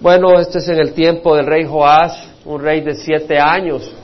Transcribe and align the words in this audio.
Bueno, 0.00 0.40
este 0.40 0.60
es 0.60 0.68
en 0.70 0.78
el 0.78 0.94
tiempo 0.94 1.36
del 1.36 1.44
rey 1.44 1.66
Joás, 1.66 2.26
un 2.46 2.62
rey 2.62 2.80
de 2.80 2.94
siete 2.94 3.38
años. 3.38 3.94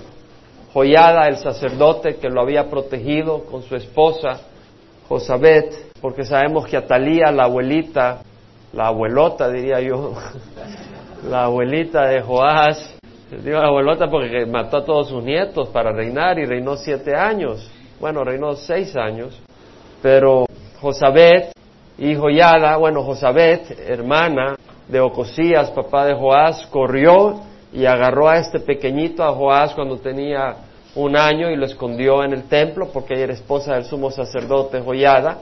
Joyada, 0.75 1.27
el 1.27 1.39
sacerdote 1.39 2.17
que 2.17 2.29
lo 2.29 2.43
había 2.43 2.69
protegido 2.69 3.45
con 3.45 3.63
su 3.63 3.77
esposa, 3.77 4.41
Josabet, 5.09 5.95
porque 6.03 6.25
sabemos 6.25 6.67
que 6.67 6.77
Atalía, 6.77 7.33
la 7.33 7.45
abuelita, 7.45 8.19
la 8.75 8.89
abuelota 8.89 9.49
diría 9.49 9.81
yo, 9.81 10.13
la 11.31 11.45
abuelita 11.45 12.07
de 12.09 12.21
Joás, 12.21 12.95
digo 13.31 13.59
la 13.59 13.69
abuelota 13.69 14.11
porque 14.11 14.45
mató 14.45 14.77
a 14.77 14.85
todos 14.85 15.09
sus 15.09 15.25
nietos 15.25 15.71
para 15.71 15.93
reinar 15.93 16.39
y 16.39 16.45
reinó 16.45 16.77
siete 16.77 17.17
años. 17.17 17.71
Bueno, 17.99 18.23
reinó 18.23 18.55
seis 18.55 18.95
años, 18.99 19.41
pero 20.03 20.45
Josabet 20.79 21.53
y 21.97 22.15
Joyada, 22.15 22.77
bueno, 22.77 23.03
Josabet, 23.03 23.79
hermana 23.89 24.57
de 24.89 25.01
Ocosías, 25.01 25.71
papá 25.71 26.07
de 26.07 26.15
Joás, 26.15 26.67
corrió 26.67 27.41
y 27.73 27.87
agarró 27.87 28.29
a 28.29 28.39
este 28.39 28.61
pequeñito, 28.61 29.25
a 29.25 29.33
Joás, 29.33 29.75
cuando 29.75 29.99
tenía 29.99 30.57
un 30.95 31.17
año 31.17 31.51
y 31.51 31.57
lo 31.57 31.67
escondió 31.67 32.25
en 32.25 32.33
el 32.33 32.45
templo 32.45 32.89
porque 32.93 33.15
ella 33.15 33.25
era 33.25 33.33
esposa 33.35 33.75
del 33.75 33.85
sumo 33.85 34.11
sacerdote 34.11 34.81
Joyada 34.81 35.39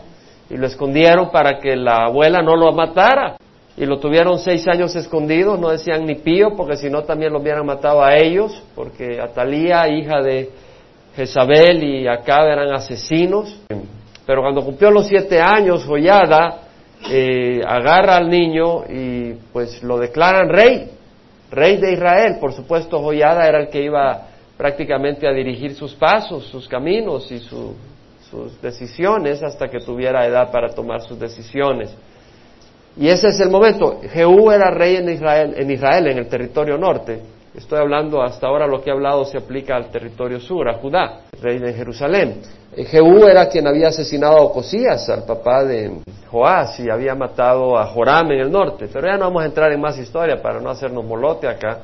y 0.51 0.57
lo 0.57 0.67
escondieron 0.67 1.31
para 1.31 1.59
que 1.61 1.77
la 1.77 2.07
abuela 2.07 2.43
no 2.43 2.57
lo 2.57 2.73
matara. 2.73 3.37
Y 3.77 3.87
lo 3.87 3.99
tuvieron 3.99 4.39
seis 4.39 4.69
años 4.69 4.95
escondido, 4.95 5.57
no 5.57 5.71
decían 5.71 6.07
ni 6.07 6.15
pío 6.15 6.51
porque 6.57 6.77
si 6.77 6.89
no 6.89 7.03
también 7.03 7.33
lo 7.33 7.41
hubieran 7.41 7.67
matado 7.67 8.05
a 8.05 8.15
ellos 8.17 8.63
porque 8.75 9.21
Atalía, 9.21 9.89
hija 9.89 10.23
de 10.23 10.51
Jezabel 11.17 11.83
y 11.83 12.07
Acab 12.07 12.47
eran 12.47 12.73
asesinos. 12.73 13.61
Pero 14.27 14.43
cuando 14.43 14.63
cumplió 14.63 14.91
los 14.91 15.09
siete 15.09 15.41
años 15.41 15.85
Joyada 15.85 16.64
eh, 17.11 17.63
agarra 17.67 18.17
al 18.17 18.31
niño 18.31 18.85
y 18.89 19.35
pues 19.53 19.83
lo 19.83 19.99
declaran 19.99 20.49
rey, 20.49 20.91
rey 21.51 21.77
de 21.77 21.93
Israel. 21.93 22.39
Por 22.41 22.53
supuesto, 22.53 23.01
Joyada 23.01 23.47
era 23.47 23.61
el 23.61 23.69
que 23.69 23.83
iba 23.83 24.29
prácticamente 24.57 25.29
a 25.29 25.33
dirigir 25.33 25.75
sus 25.75 25.95
pasos, 25.95 26.47
sus 26.47 26.69
caminos 26.69 27.31
y 27.31 27.41
sus 27.41 27.75
decisiones 28.63 29.43
hasta 29.43 29.69
que 29.69 29.81
tuviera 29.81 30.27
edad 30.27 30.51
para 30.51 30.75
tomar 30.75 31.03
sus 31.03 31.19
decisiones. 31.19 31.95
Y 32.97 33.09
ese 33.09 33.29
es 33.29 33.41
el 33.41 33.51
momento. 33.51 34.01
Jehú 34.13 34.51
era 34.51 34.71
rey 34.71 34.97
en 34.97 35.09
Israel, 35.09 35.55
en 35.57 35.71
Israel, 35.71 36.07
en 36.07 36.19
el 36.19 36.29
territorio 36.29 36.79
norte. 36.79 37.21
Estoy 37.55 37.79
hablando 37.79 38.21
hasta 38.21 38.49
ahora 38.49 38.67
lo 38.67 38.83
que 38.83 38.91
he 38.91 38.93
hablado 38.93 39.25
se 39.25 39.39
aplica 39.39 39.77
al 39.77 39.89
territorio 39.89 40.41
sur, 40.41 40.69
a 40.69 40.75
Judá, 40.75 41.21
rey 41.41 41.59
de 41.61 41.73
Jerusalén. 41.73 42.43
Eh, 42.77 42.85
Jehú 42.85 43.27
era 43.27 43.49
quien 43.49 43.69
había 43.69 43.89
asesinado 43.89 44.39
a 44.39 44.43
Ocosías, 44.43 45.09
al 45.09 45.25
papá 45.25 45.65
de 45.65 46.01
Joás, 46.33 46.81
y 46.81 46.91
había 46.91 47.15
matado 47.15 47.79
a 47.79 47.87
Joram 47.87 48.33
en 48.33 48.41
el 48.41 48.51
norte. 48.51 48.89
Pero 48.93 49.07
ya 49.07 49.17
no 49.17 49.27
vamos 49.27 49.45
a 49.45 49.47
entrar 49.47 49.71
en 49.71 49.81
más 49.81 49.97
historia 49.97 50.43
para 50.43 50.61
no 50.61 50.69
hacernos 50.69 51.05
molote 51.05 51.47
acá. 51.47 51.83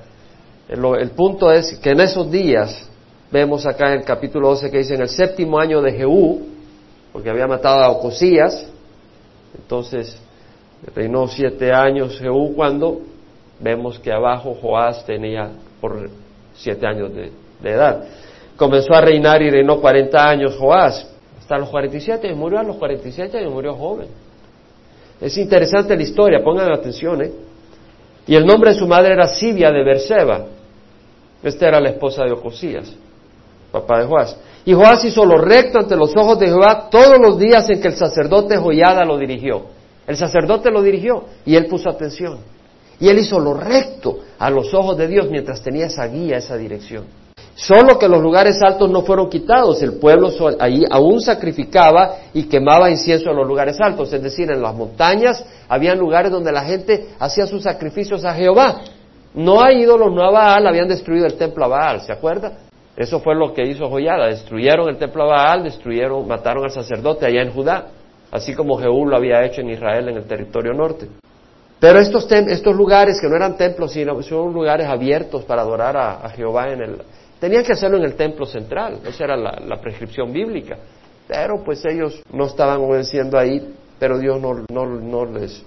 El, 0.68 0.84
el 0.98 1.10
punto 1.10 1.52
es 1.52 1.78
que 1.78 1.90
en 1.90 2.00
esos 2.00 2.28
días, 2.28 2.90
vemos 3.30 3.64
acá 3.64 3.92
en 3.92 4.00
el 4.00 4.04
capítulo 4.04 4.48
12 4.48 4.72
que 4.72 4.78
dice 4.78 4.94
en 4.96 5.02
el 5.02 5.08
séptimo 5.08 5.56
año 5.60 5.80
de 5.80 5.92
Jehú, 5.92 6.48
porque 7.12 7.30
había 7.30 7.46
matado 7.46 7.84
a 7.84 7.90
Ocosías, 7.90 8.66
entonces 9.56 10.20
reinó 10.96 11.28
siete 11.28 11.72
años 11.72 12.18
Jehú 12.18 12.54
cuando 12.56 13.02
vemos 13.60 13.98
que 13.98 14.12
abajo 14.12 14.56
Joás 14.60 15.04
tenía 15.04 15.50
por 15.80 16.08
siete 16.54 16.86
años 16.86 17.10
de, 17.14 17.30
edad. 17.62 18.04
Comenzó 18.56 18.94
a 18.94 19.00
reinar 19.00 19.42
y 19.42 19.50
reinó 19.50 19.80
40 19.80 20.28
años 20.28 20.56
Joás, 20.56 21.06
hasta 21.38 21.58
los 21.58 21.68
47, 21.68 22.28
y 22.28 22.34
murió 22.34 22.58
a 22.58 22.62
los 22.62 22.76
47 22.76 23.42
y 23.42 23.48
murió 23.48 23.74
joven. 23.74 24.08
Es 25.20 25.36
interesante 25.36 25.96
la 25.96 26.02
historia, 26.02 26.42
pongan 26.42 26.72
atención, 26.72 27.22
¿eh? 27.22 27.32
Y 28.26 28.34
el 28.34 28.46
nombre 28.46 28.72
de 28.72 28.78
su 28.78 28.86
madre 28.86 29.12
era 29.12 29.26
Sibia 29.26 29.70
de 29.70 29.82
Berseba. 29.82 30.46
Esta 31.42 31.68
era 31.68 31.80
la 31.80 31.90
esposa 31.90 32.24
de 32.24 32.32
Ocosías, 32.32 32.92
papá 33.72 34.00
de 34.00 34.06
Joás. 34.06 34.36
Y 34.64 34.74
Joás 34.74 35.04
hizo 35.04 35.24
lo 35.24 35.38
recto 35.38 35.78
ante 35.78 35.96
los 35.96 36.14
ojos 36.16 36.38
de 36.38 36.46
Jehová 36.46 36.88
todos 36.90 37.18
los 37.18 37.38
días 37.38 37.68
en 37.70 37.80
que 37.80 37.88
el 37.88 37.96
sacerdote 37.96 38.56
Joyada 38.56 39.04
lo 39.04 39.16
dirigió. 39.16 39.62
El 40.06 40.16
sacerdote 40.16 40.70
lo 40.70 40.82
dirigió 40.82 41.24
y 41.46 41.56
él 41.56 41.66
puso 41.66 41.88
atención. 41.88 42.38
Y 43.00 43.08
él 43.08 43.18
hizo 43.18 43.40
lo 43.40 43.54
recto 43.54 44.18
a 44.38 44.50
los 44.50 44.72
ojos 44.74 44.96
de 44.96 45.08
Dios 45.08 45.28
mientras 45.30 45.62
tenía 45.62 45.86
esa 45.86 46.06
guía, 46.06 46.36
esa 46.36 46.56
dirección. 46.56 47.04
Solo 47.54 47.98
que 47.98 48.08
los 48.08 48.22
lugares 48.22 48.62
altos 48.62 48.90
no 48.90 49.02
fueron 49.02 49.28
quitados, 49.28 49.82
el 49.82 49.94
pueblo 49.94 50.30
ahí 50.58 50.82
aún 50.90 51.20
sacrificaba 51.20 52.16
y 52.32 52.44
quemaba 52.44 52.90
incienso 52.90 53.30
en 53.30 53.36
los 53.36 53.46
lugares 53.46 53.78
altos, 53.80 54.12
es 54.12 54.22
decir, 54.22 54.50
en 54.50 54.62
las 54.62 54.74
montañas 54.74 55.44
había 55.68 55.94
lugares 55.94 56.30
donde 56.30 56.52
la 56.52 56.64
gente 56.64 57.08
hacía 57.18 57.46
sus 57.46 57.62
sacrificios 57.64 58.24
a 58.24 58.34
Jehová. 58.34 58.80
No 59.34 59.62
hay 59.62 59.82
ídolos, 59.82 60.12
no 60.12 60.22
a 60.22 60.30
Baal, 60.30 60.66
habían 60.66 60.88
destruido 60.88 61.26
el 61.26 61.34
templo 61.34 61.64
a 61.66 61.68
Baal, 61.68 62.00
¿se 62.00 62.12
acuerda? 62.12 62.52
Eso 62.96 63.20
fue 63.20 63.34
lo 63.34 63.52
que 63.52 63.66
hizo 63.66 63.88
Joyada, 63.88 64.26
destruyeron 64.28 64.88
el 64.88 64.96
templo 64.96 65.24
a 65.24 65.26
Baal, 65.26 65.64
destruyeron, 65.64 66.26
mataron 66.26 66.64
al 66.64 66.70
sacerdote 66.70 67.26
allá 67.26 67.42
en 67.42 67.52
Judá, 67.52 67.88
así 68.30 68.54
como 68.54 68.78
Jehú 68.78 69.06
lo 69.06 69.16
había 69.16 69.44
hecho 69.44 69.60
en 69.60 69.70
Israel 69.70 70.08
en 70.08 70.16
el 70.16 70.24
territorio 70.24 70.72
norte. 70.72 71.08
Pero 71.80 71.98
estos, 71.98 72.30
estos 72.30 72.76
lugares 72.76 73.18
que 73.20 73.26
no 73.26 73.36
eran 73.36 73.56
templos, 73.56 73.92
sino 73.92 74.22
son 74.22 74.52
lugares 74.52 74.86
abiertos 74.86 75.44
para 75.44 75.62
adorar 75.62 75.96
a, 75.96 76.28
Jehová 76.28 76.68
en 76.68 76.82
el... 76.82 77.02
Tenían 77.40 77.64
que 77.64 77.72
hacerlo 77.72 77.96
en 77.96 78.04
el 78.04 78.14
templo 78.16 78.44
central, 78.44 79.00
esa 79.06 79.24
era 79.24 79.36
la, 79.36 79.80
prescripción 79.80 80.30
bíblica. 80.30 80.76
Pero 81.26 81.64
pues 81.64 81.82
ellos 81.86 82.22
no 82.30 82.44
estaban 82.44 82.80
obedeciendo 82.80 83.38
ahí, 83.38 83.74
pero 83.98 84.18
Dios 84.18 84.38
no, 84.38 84.66
no, 84.70 85.24
les 85.24 85.62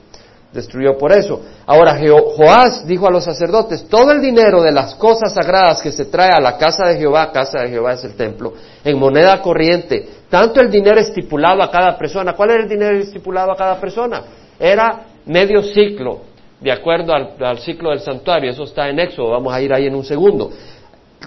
destruyó 0.52 1.00
por 1.00 1.12
eso. 1.14 1.42
Ahora 1.66 1.98
Joás 2.36 2.86
dijo 2.86 3.08
a 3.08 3.12
los 3.12 3.24
sacerdotes, 3.24 3.88
todo 3.88 4.12
el 4.12 4.22
dinero 4.22 4.62
de 4.62 4.72
las 4.72 4.94
cosas 4.94 5.34
sagradas 5.34 5.82
que 5.82 5.92
se 5.92 6.06
trae 6.06 6.30
a 6.32 6.40
la 6.40 6.60
casa 6.60 6.86
de 6.90 6.98
Jehová, 6.98 7.32
casa 7.32 7.62
de 7.62 7.70
Jehová 7.70 7.94
es 7.94 8.04
el 8.04 8.14
templo, 8.14 8.54
en 8.84 9.00
moneda 9.00 9.42
corriente, 9.42 10.08
tanto 10.30 10.62
el 10.62 10.70
dinero 10.70 11.00
estipulado 11.00 11.64
a 11.64 11.72
cada 11.72 11.98
persona, 11.98 12.34
¿cuál 12.36 12.52
era 12.52 12.62
el 12.62 12.70
dinero 12.70 13.00
estipulado 13.00 13.52
a 13.52 13.56
cada 13.56 13.80
persona? 13.80 14.22
Era 14.60 15.08
medio 15.26 15.62
ciclo, 15.64 16.20
de 16.60 16.72
acuerdo 16.72 17.14
al, 17.14 17.60
ciclo 17.60 17.90
del 17.90 18.00
santuario, 18.00 18.52
eso 18.52 18.64
está 18.64 18.90
en 18.90 19.00
Éxodo, 19.00 19.32
vamos 19.32 19.54
a 19.54 19.62
ir 19.62 19.74
ahí 19.74 19.86
en 19.86 19.96
un 19.96 20.06
segundo. 20.06 20.50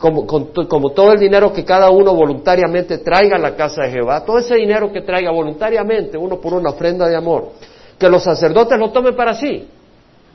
Como, 0.00 0.26
como, 0.26 0.90
todo 0.90 1.12
el 1.12 1.18
dinero 1.18 1.52
que 1.52 1.64
cada 1.64 1.90
uno 1.90 2.14
voluntariamente 2.14 2.98
traiga 2.98 3.36
a 3.36 3.38
la 3.38 3.54
casa 3.54 3.82
de 3.82 3.92
Jehová, 3.92 4.24
todo 4.24 4.38
ese 4.38 4.56
dinero 4.56 4.92
que 4.92 5.00
traiga 5.00 5.30
voluntariamente, 5.30 6.18
uno 6.18 6.38
por 6.38 6.52
una 6.52 6.70
ofrenda 6.70 7.08
de 7.08 7.16
amor, 7.16 7.52
que 7.98 8.08
los 8.08 8.22
sacerdotes 8.22 8.78
lo 8.78 8.90
tomen 8.90 9.16
para 9.16 9.34
sí, 9.34 9.66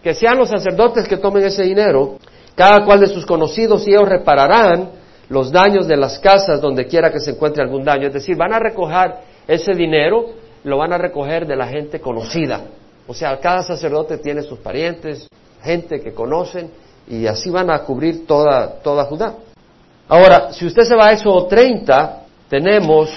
que 0.04 0.16
sean 0.16 0.38
los 0.38 0.50
sacerdotes 0.50 1.08
que 1.08 1.18
tomen 1.18 1.44
ese 1.44 1.64
dinero, 1.64 2.18
cada 2.56 2.84
cual 2.86 3.00
de 3.00 3.08
sus 3.08 3.26
conocidos 3.26 3.88
y 3.88 3.92
ellos 3.92 4.10
repararán 4.10 4.90
los 5.30 5.52
daños 5.52 5.88
de 5.88 5.96
las 5.96 6.20
casas 6.20 6.60
donde 6.60 6.86
quiera 6.86 7.12
que 7.12 7.20
se 7.20 7.32
encuentre 7.32 7.64
algún 7.64 7.84
daño, 7.84 8.08
es 8.08 8.14
decir, 8.14 8.36
van 8.36 8.54
a 8.54 8.60
recoger 8.60 9.14
ese 9.48 9.74
dinero, 9.74 10.26
lo 10.64 10.78
van 10.78 10.92
a 10.92 10.98
recoger 10.98 11.48
de 11.48 11.56
la 11.56 11.68
gente 11.68 12.00
conocida, 12.00 12.62
o 13.12 13.14
sea, 13.14 13.38
cada 13.42 13.62
sacerdote 13.62 14.20
tiene 14.20 14.42
sus 14.42 14.60
parientes, 14.60 15.28
gente 15.62 16.00
que 16.00 16.14
conocen, 16.14 16.72
y 17.10 17.28
así 17.28 17.50
van 17.50 17.70
a 17.70 17.80
cubrir 17.80 18.26
toda, 18.26 18.80
toda 18.82 19.04
Judá. 19.04 19.36
Ahora, 20.08 20.54
si 20.54 20.66
usted 20.66 20.84
se 20.84 20.96
va 20.96 21.08
a 21.08 21.12
eso 21.12 21.46
30, 21.46 22.22
tenemos 22.48 23.10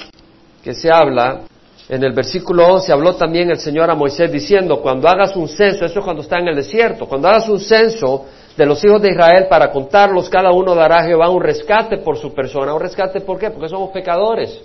que 0.64 0.74
se 0.74 0.90
habla, 0.92 1.42
en 1.88 2.02
el 2.02 2.12
versículo 2.12 2.66
11 2.66 2.92
habló 2.92 3.14
también 3.14 3.50
el 3.50 3.60
Señor 3.60 3.88
a 3.88 3.94
Moisés 3.94 4.32
diciendo, 4.32 4.82
cuando 4.82 5.06
hagas 5.06 5.36
un 5.36 5.46
censo, 5.46 5.84
eso 5.84 6.00
es 6.00 6.04
cuando 6.04 6.22
está 6.22 6.40
en 6.40 6.48
el 6.48 6.56
desierto, 6.56 7.06
cuando 7.06 7.28
hagas 7.28 7.48
un 7.48 7.60
censo 7.60 8.24
de 8.56 8.66
los 8.66 8.84
hijos 8.84 9.00
de 9.00 9.12
Israel 9.12 9.46
para 9.48 9.70
contarlos, 9.70 10.28
cada 10.28 10.50
uno 10.50 10.74
dará 10.74 11.02
a 11.02 11.04
Jehová 11.04 11.30
un 11.30 11.40
rescate 11.40 11.98
por 11.98 12.18
su 12.18 12.34
persona. 12.34 12.74
¿Un 12.74 12.80
rescate 12.80 13.20
por 13.20 13.38
qué? 13.38 13.50
Porque 13.50 13.68
somos 13.68 13.90
pecadores. 13.90 14.60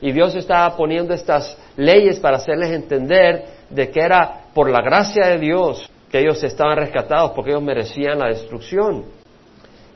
Y 0.00 0.12
Dios 0.12 0.32
está 0.36 0.76
poniendo 0.76 1.12
estas 1.12 1.58
leyes 1.76 2.20
para 2.20 2.36
hacerles 2.36 2.70
entender 2.70 3.59
de 3.70 3.90
que 3.90 4.00
era 4.00 4.42
por 4.54 4.70
la 4.70 4.82
gracia 4.82 5.26
de 5.28 5.38
Dios 5.38 5.90
que 6.10 6.18
ellos 6.18 6.42
estaban 6.42 6.76
rescatados 6.76 7.32
porque 7.34 7.50
ellos 7.50 7.62
merecían 7.62 8.18
la 8.18 8.26
destrucción. 8.26 9.04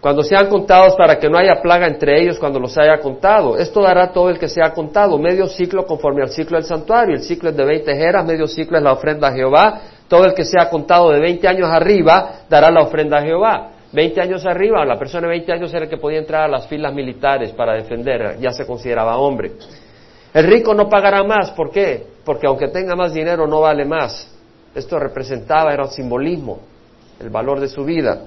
Cuando 0.01 0.23
sean 0.23 0.49
contados 0.49 0.95
para 0.97 1.19
que 1.19 1.31
no 1.31 1.39
haya 1.39 1.63
plaga 1.63 1.87
entre 1.87 2.21
ellos 2.21 2.39
cuando 2.39 2.61
los 2.61 2.77
haya 2.77 2.99
contado. 2.99 3.57
Esto 3.57 3.81
dará 3.81 4.13
todo 4.13 4.29
el 4.29 4.39
que 4.39 4.49
sea 4.49 4.71
contado, 4.75 5.19
medio 5.19 5.47
ciclo 5.47 5.87
conforme 5.87 6.23
al 6.23 6.29
ciclo 6.29 6.59
del 6.59 6.67
santuario. 6.67 7.15
El 7.15 7.23
ciclo 7.23 7.49
es 7.49 7.57
de 7.57 7.65
20 7.65 7.97
jeras, 7.97 8.27
medio 8.27 8.47
ciclo 8.47 8.77
es 8.77 8.85
la 8.85 8.93
ofrenda 8.93 9.29
a 9.29 9.33
Jehová. 9.33 9.81
Todo 10.07 10.27
el 10.27 10.35
que 10.35 10.45
sea 10.45 10.69
contado 10.69 11.11
de 11.11 11.21
20 11.21 11.49
años 11.49 11.71
arriba 11.71 12.43
dará 12.51 12.71
la 12.71 12.83
ofrenda 12.83 13.19
a 13.19 13.23
Jehová. 13.23 13.71
20 13.95 14.21
años 14.21 14.45
arriba, 14.45 14.85
la 14.85 14.99
persona 14.99 15.29
de 15.29 15.39
20 15.39 15.53
años 15.53 15.73
era 15.73 15.85
el 15.85 15.91
que 15.91 15.97
podía 15.97 16.19
entrar 16.19 16.43
a 16.43 16.49
las 16.49 16.67
filas 16.67 16.93
militares 16.93 17.53
para 17.53 17.75
defender, 17.75 18.39
ya 18.41 18.51
se 18.51 18.67
consideraba 18.67 19.17
hombre. 19.17 19.53
El 20.35 20.47
rico 20.47 20.75
no 20.75 20.89
pagará 20.89 21.23
más, 21.23 21.53
¿por 21.53 21.71
qué? 21.71 22.14
Porque 22.25 22.47
aunque 22.47 22.69
tenga 22.69 22.97
más 22.97 23.13
dinero 23.13 23.47
no 23.47 23.61
vale 23.61 23.85
más. 23.85 24.31
Esto 24.75 24.99
representaba, 24.99 25.73
era 25.73 25.85
un 25.85 25.91
simbolismo, 25.91 26.61
el 27.21 27.31
valor 27.31 27.61
de 27.61 27.69
su 27.69 27.85
vida. 27.85 28.23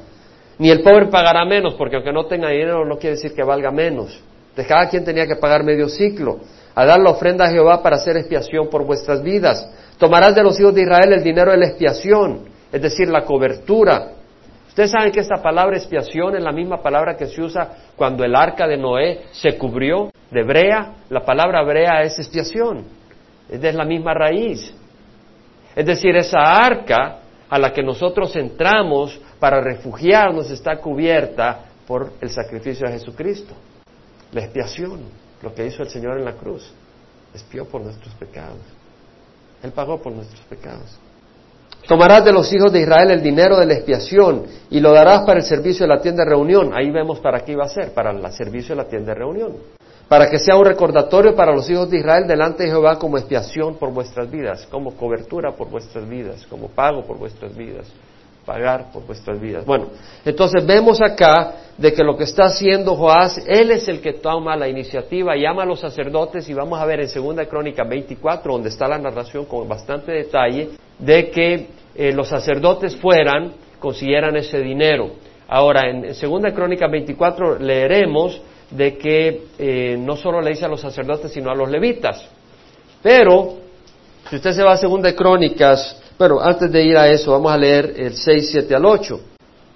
Ni 0.59 0.69
el 0.69 0.81
pobre 0.81 1.07
pagará 1.07 1.45
menos, 1.45 1.75
porque 1.75 1.97
aunque 1.97 2.11
no 2.11 2.25
tenga 2.25 2.49
dinero 2.49 2.85
no 2.85 2.97
quiere 2.97 3.15
decir 3.15 3.33
que 3.33 3.43
valga 3.43 3.71
menos. 3.71 4.19
De 4.55 4.65
cada 4.65 4.89
quien 4.89 5.03
tenía 5.03 5.27
que 5.27 5.35
pagar 5.35 5.63
medio 5.63 5.87
ciclo, 5.87 6.39
a 6.73 6.85
dar 6.85 6.99
la 6.99 7.11
ofrenda 7.11 7.45
a 7.45 7.49
Jehová 7.49 7.83
para 7.83 7.97
hacer 7.97 8.17
expiación 8.17 8.69
por 8.69 8.85
vuestras 8.85 9.21
vidas. 9.21 9.69
Tomarás 9.97 10.35
de 10.35 10.43
los 10.43 10.59
hijos 10.59 10.73
de 10.73 10.83
Israel 10.83 11.13
el 11.13 11.23
dinero 11.23 11.51
de 11.51 11.57
la 11.57 11.67
expiación, 11.67 12.45
es 12.71 12.81
decir, 12.81 13.09
la 13.09 13.23
cobertura. 13.23 14.11
Ustedes 14.67 14.91
saben 14.91 15.11
que 15.11 15.21
esta 15.21 15.41
palabra 15.41 15.75
expiación 15.75 16.35
es 16.35 16.43
la 16.43 16.51
misma 16.51 16.83
palabra 16.83 17.17
que 17.17 17.25
se 17.25 17.41
usa 17.41 17.67
cuando 17.95 18.23
el 18.23 18.35
arca 18.35 18.67
de 18.67 18.77
Noé 18.77 19.25
se 19.31 19.57
cubrió 19.57 20.11
de 20.29 20.43
brea. 20.43 20.93
La 21.09 21.25
palabra 21.25 21.63
brea 21.63 22.03
es 22.03 22.19
expiación, 22.19 22.85
es 23.49 23.61
de 23.61 23.73
la 23.73 23.85
misma 23.85 24.13
raíz. 24.13 24.73
Es 25.75 25.85
decir, 25.85 26.15
esa 26.15 26.39
arca 26.39 27.19
a 27.49 27.59
la 27.59 27.71
que 27.71 27.83
nosotros 27.83 28.35
entramos 28.35 29.19
para 29.39 29.61
refugiarnos 29.61 30.49
está 30.49 30.77
cubierta 30.77 31.65
por 31.87 32.13
el 32.19 32.29
sacrificio 32.29 32.87
de 32.87 32.93
Jesucristo. 32.93 33.53
La 34.31 34.41
expiación, 34.41 35.01
lo 35.41 35.53
que 35.53 35.65
hizo 35.65 35.83
el 35.83 35.89
Señor 35.89 36.17
en 36.17 36.25
la 36.25 36.33
cruz, 36.33 36.73
expió 37.33 37.65
por 37.65 37.81
nuestros 37.81 38.13
pecados. 38.15 38.59
Él 39.63 39.71
pagó 39.71 40.01
por 40.01 40.11
nuestros 40.13 40.41
pecados. 40.41 40.99
Tomarás 41.87 42.25
de 42.25 42.33
los 42.33 42.51
hijos 42.51 42.71
de 42.71 42.81
Israel 42.81 43.11
el 43.11 43.21
dinero 43.21 43.57
de 43.57 43.65
la 43.65 43.75
expiación 43.75 44.45
y 44.69 44.79
lo 44.81 44.91
darás 44.91 45.21
para 45.21 45.39
el 45.39 45.45
servicio 45.45 45.87
de 45.87 45.95
la 45.95 46.01
tienda 46.01 46.23
de 46.23 46.31
reunión. 46.31 46.71
Ahí 46.73 46.91
vemos 46.91 47.19
para 47.19 47.39
qué 47.41 47.53
iba 47.53 47.63
a 47.63 47.69
ser, 47.69 47.93
para 47.93 48.11
el 48.11 48.31
servicio 48.33 48.75
de 48.75 48.83
la 48.83 48.89
tienda 48.89 49.13
de 49.13 49.19
reunión. 49.19 49.53
Para 50.07 50.29
que 50.29 50.39
sea 50.39 50.55
un 50.55 50.65
recordatorio 50.65 51.35
para 51.35 51.53
los 51.53 51.69
hijos 51.69 51.89
de 51.89 51.97
Israel 51.97 52.25
delante 52.27 52.63
de 52.63 52.69
Jehová 52.69 52.97
como 52.97 53.17
expiación 53.17 53.75
por 53.75 53.91
vuestras 53.91 54.31
vidas, 54.31 54.65
como 54.71 54.95
cobertura 54.95 55.51
por 55.53 55.69
vuestras 55.69 56.07
vidas, 56.07 56.45
como 56.47 56.69
pago 56.69 57.03
por 57.03 57.17
vuestras 57.17 57.55
vidas 57.55 57.91
pagar 58.47 58.91
por 58.93 59.05
vuestras 59.05 59.39
vidas. 59.39 59.65
Bueno, 59.65 59.87
entonces 60.23 60.65
vemos 60.65 61.01
acá 61.01 61.55
de 61.77 61.91
que 61.91 62.01
lo 62.01 62.15
que 62.15 62.23
está 62.23 62.45
haciendo 62.45 62.95
Joás, 62.95 63.43
él 63.45 63.71
es 63.71 63.89
el 63.89 63.99
que 63.99 64.13
toma 64.13 64.55
la 64.55 64.69
iniciativa, 64.69 65.35
llama 65.35 65.63
a 65.63 65.65
los 65.65 65.81
sacerdotes 65.81 66.47
y 66.49 66.53
vamos 66.53 66.79
a 66.79 66.85
ver 66.85 67.01
en 67.01 67.09
Segunda 67.09 67.45
Crónica 67.45 67.83
24, 67.83 68.53
donde 68.53 68.69
está 68.69 68.87
la 68.87 68.97
narración 68.97 69.45
con 69.45 69.67
bastante 69.67 70.13
detalle, 70.13 70.69
de 70.97 71.29
que 71.29 71.67
eh, 71.93 72.13
los 72.13 72.29
sacerdotes 72.29 72.95
fueran, 72.95 73.51
consiguieran 73.79 74.37
ese 74.37 74.59
dinero. 74.61 75.11
Ahora, 75.49 75.89
en, 75.89 76.15
Segunda 76.15 76.53
Crónica 76.53 76.87
24 76.87 77.59
leeremos 77.59 78.41
de 78.71 78.97
que 78.97 79.47
eh, 79.57 79.97
no 79.97 80.15
solo 80.17 80.41
le 80.41 80.51
dice 80.51 80.65
a 80.65 80.69
los 80.69 80.81
sacerdotes, 80.81 81.31
sino 81.31 81.49
a 81.49 81.55
los 81.55 81.69
levitas. 81.69 82.23
Pero, 83.01 83.55
si 84.29 84.35
usted 84.35 84.51
se 84.51 84.63
va 84.63 84.73
a 84.73 84.77
Segunda 84.77 85.13
Crónicas 85.15 85.97
bueno, 86.17 86.39
antes 86.41 86.71
de 86.71 86.83
ir 86.83 86.97
a 86.97 87.07
eso, 87.07 87.31
vamos 87.31 87.51
a 87.51 87.57
leer 87.57 87.93
el 87.95 88.15
6, 88.15 88.49
7 88.51 88.75
al 88.75 88.85
8, 88.85 89.19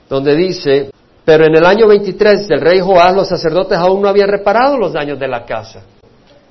donde 0.09 0.35
dice, 0.35 0.89
pero 1.23 1.45
en 1.45 1.55
el 1.55 1.63
año 1.63 1.87
23 1.87 2.47
del 2.47 2.61
rey 2.61 2.79
Joás 2.79 3.15
los 3.15 3.27
sacerdotes 3.27 3.77
aún 3.77 4.01
no 4.01 4.07
habían 4.07 4.27
reparado 4.27 4.75
los 4.75 4.93
daños 4.93 5.19
de 5.19 5.27
la 5.27 5.45
casa. 5.45 5.81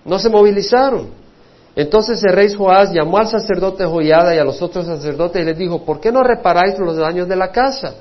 No 0.05 0.19
se 0.21 0.29
movilizaron. 0.29 1.09
Entonces 1.75 2.23
el 2.23 2.35
rey 2.35 2.55
Joás 2.55 2.93
llamó 2.93 3.19
al 3.19 3.27
sacerdote 3.27 3.85
Joyada 3.85 4.35
y 4.35 4.39
a 4.39 4.45
los 4.45 4.63
otros 4.63 4.87
sacerdotes 4.87 5.43
y 5.43 5.45
les 5.45 5.59
dijo, 5.59 5.85
¿por 5.85 6.01
qué 6.01 6.13
no 6.13 6.23
reparáis 6.23 6.79
los 6.79 6.97
daños 6.97 7.29
de 7.29 7.37
la 7.37 7.51
casa? 7.51 7.95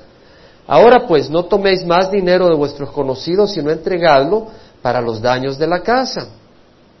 Ahora 0.70 1.04
pues 1.04 1.28
no 1.28 1.46
toméis 1.46 1.84
más 1.84 2.12
dinero 2.12 2.48
de 2.48 2.54
vuestros 2.54 2.92
conocidos, 2.92 3.52
sino 3.54 3.72
entregadlo 3.72 4.46
para 4.80 5.00
los 5.00 5.20
daños 5.20 5.58
de 5.58 5.66
la 5.66 5.82
casa. 5.82 6.28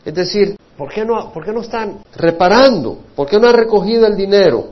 Es 0.04 0.12
decir, 0.12 0.56
¿por 0.76 0.92
qué 0.92 1.04
no, 1.04 1.30
están 1.60 2.00
reparando? 2.16 2.98
¿Por 3.14 3.28
qué 3.28 3.38
no 3.38 3.46
han 3.46 3.54
recogido 3.54 4.08
el 4.08 4.16
dinero? 4.16 4.70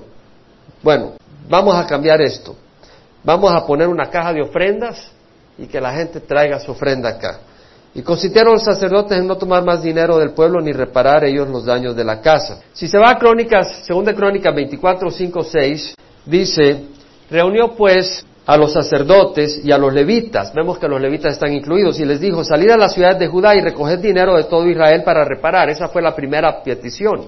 Bueno, 0.82 1.12
vamos 1.48 1.76
a 1.76 1.86
cambiar 1.86 2.20
esto. 2.20 2.56
Vamos 3.22 3.52
a 3.52 3.64
poner 3.64 3.86
una 3.86 4.10
caja 4.10 4.32
de 4.32 4.42
ofrendas 4.42 5.12
y 5.56 5.68
que 5.68 5.80
la 5.80 5.92
gente 5.92 6.18
traiga 6.18 6.58
su 6.58 6.72
ofrenda 6.72 7.10
acá. 7.10 7.38
Y 7.94 8.02
consistieron 8.02 8.54
los 8.54 8.64
sacerdotes 8.64 9.16
en 9.16 9.28
no 9.28 9.36
tomar 9.36 9.64
más 9.64 9.80
dinero 9.80 10.18
del 10.18 10.32
pueblo 10.32 10.60
ni 10.60 10.72
reparar 10.72 11.22
ellos 11.22 11.48
los 11.48 11.64
daños 11.64 11.94
de 11.94 12.02
la 12.02 12.20
casa. 12.20 12.62
Si 12.72 12.88
se 12.88 12.98
va 12.98 13.10
a 13.10 13.18
Crónicas, 13.18 13.84
segunda 13.86 14.12
Crónica 14.12 14.50
24, 14.50 15.08
5, 15.08 15.44
6, 15.44 15.94
dice, 16.26 16.84
reunió 17.30 17.76
pues 17.76 18.24
a 18.48 18.56
los 18.56 18.72
sacerdotes 18.72 19.60
y 19.62 19.70
a 19.72 19.76
los 19.76 19.92
levitas, 19.92 20.54
vemos 20.54 20.78
que 20.78 20.88
los 20.88 20.98
levitas 20.98 21.34
están 21.34 21.52
incluidos, 21.52 22.00
y 22.00 22.06
les 22.06 22.18
dijo, 22.18 22.42
salid 22.42 22.70
a 22.70 22.78
la 22.78 22.88
ciudad 22.88 23.14
de 23.14 23.26
Judá 23.28 23.54
y 23.54 23.60
recoged 23.60 23.98
dinero 23.98 24.36
de 24.36 24.44
todo 24.44 24.66
Israel 24.66 25.02
para 25.04 25.22
reparar. 25.22 25.68
Esa 25.68 25.88
fue 25.88 26.00
la 26.00 26.16
primera 26.16 26.62
petición 26.62 27.26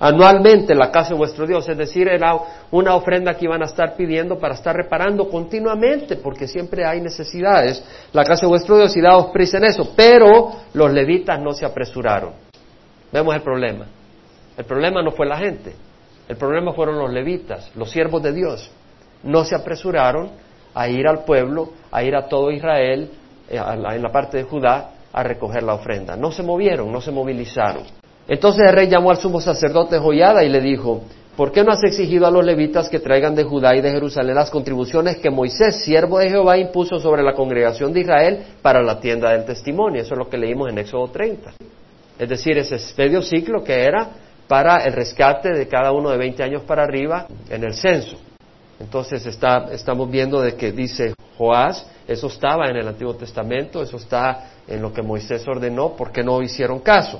anualmente 0.00 0.74
la 0.74 0.90
casa 0.90 1.10
de 1.10 1.16
vuestro 1.16 1.46
Dios, 1.46 1.68
es 1.68 1.76
decir, 1.76 2.08
era 2.08 2.36
una 2.70 2.94
ofrenda 2.94 3.34
que 3.34 3.44
iban 3.44 3.62
a 3.62 3.66
estar 3.66 3.94
pidiendo 3.94 4.38
para 4.38 4.54
estar 4.54 4.74
reparando 4.74 5.28
continuamente, 5.28 6.16
porque 6.16 6.48
siempre 6.48 6.84
hay 6.84 7.00
necesidades, 7.00 7.82
la 8.12 8.24
casa 8.24 8.42
de 8.42 8.48
vuestro 8.48 8.76
Dios 8.76 8.96
y 8.96 9.00
daos 9.00 9.26
prisa 9.32 9.58
en 9.58 9.64
eso, 9.64 9.92
pero 9.96 10.52
los 10.72 10.92
levitas 10.92 11.40
no 11.40 11.52
se 11.52 11.64
apresuraron. 11.64 12.32
Vemos 13.12 13.34
el 13.34 13.42
problema. 13.42 13.86
El 14.56 14.64
problema 14.64 15.02
no 15.02 15.10
fue 15.12 15.26
la 15.26 15.38
gente, 15.38 15.74
el 16.28 16.36
problema 16.36 16.72
fueron 16.72 16.98
los 16.98 17.12
levitas, 17.12 17.70
los 17.74 17.90
siervos 17.90 18.22
de 18.22 18.32
Dios. 18.32 18.70
No 19.22 19.44
se 19.44 19.54
apresuraron 19.54 20.30
a 20.74 20.88
ir 20.88 21.06
al 21.06 21.24
pueblo, 21.24 21.70
a 21.90 22.02
ir 22.02 22.14
a 22.14 22.28
todo 22.28 22.50
Israel, 22.50 23.10
eh, 23.48 23.58
en 23.58 24.02
la 24.02 24.10
parte 24.10 24.38
de 24.38 24.44
Judá, 24.44 24.90
a 25.12 25.22
recoger 25.22 25.62
la 25.62 25.74
ofrenda. 25.74 26.16
No 26.16 26.32
se 26.32 26.42
movieron, 26.42 26.90
no 26.90 27.00
se 27.00 27.12
movilizaron. 27.12 27.84
Entonces 28.26 28.62
el 28.66 28.74
rey 28.74 28.88
llamó 28.88 29.10
al 29.10 29.18
sumo 29.18 29.40
sacerdote 29.40 29.98
Joyada 29.98 30.42
y 30.42 30.48
le 30.48 30.60
dijo, 30.60 31.02
¿por 31.36 31.52
qué 31.52 31.62
no 31.62 31.72
has 31.72 31.84
exigido 31.84 32.26
a 32.26 32.30
los 32.30 32.44
levitas 32.44 32.88
que 32.88 32.98
traigan 32.98 33.34
de 33.34 33.44
Judá 33.44 33.76
y 33.76 33.80
de 33.80 33.92
Jerusalén 33.92 34.34
las 34.34 34.50
contribuciones 34.50 35.18
que 35.18 35.30
Moisés, 35.30 35.84
siervo 35.84 36.18
de 36.18 36.30
Jehová, 36.30 36.56
impuso 36.56 36.98
sobre 36.98 37.22
la 37.22 37.34
congregación 37.34 37.92
de 37.92 38.00
Israel 38.00 38.44
para 38.62 38.82
la 38.82 38.98
tienda 38.98 39.30
del 39.30 39.44
testimonio? 39.44 40.02
Eso 40.02 40.14
es 40.14 40.18
lo 40.18 40.28
que 40.28 40.38
leímos 40.38 40.70
en 40.70 40.78
Éxodo 40.78 41.08
30. 41.08 41.52
Es 42.18 42.28
decir, 42.28 42.56
ese 42.58 42.78
medio 42.96 43.22
ciclo 43.22 43.62
que 43.62 43.84
era 43.84 44.08
para 44.48 44.84
el 44.84 44.92
rescate 44.92 45.52
de 45.52 45.68
cada 45.68 45.92
uno 45.92 46.10
de 46.10 46.16
20 46.16 46.42
años 46.42 46.62
para 46.62 46.84
arriba 46.84 47.26
en 47.50 47.62
el 47.62 47.74
censo. 47.74 48.16
Entonces 48.84 49.26
estamos 49.26 50.10
viendo 50.10 50.42
de 50.42 50.56
que 50.56 50.70
dice 50.70 51.14
Joás, 51.38 51.86
eso 52.06 52.26
estaba 52.26 52.68
en 52.68 52.76
el 52.76 52.86
Antiguo 52.86 53.14
Testamento, 53.14 53.82
eso 53.82 53.96
está 53.96 54.50
en 54.68 54.82
lo 54.82 54.92
que 54.92 55.00
Moisés 55.00 55.42
ordenó, 55.48 55.96
¿por 55.96 56.12
qué 56.12 56.22
no 56.22 56.42
hicieron 56.42 56.80
caso? 56.80 57.18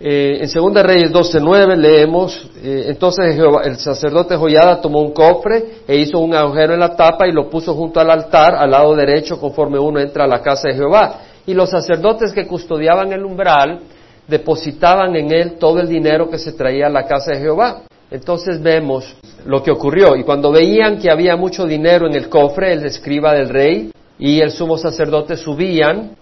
Eh, 0.00 0.38
en 0.40 0.48
Segunda 0.48 0.82
Reyes 0.82 1.12
12.9 1.12 1.76
leemos, 1.76 2.50
eh, 2.62 2.86
entonces 2.88 3.38
el 3.64 3.76
sacerdote 3.76 4.36
Joyada 4.36 4.80
tomó 4.80 5.00
un 5.00 5.12
cofre 5.12 5.82
e 5.86 5.96
hizo 5.96 6.18
un 6.18 6.34
agujero 6.34 6.74
en 6.74 6.80
la 6.80 6.96
tapa 6.96 7.28
y 7.28 7.32
lo 7.32 7.48
puso 7.48 7.74
junto 7.74 8.00
al 8.00 8.10
altar, 8.10 8.56
al 8.56 8.70
lado 8.70 8.94
derecho, 8.96 9.40
conforme 9.40 9.78
uno 9.78 10.00
entra 10.00 10.24
a 10.24 10.28
la 10.28 10.42
casa 10.42 10.68
de 10.68 10.74
Jehová. 10.74 11.20
Y 11.46 11.54
los 11.54 11.70
sacerdotes 11.70 12.32
que 12.32 12.46
custodiaban 12.46 13.12
el 13.12 13.24
umbral 13.24 13.82
depositaban 14.26 15.14
en 15.14 15.32
él 15.32 15.58
todo 15.58 15.78
el 15.78 15.88
dinero 15.88 16.28
que 16.28 16.38
se 16.38 16.52
traía 16.52 16.88
a 16.88 16.90
la 16.90 17.06
casa 17.06 17.32
de 17.32 17.38
Jehová. 17.38 17.82
Entonces 18.10 18.62
vemos 18.62 19.16
lo 19.44 19.62
que 19.62 19.70
ocurrió. 19.70 20.16
Y 20.16 20.24
cuando 20.24 20.50
veían 20.50 20.98
que 20.98 21.10
había 21.10 21.36
mucho 21.36 21.66
dinero 21.66 22.06
en 22.06 22.14
el 22.14 22.28
cofre, 22.28 22.72
el 22.72 22.86
escriba 22.86 23.34
del 23.34 23.48
rey 23.48 23.92
y 24.18 24.40
el 24.40 24.50
sumo 24.50 24.78
sacerdote 24.78 25.36
subían 25.36 26.16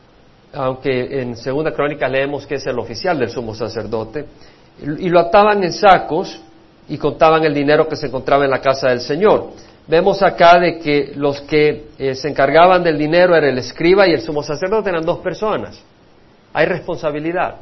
aunque 0.56 1.20
en 1.20 1.36
Segunda 1.36 1.72
Crónica 1.72 2.08
leemos 2.08 2.46
que 2.46 2.56
es 2.56 2.66
el 2.66 2.78
oficial 2.78 3.18
del 3.18 3.30
sumo 3.30 3.54
sacerdote, 3.54 4.24
y 4.80 5.08
lo 5.08 5.20
ataban 5.20 5.62
en 5.62 5.72
sacos 5.72 6.40
y 6.88 6.98
contaban 6.98 7.44
el 7.44 7.54
dinero 7.54 7.88
que 7.88 7.96
se 7.96 8.06
encontraba 8.06 8.44
en 8.44 8.50
la 8.50 8.60
casa 8.60 8.88
del 8.88 9.00
Señor. 9.00 9.50
Vemos 9.86 10.22
acá 10.22 10.58
de 10.58 10.78
que 10.78 11.12
los 11.14 11.40
que 11.42 11.86
eh, 11.98 12.14
se 12.14 12.28
encargaban 12.28 12.82
del 12.82 12.98
dinero 12.98 13.36
era 13.36 13.48
el 13.48 13.58
escriba 13.58 14.06
y 14.06 14.12
el 14.12 14.20
sumo 14.20 14.42
sacerdote, 14.42 14.90
eran 14.90 15.04
dos 15.04 15.18
personas. 15.18 15.80
Hay 16.52 16.66
responsabilidad. 16.66 17.56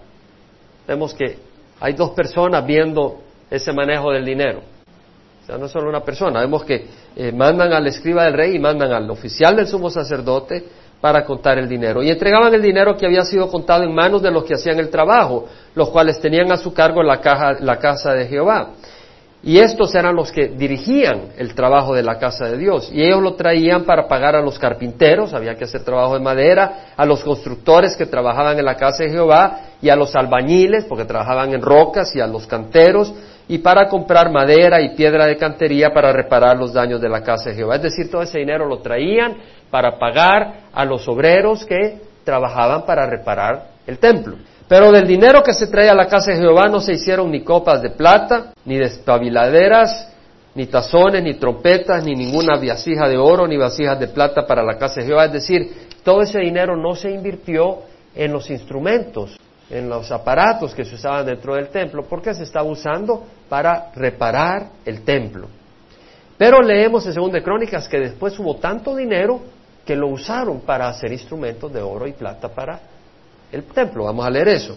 Vemos 0.87 1.15
que 1.15 1.37
hay 1.81 1.93
dos 1.93 2.11
personas 2.11 2.65
viendo 2.67 3.21
ese 3.51 3.73
manejo 3.73 4.11
del 4.13 4.25
dinero. 4.25 4.61
O 5.43 5.47
sea, 5.47 5.59
no 5.59 5.69
solo 5.69 5.89
una 5.89 6.01
persona. 6.01 6.41
Vemos 6.41 6.65
que 6.65 6.87
eh, 7.17 7.33
mandan 7.33 7.73
al 7.73 7.87
escriba 7.87 8.25
del 8.25 8.33
rey 8.33 8.57
y 8.57 8.59
mandan 8.59 8.93
al 8.93 9.11
oficial 9.11 9.55
del 9.57 9.67
sumo 9.67 9.91
sacerdote 9.91 10.65
para 11.01 11.23
contar 11.25 11.59
el 11.59 11.69
dinero. 11.69 12.03
Y 12.03 12.11
entregaban 12.11 12.55
el 12.55 12.63
dinero 12.63 12.97
que 12.97 13.05
había 13.05 13.23
sido 13.23 13.49
contado 13.49 13.85
en 13.85 13.95
manos 13.95 14.23
de 14.23 14.31
los 14.31 14.45
que 14.45 14.55
hacían 14.55 14.79
el 14.79 14.89
trabajo, 14.89 15.47
los 15.75 15.91
cuales 15.91 16.19
tenían 16.19 16.51
a 16.51 16.57
su 16.57 16.73
cargo 16.73 17.03
la, 17.03 17.21
la 17.61 17.79
casa 17.79 18.15
de 18.15 18.27
Jehová. 18.27 18.71
Y 19.43 19.59
estos 19.59 19.95
eran 19.95 20.17
los 20.17 20.33
que 20.33 20.49
dirigían 20.49 21.33
el 21.37 21.55
trabajo 21.55 21.95
de 21.95 22.03
la 22.03 22.19
casa 22.19 22.47
de 22.47 22.57
Dios. 22.57 22.91
Y 22.91 23.03
ellos 23.03 23.21
lo 23.21 23.35
traían 23.35 23.85
para 23.85 24.09
pagar 24.09 24.35
a 24.35 24.41
los 24.41 24.59
carpinteros, 24.59 25.35
había 25.35 25.55
que 25.55 25.65
hacer 25.65 25.85
trabajo 25.85 26.15
de 26.15 26.21
madera, 26.21 26.95
a 26.97 27.05
los 27.05 27.23
constructores 27.23 27.95
que 27.95 28.07
trabajaban 28.07 28.59
en 28.59 28.65
la 28.65 28.77
casa 28.77 29.05
de 29.05 29.11
Jehová, 29.11 29.61
y 29.83 29.91
a 29.91 29.97
los 29.97 30.17
albañiles, 30.17 30.85
porque 30.87 31.05
trabajaban 31.05 31.53
en 31.53 31.61
rocas, 31.61 32.17
y 32.17 32.21
a 32.21 32.27
los 32.27 32.47
canteros, 32.47 33.13
y 33.49 33.59
para 33.59 33.89
comprar 33.89 34.31
madera 34.31 34.81
y 34.81 34.95
piedra 34.95 35.27
de 35.27 35.37
cantería 35.37 35.93
para 35.93 36.13
reparar 36.13 36.57
los 36.57 36.73
daños 36.73 37.01
de 37.01 37.09
la 37.09 37.23
casa 37.23 37.51
de 37.51 37.57
Jehová. 37.57 37.77
Es 37.77 37.83
decir, 37.83 38.11
todo 38.11 38.23
ese 38.23 38.39
dinero 38.39 38.67
lo 38.67 38.79
traían 38.79 39.37
para 39.71 39.99
pagar 39.99 40.61
a 40.73 40.85
los 40.85 41.07
obreros 41.09 41.65
que 41.65 42.01
trabajaban 42.25 42.87
para 42.87 43.07
reparar 43.07 43.69
el 43.87 43.99
templo. 43.99 44.37
Pero 44.67 44.91
del 44.91 45.07
dinero 45.07 45.43
que 45.43 45.53
se 45.53 45.67
traía 45.67 45.93
a 45.93 45.95
la 45.95 46.09
casa 46.09 46.31
de 46.31 46.39
Jehová 46.39 46.69
no 46.69 46.81
se 46.81 46.95
hicieron 46.95 47.31
ni 47.31 47.43
copas 47.43 47.83
de 47.83 47.91
plata, 47.91 48.53
ni 48.65 48.79
despabiladeras, 48.79 50.11
ni 50.55 50.67
tazones, 50.67 51.23
ni 51.23 51.35
trompetas, 51.35 52.03
ni 52.03 52.15
ninguna 52.15 52.57
vasija 52.57 53.09
de 53.09 53.19
oro, 53.19 53.47
ni 53.47 53.59
vasijas 53.59 54.01
de 54.01 54.09
plata 54.09 54.47
para 54.47 54.63
la 54.63 54.79
casa 54.79 55.01
de 55.01 55.07
Jehová. 55.07 55.27
Es 55.27 55.33
decir, 55.33 55.89
todo 56.03 56.23
ese 56.23 56.39
dinero 56.39 56.77
no 56.77 56.95
se 56.95 57.11
invirtió 57.11 57.81
en 58.15 58.33
los 58.33 58.49
instrumentos, 58.49 59.37
en 59.71 59.89
los 59.89 60.11
aparatos 60.13 60.75
que 60.75 60.85
se 60.85 60.95
usaban 60.95 61.27
dentro 61.27 61.55
del 61.55 61.69
templo, 61.69 62.05
porque 62.05 62.35
se 62.35 62.43
estaba 62.43 62.69
usando 62.69 63.25
para 63.49 63.91
reparar 63.95 64.69
el 64.85 65.03
templo. 65.03 65.49
Pero 66.37 66.61
leemos 66.61 67.07
en 67.07 67.15
2 67.15 67.43
Crónicas 67.43 67.89
que 67.89 67.99
después 67.99 68.39
hubo 68.39 68.57
tanto 68.57 68.95
dinero 68.95 69.41
que 69.85 69.97
lo 69.97 70.09
usaron 70.09 70.61
para 70.61 70.89
hacer 70.89 71.13
instrumentos 71.13 71.73
de 71.73 71.81
oro 71.81 72.07
y 72.07 72.13
plata 72.13 72.49
para 72.49 72.81
el 73.53 73.65
templo. 73.65 74.05
Vamos 74.05 74.27
a 74.27 74.31
leer 74.31 74.49
eso. 74.49 74.77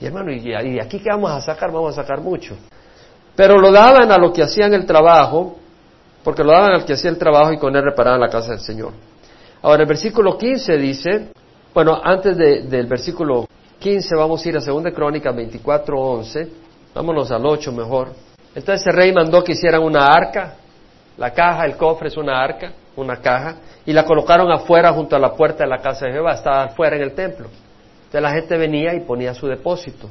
Y 0.00 0.06
hermano, 0.06 0.30
¿y 0.30 0.40
de 0.40 0.80
aquí 0.80 1.00
qué 1.00 1.10
vamos 1.10 1.30
a 1.30 1.40
sacar? 1.40 1.72
Vamos 1.72 1.98
a 1.98 2.02
sacar 2.02 2.20
mucho. 2.20 2.56
Pero 3.34 3.58
lo 3.58 3.72
daban 3.72 4.10
a 4.12 4.18
los 4.18 4.32
que 4.32 4.42
hacían 4.42 4.72
el 4.74 4.86
trabajo, 4.86 5.56
porque 6.22 6.44
lo 6.44 6.52
daban 6.52 6.72
al 6.72 6.84
que 6.84 6.92
hacía 6.92 7.10
el 7.10 7.18
trabajo 7.18 7.52
y 7.52 7.58
con 7.58 7.74
él 7.74 7.82
reparaban 7.82 8.20
la 8.20 8.28
casa 8.28 8.52
del 8.52 8.60
Señor. 8.60 8.92
Ahora, 9.62 9.82
el 9.82 9.88
versículo 9.88 10.38
15 10.38 10.76
dice, 10.76 11.28
bueno, 11.74 12.00
antes 12.02 12.36
del 12.36 12.86
versículo 12.86 13.46
15 13.78 14.16
vamos 14.16 14.44
a 14.44 14.48
ir 14.48 14.56
a 14.56 14.60
2 14.60 14.84
Crónicas 14.94 15.34
24, 15.34 15.98
11. 15.98 16.48
Vámonos 16.94 17.30
al 17.30 17.44
8 17.44 17.72
mejor. 17.72 18.08
Entonces 18.54 18.86
el 18.86 18.94
rey 18.94 19.12
mandó 19.12 19.44
que 19.44 19.52
hicieran 19.52 19.82
una 19.82 20.06
arca, 20.06 20.54
la 21.18 21.30
caja, 21.30 21.66
el 21.66 21.76
cofre 21.76 22.08
es 22.08 22.16
una 22.16 22.42
arca, 22.42 22.72
una 22.96 23.16
caja, 23.16 23.56
y 23.84 23.92
la 23.92 24.04
colocaron 24.04 24.50
afuera 24.50 24.92
junto 24.92 25.14
a 25.14 25.18
la 25.18 25.34
puerta 25.34 25.64
de 25.64 25.70
la 25.70 25.78
casa 25.78 26.06
de 26.06 26.12
Jehová, 26.12 26.32
estaba 26.34 26.64
afuera 26.64 26.96
en 26.96 27.02
el 27.02 27.12
templo. 27.12 27.48
Entonces 27.96 28.22
la 28.22 28.30
gente 28.30 28.56
venía 28.56 28.94
y 28.94 29.00
ponía 29.00 29.34
su 29.34 29.46
depósito. 29.46 30.08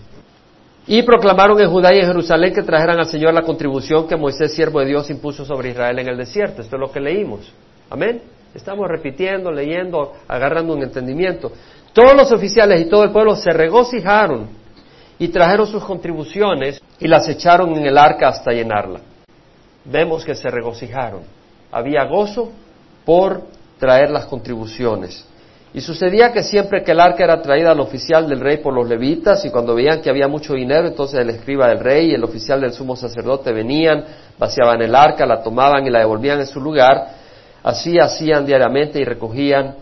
Y 0.88 1.02
proclamaron 1.02 1.60
en 1.60 1.72
Judá 1.72 1.94
y 1.96 2.00
en 2.00 2.06
Jerusalén 2.06 2.54
que 2.54 2.62
trajeran 2.62 3.00
al 3.00 3.08
Señor 3.08 3.34
la 3.34 3.42
contribución 3.42 4.08
que 4.08 4.16
Moisés, 4.16 4.54
siervo 4.54 4.80
de 4.80 4.86
Dios, 4.86 5.10
impuso 5.10 5.44
sobre 5.44 5.70
Israel 5.70 5.98
en 5.98 6.10
el 6.10 6.18
desierto. 6.18 6.62
Esto 6.62 6.76
es 6.76 6.80
lo 6.80 6.92
que 6.92 7.00
leímos. 7.00 7.52
Amén. 7.90 8.22
Estamos 8.54 8.88
repitiendo, 8.88 9.52
leyendo, 9.52 10.14
agarrando 10.28 10.74
un 10.74 10.84
entendimiento. 10.84 11.52
Todos 11.96 12.14
los 12.14 12.30
oficiales 12.34 12.82
y 12.82 12.90
todo 12.90 13.06
el 13.06 13.12
pueblo 13.12 13.38
se 13.38 13.52
regocijaron 13.52 14.50
y 15.18 15.30
trajeron 15.30 15.66
sus 15.66 15.82
contribuciones 15.82 16.82
y 17.00 17.08
las 17.08 17.26
echaron 17.30 17.74
en 17.74 17.86
el 17.86 17.98
arca 17.98 18.28
hasta 18.28 18.52
llenarla. 18.52 19.00
Vemos 19.86 20.26
que 20.26 20.36
se 20.36 20.50
regocijaron. 20.50 21.22
Había 21.72 22.04
gozo 22.04 22.52
por 23.06 23.44
traer 23.80 24.12
las 24.12 24.26
contribuciones. 24.26 25.26
Y 25.74 25.80
sucedía 25.80 26.34
que 26.34 26.44
siempre 26.44 26.84
que 26.84 26.92
el 26.92 27.00
arca 27.00 27.24
era 27.24 27.42
traída 27.42 27.72
al 27.72 27.80
oficial 27.80 28.28
del 28.28 28.42
rey 28.42 28.58
por 28.58 28.74
los 28.74 28.90
levitas, 28.90 29.46
y 29.46 29.50
cuando 29.50 29.74
veían 29.74 30.02
que 30.02 30.10
había 30.10 30.28
mucho 30.28 30.54
dinero, 30.54 30.90
entonces 30.90 31.18
el 31.22 31.30
escriba 31.30 31.70
del 31.70 31.80
rey 31.80 32.12
y 32.12 32.14
el 32.14 32.26
oficial 32.26 32.60
del 32.60 32.74
sumo 32.74 32.98
sacerdote 32.98 33.54
venían, 33.54 34.04
vaciaban 34.38 34.82
el 34.82 34.94
arca, 34.94 35.26
la 35.26 35.42
tomaban 35.42 35.88
y 35.88 35.90
la 35.90 36.00
devolvían 36.00 36.42
en 36.42 36.48
su 36.48 36.60
lugar. 36.60 37.08
Así 37.64 37.98
hacían 38.00 38.46
diariamente 38.46 39.00
y 39.00 39.06
recogían 39.06 39.76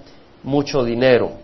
mucho 0.43 0.83
dinero. 0.83 1.42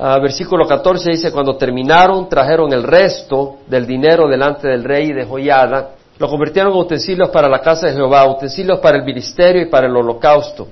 Ah, 0.00 0.16
versículo 0.20 0.64
14 0.64 1.10
dice, 1.10 1.32
cuando 1.32 1.56
terminaron, 1.56 2.28
trajeron 2.28 2.72
el 2.72 2.84
resto 2.84 3.56
del 3.66 3.84
dinero 3.84 4.28
delante 4.28 4.68
del 4.68 4.84
rey 4.84 5.12
de 5.12 5.24
joyada, 5.24 5.90
lo 6.18 6.28
convirtieron 6.28 6.72
en 6.72 6.78
utensilios 6.78 7.30
para 7.30 7.48
la 7.48 7.60
casa 7.60 7.88
de 7.88 7.94
Jehová, 7.94 8.24
utensilios 8.30 8.78
para 8.78 8.96
el 8.96 9.02
ministerio 9.02 9.62
y 9.62 9.66
para 9.66 9.88
el 9.88 9.96
holocausto, 9.96 10.68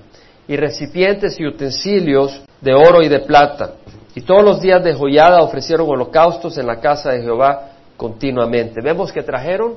y 0.47 0.57
recipientes 0.57 1.41
y 1.41 1.45
utensilios 1.45 2.41
de 2.61 2.73
oro 2.73 3.03
y 3.03 3.09
de 3.09 3.19
plata. 3.19 3.73
Y 4.15 4.21
todos 4.21 4.45
los 4.45 4.61
días 4.61 4.83
de 4.85 4.95
joyada 4.95 5.43
ofrecieron 5.43 5.89
holocaustos 5.89 6.57
en 6.57 6.69
la 6.69 6.79
casa 6.79 7.11
de 7.11 7.23
Jehová 7.23 7.71
continuamente. 7.97 8.81
Vemos 8.81 9.11
que 9.11 9.25
trajeron 9.25 9.75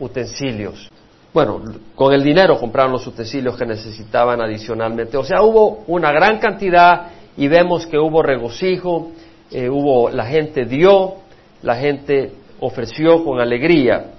utensilios. 0.00 0.90
Bueno, 1.34 1.60
con 1.94 2.14
el 2.14 2.24
dinero 2.24 2.58
compraron 2.58 2.92
los 2.92 3.06
utensilios 3.06 3.58
que 3.58 3.66
necesitaban 3.66 4.40
adicionalmente. 4.40 5.18
O 5.18 5.22
sea, 5.22 5.42
hubo 5.42 5.84
una 5.86 6.10
gran 6.10 6.38
cantidad 6.38 7.10
y 7.36 7.48
vemos 7.48 7.86
que 7.86 7.98
hubo 7.98 8.22
regocijo, 8.22 9.12
eh, 9.50 9.68
hubo, 9.68 10.10
la 10.10 10.26
gente 10.26 10.64
dio, 10.64 11.14
la 11.62 11.76
gente 11.76 12.32
ofreció 12.60 13.24
con 13.24 13.40
alegría. 13.40 14.12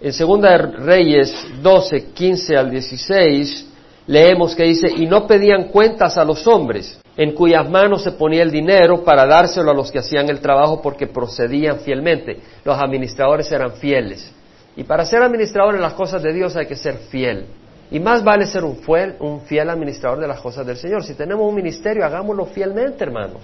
En 0.00 0.12
Segunda 0.12 0.56
Reyes 0.56 1.34
12, 1.62 2.12
15 2.12 2.56
al 2.56 2.70
16, 2.70 3.70
leemos 4.06 4.56
que 4.56 4.64
dice, 4.64 4.88
y 4.90 5.06
no 5.06 5.26
pedían 5.26 5.68
cuentas 5.68 6.16
a 6.16 6.24
los 6.24 6.46
hombres, 6.46 7.00
en 7.16 7.32
cuyas 7.32 7.68
manos 7.68 8.02
se 8.02 8.12
ponía 8.12 8.42
el 8.42 8.50
dinero 8.50 9.04
para 9.04 9.26
dárselo 9.26 9.70
a 9.70 9.74
los 9.74 9.92
que 9.92 9.98
hacían 9.98 10.28
el 10.28 10.40
trabajo 10.40 10.80
porque 10.80 11.06
procedían 11.06 11.80
fielmente. 11.80 12.40
Los 12.64 12.78
administradores 12.78 13.52
eran 13.52 13.72
fieles. 13.74 14.32
Y 14.76 14.84
para 14.84 15.04
ser 15.04 15.22
administrador 15.22 15.74
en 15.74 15.82
las 15.82 15.92
cosas 15.92 16.22
de 16.22 16.32
Dios 16.32 16.56
hay 16.56 16.66
que 16.66 16.76
ser 16.76 16.96
fiel. 17.10 17.46
Y 17.92 18.00
más 18.00 18.24
vale 18.24 18.46
ser 18.46 18.64
un 18.64 18.76
fiel, 18.78 19.16
un 19.20 19.42
fiel 19.42 19.68
administrador 19.68 20.18
de 20.18 20.26
las 20.26 20.40
cosas 20.40 20.66
del 20.66 20.78
Señor. 20.78 21.04
Si 21.04 21.14
tenemos 21.14 21.46
un 21.46 21.54
ministerio, 21.54 22.04
hagámoslo 22.04 22.46
fielmente, 22.46 23.04
hermanos. 23.04 23.42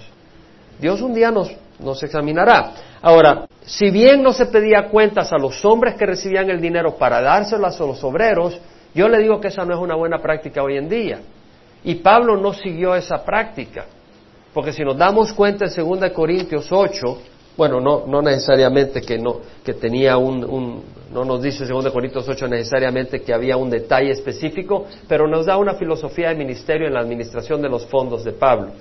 Dios 0.79 1.01
un 1.01 1.13
día 1.13 1.29
nos, 1.29 1.55
nos 1.79 2.01
examinará. 2.01 2.71
Ahora, 2.99 3.45
si 3.61 3.91
bien 3.91 4.23
no 4.23 4.33
se 4.33 4.47
pedía 4.47 4.89
cuentas 4.89 5.31
a 5.31 5.37
los 5.37 5.63
hombres 5.63 5.93
que 5.93 6.05
recibían 6.07 6.49
el 6.49 6.59
dinero 6.59 6.95
para 6.95 7.21
dárselas 7.21 7.79
a 7.79 7.85
los 7.85 8.03
obreros, 8.03 8.59
yo 8.95 9.07
le 9.07 9.19
digo 9.19 9.39
que 9.39 9.49
esa 9.49 9.63
no 9.65 9.75
es 9.75 9.79
una 9.79 9.95
buena 9.95 10.19
práctica 10.19 10.63
hoy 10.63 10.77
en 10.77 10.89
día. 10.89 11.19
Y 11.83 11.95
Pablo 11.95 12.35
no 12.35 12.51
siguió 12.51 12.95
esa 12.95 13.23
práctica. 13.23 13.85
Porque 14.51 14.73
si 14.73 14.83
nos 14.83 14.97
damos 14.97 15.31
cuenta 15.31 15.65
en 15.65 15.71
2 15.75 16.11
Corintios 16.11 16.71
8, 16.71 17.21
bueno, 17.55 17.79
no, 17.79 18.07
no 18.07 18.21
necesariamente 18.23 19.01
que, 19.01 19.19
no, 19.19 19.41
que 19.63 19.73
tenía 19.73 20.17
un, 20.17 20.83
no 21.11 21.25
nos 21.25 21.41
dice 21.41 21.65
2 21.65 21.91
Corintios 21.91 22.27
8 22.27 22.47
necesariamente 22.47 23.21
que 23.21 23.33
había 23.33 23.57
un 23.57 23.69
detalle 23.69 24.11
específico, 24.11 24.85
pero 25.07 25.27
nos 25.27 25.45
da 25.45 25.57
una 25.57 25.73
filosofía 25.73 26.29
de 26.29 26.35
ministerio 26.35 26.87
en 26.87 26.93
la 26.93 27.01
administración 27.01 27.61
de 27.61 27.69
los 27.69 27.85
fondos 27.85 28.23
de 28.23 28.33
Pablo. 28.33 28.73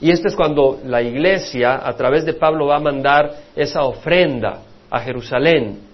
Y 0.00 0.10
esto 0.10 0.28
es 0.28 0.34
cuando 0.36 0.80
la 0.84 1.02
iglesia, 1.02 1.80
a 1.86 1.92
través 1.94 2.24
de 2.24 2.34
Pablo, 2.34 2.66
va 2.66 2.76
a 2.76 2.80
mandar 2.80 3.34
esa 3.54 3.82
ofrenda 3.84 4.62
a 4.90 5.00
Jerusalén, 5.00 5.91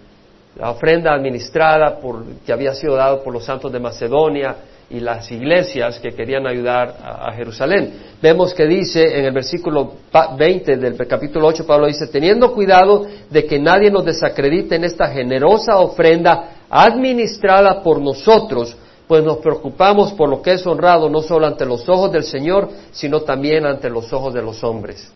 la 0.58 0.70
ofrenda 0.70 1.14
administrada 1.14 1.98
por, 1.98 2.24
que 2.44 2.52
había 2.52 2.74
sido 2.74 2.96
dada 2.96 3.22
por 3.22 3.32
los 3.32 3.44
santos 3.44 3.72
de 3.72 3.78
Macedonia, 3.78 4.56
y 4.90 5.00
las 5.00 5.30
iglesias 5.30 5.98
que 6.00 6.12
querían 6.12 6.46
ayudar 6.46 6.96
a, 7.02 7.32
Jerusalén. 7.32 7.92
Vemos 8.22 8.54
que 8.54 8.66
dice 8.66 9.18
en 9.18 9.26
el 9.26 9.32
versículo 9.32 9.92
20 10.36 10.76
del 10.76 10.96
capítulo 11.06 11.48
8, 11.48 11.66
Pablo 11.66 11.86
dice, 11.86 12.06
teniendo 12.06 12.52
cuidado 12.54 13.06
de 13.28 13.44
que 13.44 13.58
nadie 13.58 13.90
nos 13.90 14.04
desacredite 14.04 14.76
en 14.76 14.84
esta 14.84 15.08
generosa 15.08 15.78
ofrenda 15.78 16.64
administrada 16.70 17.82
por 17.82 18.00
nosotros, 18.00 18.76
pues 19.06 19.22
nos 19.22 19.38
preocupamos 19.38 20.12
por 20.12 20.28
lo 20.28 20.40
que 20.40 20.52
es 20.52 20.66
honrado 20.66 21.08
no 21.10 21.20
solo 21.20 21.46
ante 21.46 21.66
los 21.66 21.86
ojos 21.88 22.10
del 22.10 22.24
Señor, 22.24 22.68
sino 22.90 23.20
también 23.20 23.66
ante 23.66 23.90
los 23.90 24.12
ojos 24.12 24.32
de 24.32 24.42
los 24.42 24.64
hombres. 24.64 25.12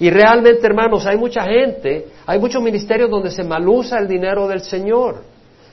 Y 0.00 0.08
realmente, 0.08 0.66
hermanos, 0.66 1.06
hay 1.06 1.18
mucha 1.18 1.42
gente, 1.42 2.06
hay 2.26 2.38
muchos 2.38 2.62
ministerios 2.62 3.10
donde 3.10 3.30
se 3.30 3.44
malusa 3.44 3.98
el 3.98 4.08
dinero 4.08 4.48
del 4.48 4.62
Señor. 4.62 5.22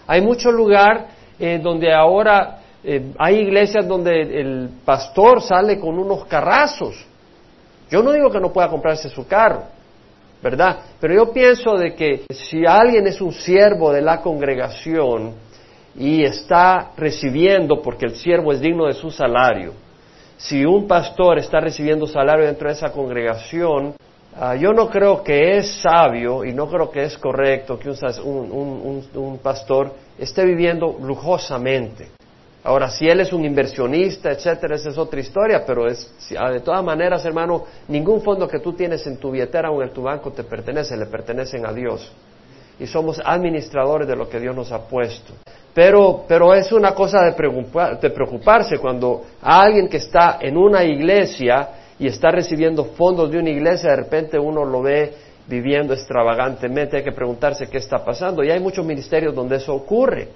Hay 0.05 0.21
mucho 0.21 0.51
lugar 0.51 1.07
eh, 1.39 1.59
donde 1.63 1.93
ahora 1.93 2.59
eh, 2.83 3.13
hay 3.17 3.37
iglesias 3.37 3.87
donde 3.87 4.21
el 4.21 4.69
pastor 4.83 5.41
sale 5.41 5.79
con 5.79 5.97
unos 5.97 6.25
carrazos. 6.25 7.05
Yo 7.89 8.03
no 8.03 8.11
digo 8.11 8.29
que 8.29 8.41
no 8.41 8.51
pueda 8.51 8.67
comprarse 8.67 9.09
su 9.09 9.25
carro, 9.25 9.63
¿verdad? 10.43 10.79
Pero 10.99 11.13
yo 11.13 11.31
pienso 11.31 11.77
de 11.77 11.95
que 11.95 12.25
si 12.29 12.65
alguien 12.65 13.07
es 13.07 13.21
un 13.21 13.31
siervo 13.31 13.93
de 13.93 14.01
la 14.01 14.21
congregación 14.21 15.35
y 15.95 16.23
está 16.23 16.91
recibiendo, 16.97 17.81
porque 17.81 18.07
el 18.07 18.15
siervo 18.15 18.51
es 18.51 18.59
digno 18.59 18.87
de 18.87 18.93
su 18.93 19.09
salario, 19.09 19.71
si 20.35 20.65
un 20.65 20.85
pastor 20.85 21.39
está 21.39 21.61
recibiendo 21.61 22.05
salario 22.05 22.45
dentro 22.45 22.67
de 22.67 22.73
esa 22.73 22.91
congregación, 22.91 23.95
ah, 24.39 24.55
yo 24.55 24.73
no 24.73 24.89
creo 24.89 25.23
que 25.23 25.57
es 25.57 25.81
sabio 25.81 26.45
y 26.45 26.53
no 26.53 26.69
creo 26.69 26.89
que 26.91 27.03
es 27.03 27.17
correcto 27.17 27.77
que 27.79 27.89
un 27.89 29.39
pastor 29.41 29.93
esté 30.17 30.45
viviendo 30.45 30.97
lujosamente. 31.01 32.09
Ahora, 32.67 32.89
si 32.89 33.07
él 33.07 33.21
es 33.21 33.31
un 33.31 33.45
inversionista, 33.45 34.29
etcétera, 34.29 34.75
esa 34.75 34.89
es 34.89 34.97
otra 34.97 35.21
historia, 35.21 35.63
pero 35.65 35.87
es, 35.87 36.13
ah, 36.37 36.51
de 36.51 36.59
todas 36.59 36.83
maneras, 36.83 37.23
hermano, 37.25 37.63
ningún 37.87 38.21
fondo 38.21 38.45
que 38.45 38.59
tú 38.59 38.73
tienes 38.73 39.07
en 39.07 39.17
tu 39.17 39.31
billetera 39.31 39.71
o 39.71 39.81
en 39.81 39.93
tu 39.93 40.01
banco 40.01 40.31
te 40.31 40.43
pertenece, 40.43 40.97
le 40.97 41.05
pertenecen 41.05 41.65
a 41.65 41.71
Dios. 41.71 42.11
Y 42.77 42.85
somos 42.85 43.21
administradores 43.23 44.05
de 44.05 44.17
lo 44.17 44.27
que 44.27 44.39
Dios 44.41 44.53
nos 44.53 44.71
ha 44.73 44.85
puesto. 44.85 45.33
Pero, 45.73 46.25
pero 46.27 46.53
es 46.53 46.71
una 46.73 46.93
cosa 46.93 47.21
de, 47.23 47.31
de 48.01 48.09
preocuparse 48.09 48.79
cuando 48.79 49.23
alguien 49.41 49.87
que 49.87 49.97
está 49.97 50.37
en 50.41 50.57
una 50.57 50.83
iglesia 50.83 51.69
y 51.99 52.07
está 52.07 52.29
recibiendo 52.29 52.85
fondos 52.85 53.31
de 53.31 53.39
una 53.39 53.49
iglesia, 53.49 53.91
de 53.91 53.95
repente 53.95 54.37
uno 54.39 54.63
lo 54.63 54.81
ve 54.81 55.13
viviendo 55.47 55.93
extravagantemente, 55.93 56.97
hay 56.97 57.03
que 57.03 57.11
preguntarse 57.11 57.67
qué 57.67 57.77
está 57.77 58.03
pasando. 58.03 58.43
Y 58.43 58.51
hay 58.51 58.59
muchos 58.59 58.85
ministerios 58.85 59.33
donde 59.33 59.55
eso 59.55 59.73
ocurre. 59.73 60.29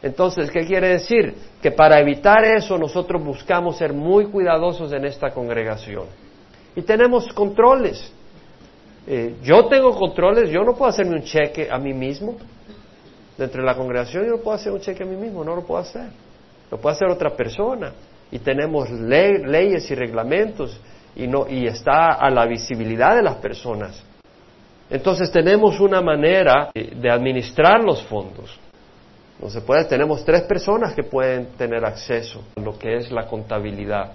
Entonces, 0.00 0.50
¿qué 0.50 0.64
quiere 0.64 0.90
decir? 0.90 1.34
Que 1.60 1.72
para 1.72 1.98
evitar 1.98 2.44
eso 2.44 2.78
nosotros 2.78 3.22
buscamos 3.22 3.76
ser 3.76 3.92
muy 3.92 4.26
cuidadosos 4.26 4.92
en 4.92 5.04
esta 5.04 5.30
congregación. 5.30 6.04
Y 6.76 6.82
tenemos 6.82 7.26
controles. 7.32 8.12
Eh, 9.06 9.36
yo 9.42 9.66
tengo 9.66 9.90
controles, 9.96 10.50
yo 10.50 10.62
no 10.62 10.74
puedo 10.74 10.90
hacerme 10.90 11.16
un 11.16 11.22
cheque 11.22 11.68
a 11.70 11.78
mí 11.78 11.92
mismo. 11.92 12.36
Dentro 13.36 13.60
de 13.60 13.66
la 13.66 13.74
congregación 13.74 14.24
yo 14.24 14.36
no 14.36 14.38
puedo 14.38 14.56
hacer 14.56 14.72
un 14.72 14.80
cheque 14.80 15.02
a 15.02 15.06
mí 15.06 15.16
mismo, 15.16 15.42
no 15.44 15.56
lo 15.56 15.62
puedo 15.62 15.80
hacer. 15.80 16.08
Lo 16.70 16.78
puede 16.78 16.94
hacer 16.94 17.08
otra 17.08 17.30
persona. 17.30 17.92
Y 18.30 18.38
tenemos 18.40 18.90
leyes 18.90 19.90
y 19.90 19.94
reglamentos 19.94 20.78
y, 21.16 21.26
no, 21.26 21.48
y 21.48 21.66
está 21.66 22.12
a 22.12 22.30
la 22.30 22.46
visibilidad 22.46 23.16
de 23.16 23.22
las 23.22 23.36
personas. 23.36 24.02
Entonces 24.90 25.30
tenemos 25.30 25.80
una 25.80 26.00
manera 26.00 26.70
de 26.74 27.10
administrar 27.10 27.82
los 27.82 28.02
fondos. 28.04 28.58
No 29.40 29.48
tenemos 29.84 30.24
tres 30.24 30.42
personas 30.42 30.94
que 30.94 31.04
pueden 31.04 31.50
tener 31.56 31.84
acceso 31.84 32.42
a 32.56 32.60
lo 32.60 32.76
que 32.76 32.96
es 32.96 33.10
la 33.12 33.26
contabilidad, 33.26 34.12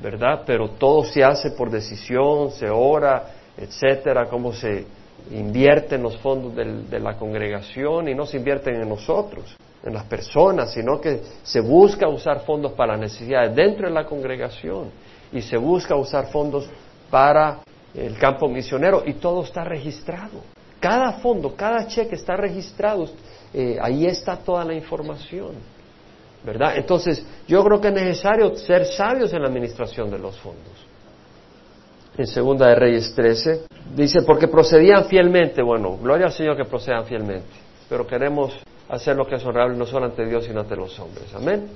¿verdad? 0.00 0.42
Pero 0.46 0.70
todo 0.70 1.04
se 1.04 1.24
hace 1.24 1.50
por 1.50 1.70
decisión, 1.70 2.52
se 2.52 2.70
ora, 2.70 3.24
etcétera, 3.56 4.26
cómo 4.26 4.52
se 4.52 4.86
invierte 5.30 5.94
en 5.94 6.02
los 6.02 6.16
fondos 6.18 6.54
de 6.54 7.00
la 7.00 7.16
congregación 7.16 8.08
y 8.08 8.14
no 8.14 8.26
se 8.26 8.36
invierten 8.36 8.76
en 8.76 8.88
nosotros, 8.88 9.56
en 9.82 9.94
las 9.94 10.04
personas, 10.04 10.72
sino 10.72 11.00
que 11.00 11.20
se 11.42 11.60
busca 11.60 12.08
usar 12.08 12.40
fondos 12.40 12.72
para 12.72 12.92
las 12.92 13.00
necesidades 13.00 13.54
dentro 13.54 13.88
de 13.88 13.94
la 13.94 14.06
congregación 14.06 14.90
y 15.32 15.40
se 15.42 15.56
busca 15.56 15.96
usar 15.96 16.26
fondos 16.26 16.68
para 17.10 17.60
el 17.94 18.18
campo 18.18 18.48
misionero 18.48 19.02
y 19.06 19.14
todo 19.14 19.44
está 19.44 19.64
registrado. 19.64 20.40
Cada 20.80 21.12
fondo, 21.14 21.54
cada 21.56 21.86
cheque 21.86 22.14
está 22.16 22.36
registrado, 22.36 23.08
eh, 23.52 23.78
ahí 23.80 24.06
está 24.06 24.36
toda 24.36 24.64
la 24.64 24.74
información. 24.74 25.52
¿Verdad? 26.44 26.76
Entonces, 26.76 27.24
yo 27.48 27.64
creo 27.64 27.80
que 27.80 27.88
es 27.88 27.94
necesario 27.94 28.54
ser 28.56 28.84
sabios 28.84 29.32
en 29.32 29.40
la 29.40 29.48
administración 29.48 30.10
de 30.10 30.18
los 30.18 30.38
fondos. 30.38 30.73
En 32.16 32.26
Segunda 32.28 32.68
de 32.68 32.76
Reyes 32.76 33.12
13, 33.14 33.62
dice, 33.96 34.22
porque 34.22 34.46
procedían 34.46 35.06
fielmente, 35.06 35.62
bueno, 35.62 35.98
gloria 36.00 36.26
al 36.26 36.32
Señor 36.32 36.56
que 36.56 36.64
procedan 36.64 37.04
fielmente, 37.04 37.48
pero 37.88 38.06
queremos 38.06 38.54
hacer 38.88 39.16
lo 39.16 39.26
que 39.26 39.34
es 39.34 39.44
honorable 39.44 39.76
no 39.76 39.84
solo 39.84 40.06
ante 40.06 40.24
Dios, 40.24 40.44
sino 40.44 40.60
ante 40.60 40.76
los 40.76 40.98
hombres. 41.00 41.26
Amén. 41.34 41.70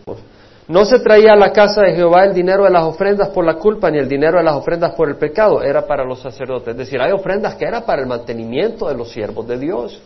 No 0.68 0.85
se 0.85 1.00
traía 1.00 1.33
a 1.33 1.37
la 1.37 1.50
casa 1.50 1.83
de 1.83 1.95
Jehová 1.95 2.25
el 2.25 2.35
dinero 2.35 2.64
de 2.64 2.71
las 2.71 2.85
ofrendas 2.85 3.30
por 3.30 3.45
la 3.45 3.54
culpa, 3.54 3.90
ni 3.90 3.99
el 3.99 4.09
dinero 4.09 4.38
de 4.38 4.45
las 4.45 4.54
ofrendas 4.54 4.95
por 4.95 5.09
el 5.09 5.16
pecado, 5.16 5.62
era 5.62 5.87
para 5.87 6.04
los 6.04 6.21
sacerdotes. 6.21 6.68
Es 6.68 6.76
decir, 6.76 7.00
hay 7.00 7.11
ofrendas 7.11 7.54
que 7.54 7.64
era 7.64 7.85
para 7.85 8.02
el 8.02 8.07
mantenimiento 8.07 8.87
de 8.87 8.95
los 8.95 9.11
siervos 9.11 9.49
de 9.49 9.59
Dios. 9.59 10.00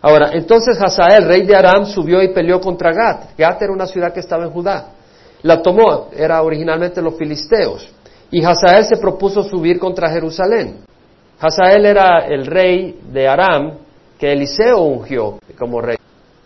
Ahora, 0.00 0.30
entonces 0.32 0.80
Hazael, 0.80 1.26
rey 1.26 1.42
de 1.42 1.56
Aram, 1.56 1.84
subió 1.84 2.22
y 2.22 2.28
peleó 2.28 2.60
contra 2.60 2.92
Gat. 2.92 3.36
Gat 3.36 3.60
era 3.60 3.72
una 3.72 3.86
ciudad 3.86 4.12
que 4.12 4.20
estaba 4.20 4.44
en 4.44 4.50
Judá. 4.50 4.90
La 5.42 5.60
tomó, 5.60 6.10
era 6.16 6.40
originalmente 6.42 7.02
los 7.02 7.16
filisteos. 7.16 7.90
Y 8.30 8.44
Hazael 8.44 8.84
se 8.84 8.96
propuso 8.96 9.42
subir 9.42 9.78
contra 9.78 10.10
Jerusalén. 10.10 10.78
Hazael 11.38 11.86
era 11.86 12.26
el 12.26 12.46
rey 12.46 13.00
de 13.12 13.28
Aram 13.28 13.78
que 14.18 14.32
Eliseo 14.32 14.80
ungió 14.80 15.38
como 15.58 15.80
rey. 15.80 15.96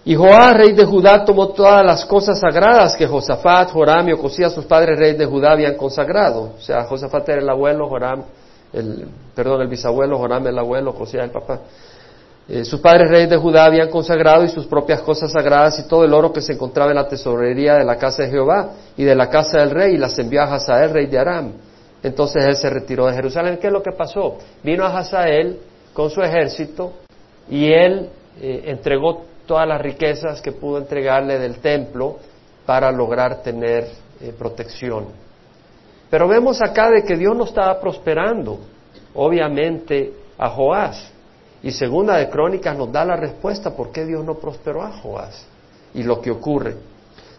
Y 0.05 0.15
Joás, 0.15 0.55
rey 0.55 0.73
de 0.73 0.85
Judá, 0.85 1.25
tomó 1.25 1.49
todas 1.49 1.85
las 1.85 2.05
cosas 2.07 2.41
sagradas 2.41 2.97
que 2.97 3.07
Josafat, 3.07 3.71
Joram 3.71 4.09
y 4.09 4.13
Ocosías, 4.13 4.53
sus 4.53 4.65
padres 4.65 4.99
reyes 4.99 5.19
de 5.19 5.27
Judá, 5.27 5.53
habían 5.53 5.77
consagrado. 5.77 6.55
O 6.57 6.61
sea, 6.61 6.85
Josafat 6.85 7.29
era 7.29 7.43
el 7.43 7.49
abuelo, 7.49 7.87
Joram, 7.89 8.25
el, 8.73 9.07
perdón, 9.35 9.61
el 9.61 9.69
bisabuelo, 9.69 10.19
Joram 10.19 10.47
el 10.47 10.59
abuelo, 10.59 10.91
Ocosías 10.91 11.25
el 11.25 11.31
papá. 11.31 11.61
Eh, 12.49 12.65
sus 12.65 12.81
padres 12.81 13.09
reyes 13.11 13.31
de 13.31 13.37
Judá 13.37 13.67
habían 13.67 13.91
consagrado 13.91 14.43
y 14.43 14.49
sus 14.49 14.67
propias 14.67 15.03
cosas 15.03 15.31
sagradas 15.31 15.79
y 15.79 15.87
todo 15.87 16.05
el 16.05 16.13
oro 16.13 16.33
que 16.33 16.41
se 16.41 16.55
encontraba 16.55 16.91
en 16.91 16.97
la 16.97 17.07
tesorería 17.07 17.75
de 17.75 17.85
la 17.85 17.97
casa 17.97 18.25
de 18.25 18.31
Jehová 18.31 18.71
y 18.97 19.05
de 19.05 19.15
la 19.15 19.29
casa 19.29 19.59
del 19.59 19.71
rey 19.71 19.95
y 19.95 19.99
las 19.99 20.19
envió 20.19 20.41
a 20.43 20.55
Hazael, 20.55 20.91
rey 20.91 21.07
de 21.07 21.19
Aram. 21.19 21.53
Entonces 22.03 22.45
él 22.47 22.57
se 22.57 22.71
retiró 22.71 23.07
de 23.07 23.15
Jerusalén. 23.15 23.59
¿Qué 23.61 23.67
es 23.67 23.73
lo 23.73 23.83
que 23.83 23.93
pasó? 23.93 24.39
Vino 24.63 24.85
a 24.85 24.99
Hazael 24.99 25.59
con 25.93 26.11
su 26.11 26.23
ejército 26.23 26.93
y 27.49 27.73
él 27.73 28.09
eh, 28.41 28.63
entregó 28.67 29.25
todas 29.47 29.67
las 29.67 29.81
riquezas 29.81 30.41
que 30.41 30.53
pudo 30.53 30.79
entregarle 30.79 31.39
del 31.39 31.59
templo 31.59 32.19
para 32.65 32.91
lograr 32.93 33.43
tener 33.43 33.89
eh, 34.21 34.33
protección. 34.39 35.07
Pero 36.09 36.27
vemos 36.27 36.61
acá 36.63 36.91
de 36.91 37.03
que 37.03 37.17
Dios 37.17 37.37
no 37.37 37.45
estaba 37.45 37.81
prosperando, 37.81 38.59
obviamente, 39.15 40.13
a 40.39 40.49
Joás. 40.49 41.13
Y 41.63 41.73
segunda 41.73 42.17
de 42.17 42.31
Crónicas 42.31 42.77
nos 42.77 42.91
da 42.91 43.05
la 43.05 43.17
respuesta 43.17 43.77
por 43.77 43.93
qué 43.93 44.07
Dios 44.07 44.25
no 44.25 44.35
prosperó 44.35 44.83
a 44.83 44.93
Joás 44.93 45.47
y 45.95 46.03
lo 46.03 46.21
que 46.21 46.31
ocurre. 46.31 46.77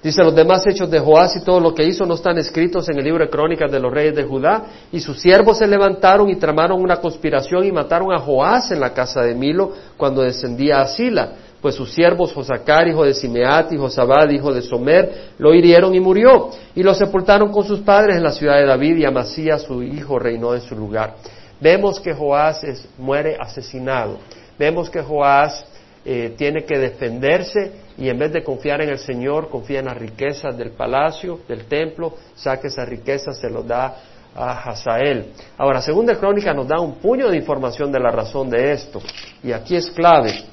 Dice, 0.04 0.24
los 0.24 0.34
demás 0.34 0.66
hechos 0.66 0.90
de 0.90 1.00
Joás 1.00 1.36
y 1.36 1.44
todo 1.44 1.60
lo 1.60 1.76
que 1.76 1.84
hizo 1.84 2.06
no 2.06 2.16
están 2.16 2.38
escritos 2.40 2.90
en 2.90 2.98
el 2.98 3.04
libro 3.04 3.24
de 3.24 3.30
crónicas 3.30 3.72
de 3.72 3.80
los 3.80 3.94
reyes 3.94 4.16
de 4.16 4.24
Judá. 4.24 4.64
Y 4.92 5.00
sus 5.00 5.20
siervos 5.20 5.60
se 5.60 5.68
levantaron 5.68 6.30
y 6.30 6.38
tramaron 6.38 6.82
una 6.82 6.98
conspiración 6.98 7.66
y 7.66 7.72
mataron 7.72 8.12
a 8.12 8.20
Joás 8.20 8.72
en 8.72 8.80
la 8.80 8.94
casa 8.94 9.22
de 9.22 9.36
Milo 9.36 9.72
cuando 9.98 10.24
descendía 10.24 10.82
a 10.82 10.88
Sila 10.88 11.34
pues 11.62 11.76
sus 11.76 11.94
siervos 11.94 12.34
Josacar, 12.34 12.88
hijo 12.88 13.06
de 13.06 13.14
Simeat, 13.14 13.72
y 13.72 13.78
Josabad, 13.78 14.28
hijo 14.32 14.52
de 14.52 14.64
Somer, 14.64 15.34
lo 15.38 15.54
hirieron 15.54 15.94
y 15.94 16.00
murió, 16.00 16.50
y 16.74 16.82
lo 16.82 16.94
sepultaron 16.96 17.52
con 17.52 17.64
sus 17.64 17.82
padres 17.82 18.18
en 18.18 18.24
la 18.24 18.32
ciudad 18.32 18.58
de 18.58 18.66
David, 18.66 18.98
y 18.98 19.06
Amasías, 19.06 19.62
su 19.62 19.84
hijo, 19.84 20.18
reinó 20.18 20.56
en 20.56 20.62
su 20.62 20.76
lugar. 20.76 21.16
Vemos 21.60 22.00
que 22.00 22.14
Joás 22.14 22.64
muere 22.98 23.38
asesinado. 23.40 24.18
Vemos 24.58 24.90
que 24.90 25.02
Joás 25.02 25.64
eh, 26.04 26.34
tiene 26.38 26.64
que 26.64 26.78
defenderse 26.78 27.72
y 27.98 28.10
en 28.10 28.18
vez 28.18 28.34
de 28.34 28.44
confiar 28.44 28.82
en 28.82 28.90
el 28.90 28.98
Señor, 28.98 29.50
confía 29.50 29.80
en 29.80 29.86
las 29.86 29.98
riquezas 29.98 30.58
del 30.58 30.72
palacio, 30.72 31.40
del 31.48 31.66
templo, 31.66 32.16
saque 32.36 32.68
esas 32.68 32.90
riquezas, 32.90 33.40
se 33.40 33.50
lo 33.50 33.64
da 33.64 33.96
a 34.36 34.70
Hazael. 34.70 35.34
Ahora, 35.58 35.82
segunda 35.82 36.18
crónica 36.18 36.54
nos 36.54 36.68
da 36.68 36.80
un 36.80 36.96
puño 36.96 37.30
de 37.30 37.38
información 37.38 37.92
de 37.92 38.00
la 38.00 38.12
razón 38.12 38.50
de 38.50 38.72
esto, 38.72 39.02
y 39.44 39.52
aquí 39.52 39.76
es 39.76 39.92
clave. 39.92 40.51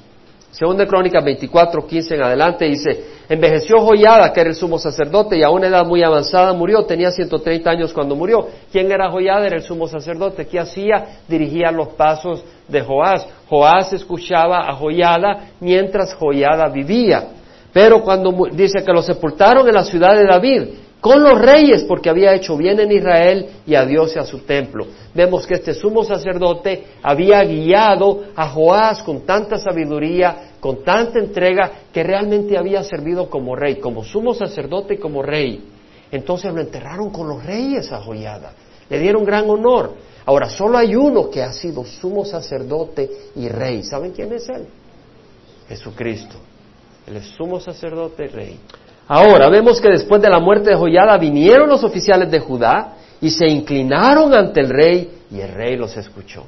Segunda 0.51 0.85
Crónica 0.87 1.21
24, 1.21 1.85
15 1.85 2.15
en 2.15 2.23
adelante 2.23 2.65
dice, 2.65 3.03
envejeció 3.29 3.79
Joyada, 3.79 4.33
que 4.33 4.41
era 4.41 4.49
el 4.49 4.55
sumo 4.55 4.79
sacerdote, 4.79 5.37
y 5.37 5.43
a 5.43 5.51
una 5.51 5.67
edad 5.67 5.85
muy 5.85 6.01
avanzada 6.01 6.53
murió, 6.53 6.85
tenía 6.85 7.11
130 7.11 7.69
años 7.69 7.93
cuando 7.93 8.15
murió. 8.15 8.47
¿Quién 8.71 8.91
era 8.91 9.11
Joyada? 9.11 9.45
Era 9.45 9.57
el 9.57 9.61
sumo 9.61 9.87
sacerdote. 9.87 10.47
¿Qué 10.47 10.59
hacía? 10.59 11.19
Dirigía 11.27 11.71
los 11.71 11.89
pasos 11.89 12.43
de 12.67 12.81
Joás. 12.81 13.27
Joás 13.47 13.93
escuchaba 13.93 14.67
a 14.67 14.73
Joyada 14.73 15.49
mientras 15.59 16.15
Joyada 16.15 16.67
vivía. 16.69 17.27
Pero 17.71 18.01
cuando 18.01 18.33
dice 18.51 18.83
que 18.83 18.91
lo 18.91 19.03
sepultaron 19.03 19.67
en 19.67 19.75
la 19.75 19.83
ciudad 19.83 20.15
de 20.15 20.25
David, 20.25 20.63
con 21.01 21.23
los 21.23 21.39
reyes 21.39 21.83
porque 21.83 22.09
había 22.09 22.33
hecho 22.33 22.57
bien 22.57 22.79
en 22.79 22.91
Israel 22.91 23.49
y 23.65 23.75
a 23.75 23.85
Dios 23.85 24.15
y 24.15 24.19
a 24.19 24.25
su 24.25 24.39
templo. 24.39 24.85
Vemos 25.13 25.47
que 25.47 25.55
este 25.55 25.73
sumo 25.73 26.03
sacerdote 26.03 26.85
había 27.01 27.43
guiado 27.43 28.25
a 28.35 28.49
Joás 28.49 29.01
con 29.03 29.21
tanta 29.21 29.57
sabiduría, 29.57 30.51
con 30.59 30.83
tanta 30.83 31.19
entrega, 31.19 31.71
que 31.93 32.03
realmente 32.03 32.57
había 32.57 32.83
servido 32.83 33.29
como 33.29 33.55
rey, 33.55 33.77
como 33.77 34.03
sumo 34.03 34.33
sacerdote 34.33 34.95
y 34.95 34.97
como 34.97 35.21
rey. 35.21 35.63
Entonces 36.11 36.53
lo 36.53 36.59
enterraron 36.59 37.11
con 37.11 37.29
los 37.29 37.45
reyes 37.45 37.91
a 37.91 38.01
Joyada, 38.01 38.53
le 38.89 38.99
dieron 38.99 39.23
gran 39.23 39.49
honor. 39.49 39.93
Ahora, 40.25 40.49
solo 40.49 40.77
hay 40.77 40.95
uno 40.95 41.29
que 41.29 41.41
ha 41.41 41.51
sido 41.53 41.85
sumo 41.85 42.25
sacerdote 42.25 43.09
y 43.35 43.47
rey. 43.47 43.83
¿Saben 43.83 44.11
quién 44.11 44.31
es 44.33 44.47
él? 44.49 44.67
Jesucristo. 45.67 46.35
Él 47.07 47.17
es 47.17 47.27
sumo 47.27 47.59
sacerdote 47.59 48.25
y 48.25 48.27
rey. 48.27 48.59
Ahora 49.11 49.49
vemos 49.49 49.81
que 49.81 49.89
después 49.89 50.21
de 50.21 50.29
la 50.29 50.37
muerte 50.37 50.69
de 50.69 50.75
Joyada 50.75 51.17
vinieron 51.17 51.67
los 51.67 51.83
oficiales 51.83 52.29
de 52.29 52.39
Judá 52.39 52.93
y 53.19 53.31
se 53.31 53.47
inclinaron 53.47 54.31
ante 54.35 54.61
el 54.61 54.69
rey 54.69 55.21
y 55.31 55.39
el 55.39 55.51
rey 55.51 55.75
los 55.75 55.97
escuchó. 55.97 56.45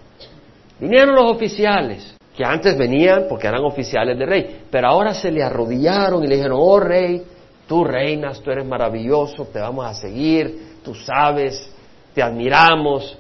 Vinieron 0.80 1.16
los 1.16 1.32
oficiales, 1.32 2.16
que 2.38 2.46
antes 2.46 2.78
venían 2.78 3.26
porque 3.28 3.48
eran 3.48 3.66
oficiales 3.66 4.16
del 4.16 4.28
rey, 4.28 4.62
pero 4.70 4.90
ahora 4.90 5.16
se 5.16 5.32
le 5.32 5.42
arrodillaron 5.42 6.24
y 6.24 6.28
le 6.28 6.36
dijeron, 6.36 6.60
oh 6.62 6.80
rey, 6.80 7.24
tú 7.68 7.84
reinas, 7.84 8.40
tú 8.42 8.52
eres 8.52 8.68
maravilloso, 8.68 9.46
te 9.46 9.58
vamos 9.58 9.88
a 9.88 9.96
seguir, 9.96 10.78
tú 10.84 10.94
sabes, 10.94 11.68
te 12.14 12.22
admiramos. 12.22 13.18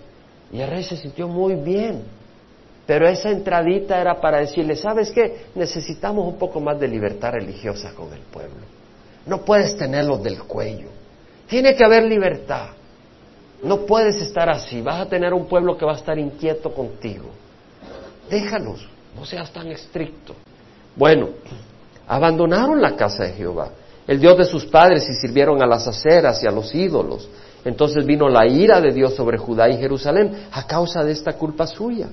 Y 0.53 0.61
el 0.61 0.69
rey 0.69 0.83
se 0.83 0.97
sintió 0.97 1.27
muy 1.27 1.55
bien, 1.55 2.03
pero 2.85 3.07
esa 3.07 3.31
entradita 3.31 3.99
era 3.99 4.21
para 4.21 4.37
decirle, 4.37 4.75
¿sabes 4.75 5.09
qué? 5.09 5.45
Necesitamos 5.55 6.27
un 6.27 6.37
poco 6.37 6.59
más 6.59 6.79
de 6.79 6.87
libertad 6.87 7.31
religiosa 7.31 7.91
con 7.95 8.13
el 8.13 8.19
pueblo. 8.19 8.80
No 9.25 9.41
puedes 9.41 9.77
tenerlos 9.77 10.23
del 10.23 10.43
cuello. 10.43 10.87
Tiene 11.47 11.75
que 11.75 11.83
haber 11.83 12.03
libertad. 12.03 12.69
No 13.63 13.85
puedes 13.85 14.21
estar 14.21 14.49
así. 14.49 14.81
Vas 14.81 15.01
a 15.01 15.09
tener 15.09 15.33
un 15.33 15.45
pueblo 15.45 15.77
que 15.77 15.85
va 15.85 15.93
a 15.93 15.97
estar 15.97 16.17
inquieto 16.17 16.73
contigo. 16.73 17.29
Déjalos. 18.29 18.87
No 19.15 19.25
seas 19.25 19.51
tan 19.51 19.67
estricto. 19.67 20.33
Bueno, 20.95 21.29
abandonaron 22.07 22.81
la 22.81 22.95
casa 22.95 23.23
de 23.23 23.33
Jehová, 23.33 23.69
el 24.07 24.19
Dios 24.19 24.37
de 24.37 24.45
sus 24.45 24.65
padres, 24.65 25.07
y 25.09 25.13
sirvieron 25.13 25.61
a 25.61 25.65
las 25.65 25.87
aceras 25.87 26.41
y 26.43 26.47
a 26.47 26.51
los 26.51 26.73
ídolos. 26.73 27.27
Entonces 27.63 28.05
vino 28.05 28.27
la 28.27 28.47
ira 28.47 28.81
de 28.81 28.91
Dios 28.91 29.15
sobre 29.15 29.37
Judá 29.37 29.69
y 29.69 29.77
Jerusalén 29.77 30.47
a 30.51 30.65
causa 30.65 31.03
de 31.03 31.11
esta 31.11 31.33
culpa 31.33 31.67
suya. 31.67 32.09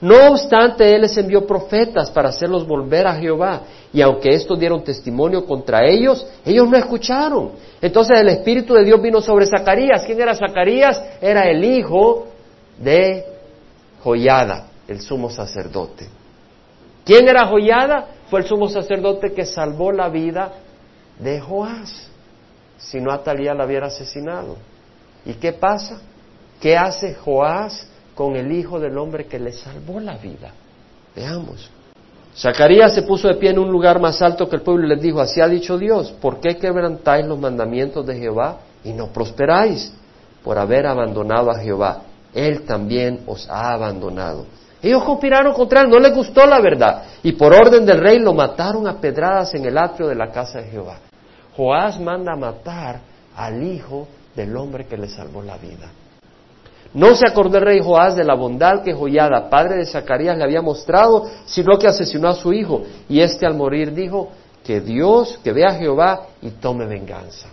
No 0.00 0.30
obstante, 0.30 0.94
Él 0.94 1.02
les 1.02 1.16
envió 1.18 1.46
profetas 1.46 2.10
para 2.10 2.30
hacerlos 2.30 2.66
volver 2.66 3.06
a 3.06 3.14
Jehová. 3.16 3.62
Y 3.92 4.00
aunque 4.00 4.30
estos 4.30 4.58
dieron 4.58 4.82
testimonio 4.82 5.44
contra 5.44 5.86
ellos, 5.86 6.26
ellos 6.44 6.68
no 6.68 6.76
escucharon. 6.76 7.52
Entonces 7.82 8.18
el 8.18 8.28
Espíritu 8.28 8.74
de 8.74 8.84
Dios 8.84 9.00
vino 9.02 9.20
sobre 9.20 9.46
Zacarías. 9.46 10.04
¿Quién 10.06 10.20
era 10.20 10.34
Zacarías? 10.34 11.02
Era 11.20 11.50
el 11.50 11.62
hijo 11.64 12.28
de 12.78 13.26
Joyada, 14.02 14.68
el 14.88 15.00
sumo 15.02 15.28
sacerdote. 15.28 16.08
¿Quién 17.04 17.28
era 17.28 17.46
Joyada? 17.46 18.06
Fue 18.30 18.40
el 18.40 18.46
sumo 18.46 18.68
sacerdote 18.68 19.32
que 19.32 19.44
salvó 19.44 19.92
la 19.92 20.08
vida 20.08 20.52
de 21.18 21.40
Joás. 21.40 22.08
Si 22.78 23.00
no, 23.00 23.12
Atalía 23.12 23.52
la 23.52 23.66
hubiera 23.66 23.88
asesinado. 23.88 24.56
¿Y 25.26 25.34
qué 25.34 25.52
pasa? 25.52 26.00
¿Qué 26.60 26.76
hace 26.76 27.14
Joás? 27.14 27.89
Con 28.20 28.36
el 28.36 28.52
Hijo 28.52 28.78
del 28.78 28.98
Hombre 28.98 29.24
que 29.24 29.38
le 29.38 29.50
salvó 29.50 29.98
la 29.98 30.18
vida. 30.18 30.50
Veamos. 31.16 31.70
Zacarías 32.36 32.94
se 32.94 33.00
puso 33.00 33.28
de 33.28 33.36
pie 33.36 33.48
en 33.48 33.58
un 33.58 33.72
lugar 33.72 33.98
más 33.98 34.20
alto 34.20 34.46
que 34.46 34.56
el 34.56 34.60
pueblo 34.60 34.84
y 34.84 34.90
les 34.90 35.00
dijo, 35.00 35.22
así 35.22 35.40
ha 35.40 35.48
dicho 35.48 35.78
Dios, 35.78 36.12
¿por 36.20 36.38
qué 36.38 36.58
quebrantáis 36.58 37.24
los 37.24 37.38
mandamientos 37.38 38.04
de 38.04 38.18
Jehová 38.18 38.58
y 38.84 38.92
no 38.92 39.06
prosperáis? 39.06 39.94
Por 40.44 40.58
haber 40.58 40.86
abandonado 40.86 41.50
a 41.50 41.60
Jehová. 41.60 42.02
Él 42.34 42.66
también 42.66 43.20
os 43.26 43.48
ha 43.48 43.72
abandonado. 43.72 44.44
Ellos 44.82 45.02
conspiraron 45.02 45.54
contra 45.54 45.80
él, 45.80 45.88
no 45.88 45.98
les 45.98 46.14
gustó 46.14 46.44
la 46.44 46.60
verdad. 46.60 47.04
Y 47.22 47.32
por 47.32 47.54
orden 47.54 47.86
del 47.86 48.00
rey 48.00 48.18
lo 48.18 48.34
mataron 48.34 48.86
a 48.86 49.00
pedradas 49.00 49.54
en 49.54 49.64
el 49.64 49.78
atrio 49.78 50.08
de 50.08 50.14
la 50.16 50.30
casa 50.30 50.60
de 50.60 50.68
Jehová. 50.68 50.98
Joás 51.56 51.98
manda 51.98 52.36
matar 52.36 53.00
al 53.34 53.62
hijo 53.62 54.06
del 54.36 54.54
hombre 54.58 54.84
que 54.84 54.98
le 54.98 55.08
salvó 55.08 55.42
la 55.42 55.56
vida. 55.56 55.90
No 56.92 57.14
se 57.14 57.26
acordó 57.26 57.58
el 57.58 57.64
rey 57.64 57.80
Joás 57.80 58.16
de 58.16 58.24
la 58.24 58.34
bondad 58.34 58.82
que 58.82 58.92
Joyada, 58.92 59.48
padre 59.48 59.76
de 59.76 59.86
Zacarías, 59.86 60.36
le 60.36 60.44
había 60.44 60.60
mostrado, 60.60 61.26
sino 61.46 61.78
que 61.78 61.86
asesinó 61.86 62.28
a 62.28 62.34
su 62.34 62.52
hijo. 62.52 62.82
Y 63.08 63.20
éste 63.20 63.46
al 63.46 63.54
morir 63.54 63.94
dijo, 63.94 64.30
que 64.64 64.80
Dios, 64.80 65.38
que 65.42 65.52
vea 65.52 65.68
a 65.68 65.74
Jehová 65.74 66.26
y 66.42 66.50
tome 66.50 66.86
venganza. 66.86 67.48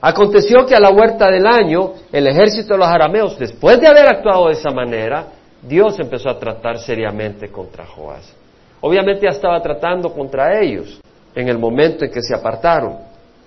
Aconteció 0.00 0.64
que 0.66 0.74
a 0.74 0.80
la 0.80 0.90
huerta 0.90 1.30
del 1.30 1.46
año, 1.46 1.92
el 2.12 2.26
ejército 2.26 2.74
de 2.74 2.78
los 2.78 2.88
arameos, 2.88 3.38
después 3.38 3.80
de 3.80 3.88
haber 3.88 4.06
actuado 4.06 4.46
de 4.46 4.54
esa 4.54 4.70
manera, 4.70 5.26
Dios 5.62 5.98
empezó 5.98 6.30
a 6.30 6.38
tratar 6.38 6.78
seriamente 6.78 7.48
contra 7.50 7.84
Joás. 7.84 8.32
Obviamente 8.80 9.22
ya 9.24 9.30
estaba 9.30 9.60
tratando 9.60 10.12
contra 10.12 10.60
ellos 10.60 11.00
en 11.34 11.48
el 11.48 11.58
momento 11.58 12.04
en 12.04 12.12
que 12.12 12.22
se 12.22 12.34
apartaron 12.34 12.98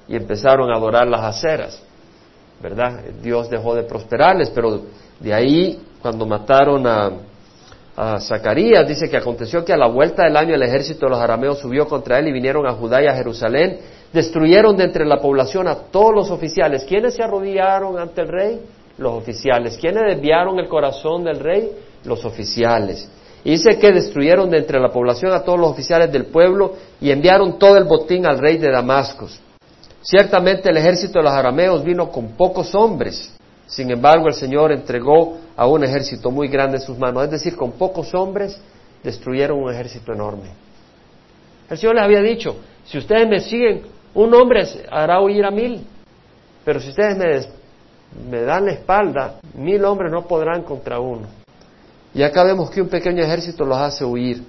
y 0.07 0.15
empezaron 0.15 0.69
a 0.71 0.75
adorar 0.75 1.07
las 1.07 1.21
aceras. 1.21 1.81
¿Verdad? 2.61 3.01
Dios 3.21 3.49
dejó 3.49 3.73
de 3.75 3.83
prosperarles, 3.83 4.49
pero 4.51 4.81
de 5.19 5.33
ahí, 5.33 5.81
cuando 6.01 6.25
mataron 6.25 6.85
a, 6.87 7.11
Zacarías, 8.19 8.87
dice 8.87 9.09
que 9.09 9.17
aconteció 9.17 9.63
que 9.63 9.73
a 9.73 9.77
la 9.77 9.87
vuelta 9.87 10.23
del 10.23 10.35
año 10.35 10.55
el 10.55 10.63
ejército 10.63 11.05
de 11.05 11.11
los 11.11 11.19
arameos 11.19 11.59
subió 11.59 11.87
contra 11.87 12.17
él 12.17 12.29
y 12.29 12.31
vinieron 12.31 12.65
a 12.65 12.71
Judá 12.71 13.03
y 13.03 13.05
a 13.05 13.15
Jerusalén, 13.15 13.79
destruyeron 14.11 14.75
de 14.75 14.85
entre 14.85 15.05
la 15.05 15.17
población 15.17 15.67
a 15.67 15.75
todos 15.75 16.11
los 16.15 16.31
oficiales. 16.31 16.83
¿Quiénes 16.85 17.13
se 17.15 17.21
arrodillaron 17.21 17.99
ante 17.99 18.21
el 18.21 18.27
rey? 18.27 18.61
Los 18.97 19.13
oficiales. 19.13 19.77
¿Quiénes 19.77 20.03
desviaron 20.15 20.57
el 20.57 20.67
corazón 20.67 21.25
del 21.25 21.39
rey? 21.39 21.71
Los 22.05 22.25
oficiales. 22.25 23.07
Dice 23.43 23.77
que 23.77 23.91
destruyeron 23.91 24.49
de 24.49 24.59
entre 24.59 24.79
la 24.79 24.89
población 24.89 25.33
a 25.33 25.43
todos 25.43 25.59
los 25.59 25.71
oficiales 25.71 26.11
del 26.11 26.25
pueblo 26.25 26.73
y 26.99 27.11
enviaron 27.11 27.59
todo 27.59 27.77
el 27.77 27.83
botín 27.83 28.25
al 28.25 28.39
rey 28.39 28.57
de 28.57 28.71
Damasco. 28.71 29.27
Ciertamente 30.01 30.69
el 30.69 30.77
ejército 30.77 31.19
de 31.19 31.23
los 31.23 31.33
arameos 31.33 31.83
vino 31.83 32.11
con 32.11 32.29
pocos 32.29 32.73
hombres 32.75 33.33
sin 33.71 33.89
embargo, 33.89 34.27
el 34.27 34.33
Señor 34.33 34.73
entregó 34.73 35.37
a 35.55 35.65
un 35.65 35.85
ejército 35.85 36.29
muy 36.29 36.49
grande 36.49 36.75
en 36.75 36.83
sus 36.83 36.97
manos, 36.97 37.23
es 37.23 37.31
decir, 37.31 37.55
con 37.55 37.71
pocos 37.71 38.13
hombres 38.13 38.59
destruyeron 39.01 39.57
un 39.57 39.71
ejército 39.71 40.11
enorme. 40.11 40.49
El 41.69 41.77
Señor 41.77 41.95
les 41.95 42.03
había 42.03 42.21
dicho, 42.21 42.57
si 42.83 42.97
ustedes 42.97 43.29
me 43.29 43.39
siguen, 43.39 43.83
un 44.13 44.33
hombre 44.33 44.67
hará 44.91 45.21
huir 45.21 45.45
a 45.45 45.51
mil, 45.51 45.87
pero 46.65 46.81
si 46.81 46.89
ustedes 46.89 47.47
me, 48.29 48.41
dan 48.41 48.65
la 48.65 48.73
espalda, 48.73 49.39
mil 49.53 49.85
hombres 49.85 50.11
no 50.11 50.27
podrán 50.27 50.63
contra 50.63 50.99
uno. 50.99 51.27
Y 52.13 52.23
acá 52.23 52.43
vemos 52.43 52.69
que 52.71 52.81
un 52.81 52.89
pequeño 52.89 53.23
ejército 53.23 53.63
los 53.63 53.77
hace 53.77 54.03
huir, 54.03 54.43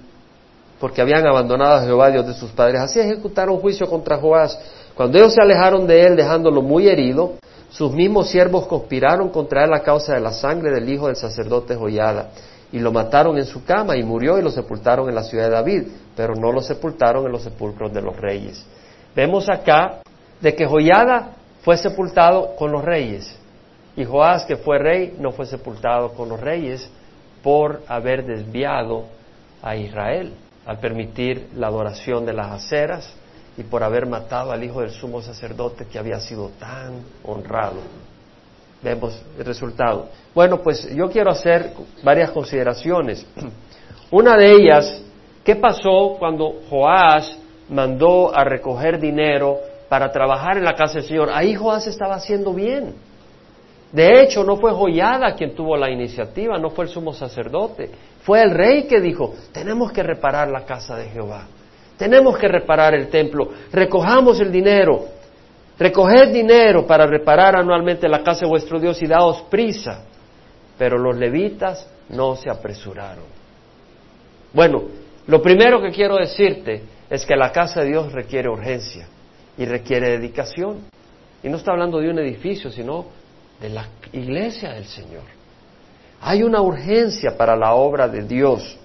porque 0.81 0.99
habían 0.99 1.25
abandonado 1.25 1.75
a 1.75 1.85
Jehová, 1.85 2.11
Dios 2.11 2.27
de 2.27 2.33
sus 2.33 2.51
padres. 2.51 2.81
Así 2.81 2.99
ejecutaron 2.99 3.57
juicio 3.59 3.87
contra 3.87 4.17
Joás. 4.17 4.59
Cuando 4.95 5.17
ellos 5.17 5.33
se 5.33 5.41
alejaron 5.41 5.87
de 5.87 6.05
él, 6.05 6.15
dejándolo 6.15 6.61
muy 6.61 6.87
herido, 6.87 7.33
sus 7.69 7.91
mismos 7.91 8.29
siervos 8.29 8.67
conspiraron 8.67 9.29
contra 9.29 9.65
él 9.65 9.73
a 9.73 9.81
causa 9.81 10.13
de 10.13 10.19
la 10.19 10.31
sangre 10.31 10.71
del 10.71 10.87
hijo 10.87 11.07
del 11.07 11.15
sacerdote 11.15 11.75
Joyada, 11.75 12.29
y 12.71 12.79
lo 12.79 12.91
mataron 12.91 13.37
en 13.37 13.45
su 13.45 13.65
cama, 13.65 13.97
y 13.97 14.03
murió 14.03 14.37
y 14.37 14.43
lo 14.43 14.51
sepultaron 14.51 15.09
en 15.09 15.15
la 15.15 15.23
ciudad 15.23 15.45
de 15.45 15.51
David, 15.51 15.83
pero 16.15 16.35
no 16.35 16.51
lo 16.51 16.61
sepultaron 16.61 17.25
en 17.25 17.31
los 17.31 17.41
sepulcros 17.41 17.91
de 17.91 18.01
los 18.01 18.15
reyes. 18.15 18.63
Vemos 19.15 19.49
acá 19.49 20.01
de 20.39 20.55
que 20.55 20.67
Joyada 20.67 21.31
fue 21.63 21.77
sepultado 21.77 22.55
con 22.55 22.71
los 22.71 22.83
reyes, 22.83 23.35
y 23.95 24.05
Joás, 24.05 24.45
que 24.45 24.57
fue 24.57 24.77
rey, 24.77 25.15
no 25.19 25.31
fue 25.31 25.47
sepultado 25.47 26.09
con 26.09 26.29
los 26.29 26.39
reyes 26.39 26.87
por 27.41 27.81
haber 27.87 28.25
desviado 28.25 29.05
a 29.61 29.75
Israel 29.75 30.33
al 30.65 30.79
permitir 30.79 31.49
la 31.55 31.67
adoración 31.67 32.25
de 32.25 32.33
las 32.33 32.51
aceras 32.51 33.13
y 33.57 33.63
por 33.63 33.83
haber 33.83 34.05
matado 34.05 34.51
al 34.51 34.63
hijo 34.63 34.81
del 34.81 34.91
sumo 34.91 35.21
sacerdote 35.21 35.85
que 35.85 35.99
había 35.99 36.19
sido 36.19 36.51
tan 36.59 37.03
honrado. 37.23 37.77
Vemos 38.81 39.21
el 39.37 39.45
resultado. 39.45 40.09
Bueno, 40.33 40.61
pues 40.61 40.93
yo 40.93 41.09
quiero 41.09 41.31
hacer 41.31 41.73
varias 42.03 42.31
consideraciones. 42.31 43.25
Una 44.11 44.35
de 44.35 44.51
ellas, 44.51 45.01
¿qué 45.43 45.55
pasó 45.55 46.15
cuando 46.19 46.61
Joás 46.69 47.37
mandó 47.69 48.35
a 48.35 48.43
recoger 48.43 48.99
dinero 48.99 49.59
para 49.87 50.11
trabajar 50.11 50.57
en 50.57 50.65
la 50.65 50.75
casa 50.75 50.95
del 50.95 51.03
Señor? 51.03 51.29
Ahí 51.31 51.55
Joás 51.55 51.87
estaba 51.87 52.15
haciendo 52.15 52.53
bien. 52.53 52.93
De 53.91 54.23
hecho, 54.23 54.43
no 54.43 54.57
fue 54.57 54.71
Joyada 54.71 55.35
quien 55.35 55.53
tuvo 55.53 55.77
la 55.77 55.89
iniciativa, 55.91 56.57
no 56.57 56.71
fue 56.71 56.85
el 56.85 56.91
sumo 56.91 57.13
sacerdote, 57.13 57.91
fue 58.23 58.41
el 58.41 58.49
rey 58.49 58.87
que 58.87 58.99
dijo, 58.99 59.35
tenemos 59.51 59.91
que 59.91 60.01
reparar 60.01 60.49
la 60.49 60.65
casa 60.65 60.95
de 60.95 61.09
Jehová. 61.09 61.45
Tenemos 62.03 62.37
que 62.37 62.49
reparar 62.49 62.93
el 62.95 63.07
templo. 63.07 63.49
Recojamos 63.71 64.37
el 64.41 64.51
dinero. 64.51 65.05
Recoged 65.79 66.33
dinero 66.33 66.85
para 66.85 67.07
reparar 67.07 67.55
anualmente 67.55 68.09
la 68.09 68.21
casa 68.21 68.41
de 68.41 68.49
vuestro 68.49 68.77
Dios 68.77 69.01
y 69.01 69.07
daos 69.07 69.43
prisa. 69.43 70.03
Pero 70.77 70.97
los 70.97 71.15
levitas 71.15 71.87
no 72.09 72.35
se 72.35 72.49
apresuraron. 72.49 73.23
Bueno, 74.51 74.83
lo 75.27 75.41
primero 75.41 75.81
que 75.81 75.91
quiero 75.91 76.17
decirte 76.17 76.83
es 77.09 77.25
que 77.25 77.37
la 77.37 77.53
casa 77.53 77.79
de 77.79 77.91
Dios 77.91 78.11
requiere 78.11 78.49
urgencia 78.49 79.07
y 79.57 79.63
requiere 79.63 80.09
dedicación. 80.09 80.79
Y 81.41 81.47
no 81.47 81.55
está 81.55 81.71
hablando 81.71 81.99
de 81.99 82.09
un 82.09 82.19
edificio, 82.19 82.69
sino 82.69 83.05
de 83.61 83.69
la 83.69 83.87
iglesia 84.11 84.73
del 84.73 84.87
Señor. 84.87 85.23
Hay 86.19 86.43
una 86.43 86.61
urgencia 86.61 87.37
para 87.37 87.55
la 87.55 87.75
obra 87.75 88.09
de 88.09 88.23
Dios. 88.23 88.77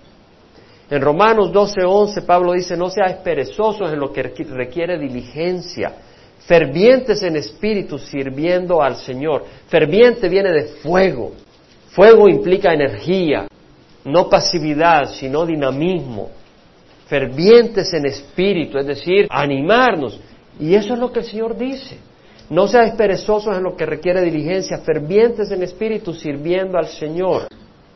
En 0.90 1.02
Romanos 1.02 1.52
12:11 1.52 2.24
Pablo 2.24 2.52
dice, 2.52 2.76
no 2.76 2.88
seáis 2.88 3.16
perezosos 3.16 3.92
en 3.92 4.00
lo 4.00 4.12
que 4.12 4.22
requiere 4.22 4.98
diligencia, 4.98 5.92
fervientes 6.40 7.22
en 7.22 7.36
espíritu 7.36 7.98
sirviendo 7.98 8.80
al 8.82 8.96
Señor. 8.96 9.44
Ferviente 9.68 10.28
viene 10.28 10.50
de 10.50 10.62
fuego. 10.82 11.32
Fuego 11.90 12.28
implica 12.28 12.72
energía, 12.72 13.46
no 14.04 14.28
pasividad, 14.30 15.10
sino 15.10 15.44
dinamismo. 15.44 16.30
Fervientes 17.06 17.92
en 17.92 18.06
espíritu, 18.06 18.78
es 18.78 18.86
decir, 18.86 19.26
animarnos. 19.30 20.20
Y 20.60 20.74
eso 20.74 20.94
es 20.94 21.00
lo 21.00 21.12
que 21.12 21.20
el 21.20 21.24
Señor 21.26 21.56
dice. 21.56 21.98
No 22.50 22.66
seáis 22.66 22.94
perezosos 22.94 23.54
en 23.56 23.62
lo 23.62 23.76
que 23.76 23.84
requiere 23.84 24.22
diligencia, 24.22 24.78
fervientes 24.78 25.50
en 25.50 25.62
espíritu 25.62 26.14
sirviendo 26.14 26.78
al 26.78 26.86
Señor. 26.86 27.48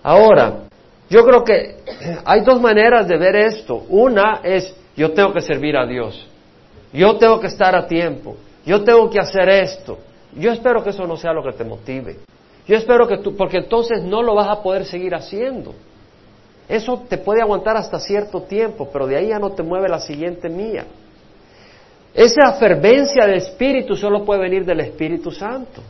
Ahora, 0.02 0.64
yo 1.12 1.26
creo 1.26 1.44
que 1.44 1.76
hay 2.24 2.40
dos 2.40 2.58
maneras 2.58 3.06
de 3.06 3.18
ver 3.18 3.36
esto. 3.36 3.84
Una 3.90 4.40
es, 4.42 4.74
yo 4.96 5.12
tengo 5.12 5.30
que 5.34 5.42
servir 5.42 5.76
a 5.76 5.86
Dios. 5.86 6.26
Yo 6.90 7.18
tengo 7.18 7.38
que 7.38 7.48
estar 7.48 7.76
a 7.76 7.86
tiempo. 7.86 8.38
Yo 8.64 8.82
tengo 8.82 9.10
que 9.10 9.20
hacer 9.20 9.46
esto. 9.50 9.98
Yo 10.34 10.50
espero 10.50 10.82
que 10.82 10.88
eso 10.88 11.06
no 11.06 11.18
sea 11.18 11.34
lo 11.34 11.42
que 11.42 11.52
te 11.52 11.64
motive. 11.64 12.16
Yo 12.66 12.78
espero 12.78 13.06
que 13.06 13.18
tú, 13.18 13.36
porque 13.36 13.58
entonces 13.58 14.02
no 14.02 14.22
lo 14.22 14.34
vas 14.34 14.48
a 14.48 14.62
poder 14.62 14.86
seguir 14.86 15.14
haciendo. 15.14 15.74
Eso 16.66 17.02
te 17.06 17.18
puede 17.18 17.42
aguantar 17.42 17.76
hasta 17.76 18.00
cierto 18.00 18.44
tiempo, 18.44 18.88
pero 18.90 19.06
de 19.06 19.16
ahí 19.16 19.28
ya 19.28 19.38
no 19.38 19.50
te 19.50 19.62
mueve 19.62 19.90
la 19.90 20.00
siguiente 20.00 20.48
mía. 20.48 20.86
Esa 22.14 22.54
fervencia 22.54 23.26
de 23.26 23.36
espíritu 23.36 23.96
solo 23.96 24.24
puede 24.24 24.40
venir 24.40 24.64
del 24.64 24.80
Espíritu 24.80 25.30
Santo. 25.30 25.82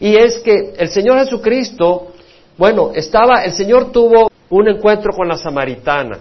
Y 0.00 0.16
es 0.16 0.40
que 0.40 0.74
el 0.76 0.88
Señor 0.88 1.20
Jesucristo, 1.20 2.08
bueno, 2.56 2.90
estaba, 2.92 3.44
el 3.44 3.52
Señor 3.52 3.92
tuvo 3.92 4.27
un 4.50 4.68
encuentro 4.68 5.12
con 5.12 5.28
la 5.28 5.36
samaritana. 5.36 6.18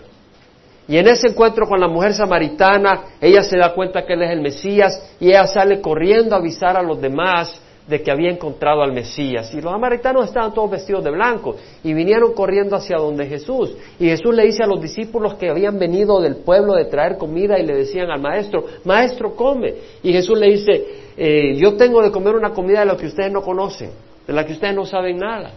Y 0.88 0.98
en 0.98 1.08
ese 1.08 1.28
encuentro 1.28 1.68
con 1.68 1.80
la 1.80 1.88
mujer 1.88 2.14
samaritana, 2.14 3.04
ella 3.20 3.44
se 3.44 3.58
da 3.58 3.74
cuenta 3.74 4.06
que 4.06 4.14
él 4.14 4.24
es 4.24 4.32
el 4.32 4.42
Mesías 4.42 5.16
y 5.20 5.30
ella 5.30 5.46
sale 5.48 5.82
corriendo 5.82 6.36
a 6.36 6.40
avisar 6.40 6.78
a 6.78 6.82
los 6.82 7.02
demás 7.02 7.62
de 7.88 8.02
que 8.02 8.12
había 8.12 8.30
encontrado 8.30 8.82
al 8.82 8.94
Mesías. 8.94 9.54
Y 9.54 9.62
los 9.62 9.72
samaritanos 9.72 10.26
estaban 10.26 10.54
todos 10.54 10.72
vestidos 10.72 11.04
de 11.04 11.12
blanco 11.12 11.56
y 11.84 11.94
vinieron 11.94 12.34
corriendo 12.34 12.76
hacia 12.76 12.98
donde 12.98 13.26
Jesús. 13.26 13.76
Y 14.00 14.06
Jesús 14.06 14.34
le 14.34 14.46
dice 14.46 14.64
a 14.64 14.68
los 14.68 14.82
discípulos 14.82 15.36
que 15.36 15.50
habían 15.50 15.78
venido 15.78 16.22
del 16.22 16.38
pueblo 16.38 16.74
de 16.74 16.86
traer 16.86 17.18
comida 17.18 17.60
y 17.60 17.66
le 17.66 17.76
decían 17.76 18.10
al 18.10 18.22
maestro, 18.22 18.66
maestro, 18.86 19.36
come. 19.36 19.74
Y 20.04 20.14
Jesús 20.14 20.38
le 20.40 20.48
dice, 20.52 20.86
eh, 21.18 21.56
yo 21.56 21.76
tengo 21.76 22.02
de 22.02 22.12
comer 22.12 22.36
una 22.36 22.52
comida 22.52 22.82
de 22.82 22.86
la 22.86 22.98
que 22.98 23.08
ustedes 23.08 23.32
no 23.32 23.42
conocen, 23.42 23.92
de 24.26 24.34
la 24.34 24.46
que 24.46 24.54
ustedes 24.54 24.76
no 24.76 24.86
saben 24.86 25.18
nada 25.18 25.52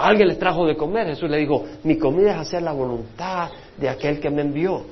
alguien 0.00 0.28
le 0.28 0.34
trajo 0.36 0.66
de 0.66 0.76
comer. 0.76 1.08
Jesús 1.08 1.28
le 1.28 1.38
dijo, 1.38 1.64
mi 1.82 1.98
comida 1.98 2.32
es 2.32 2.38
hacer 2.38 2.62
la 2.62 2.72
voluntad 2.72 3.50
de 3.76 3.88
aquel 3.88 4.20
que 4.20 4.30
me 4.30 4.42
envió. 4.42 4.82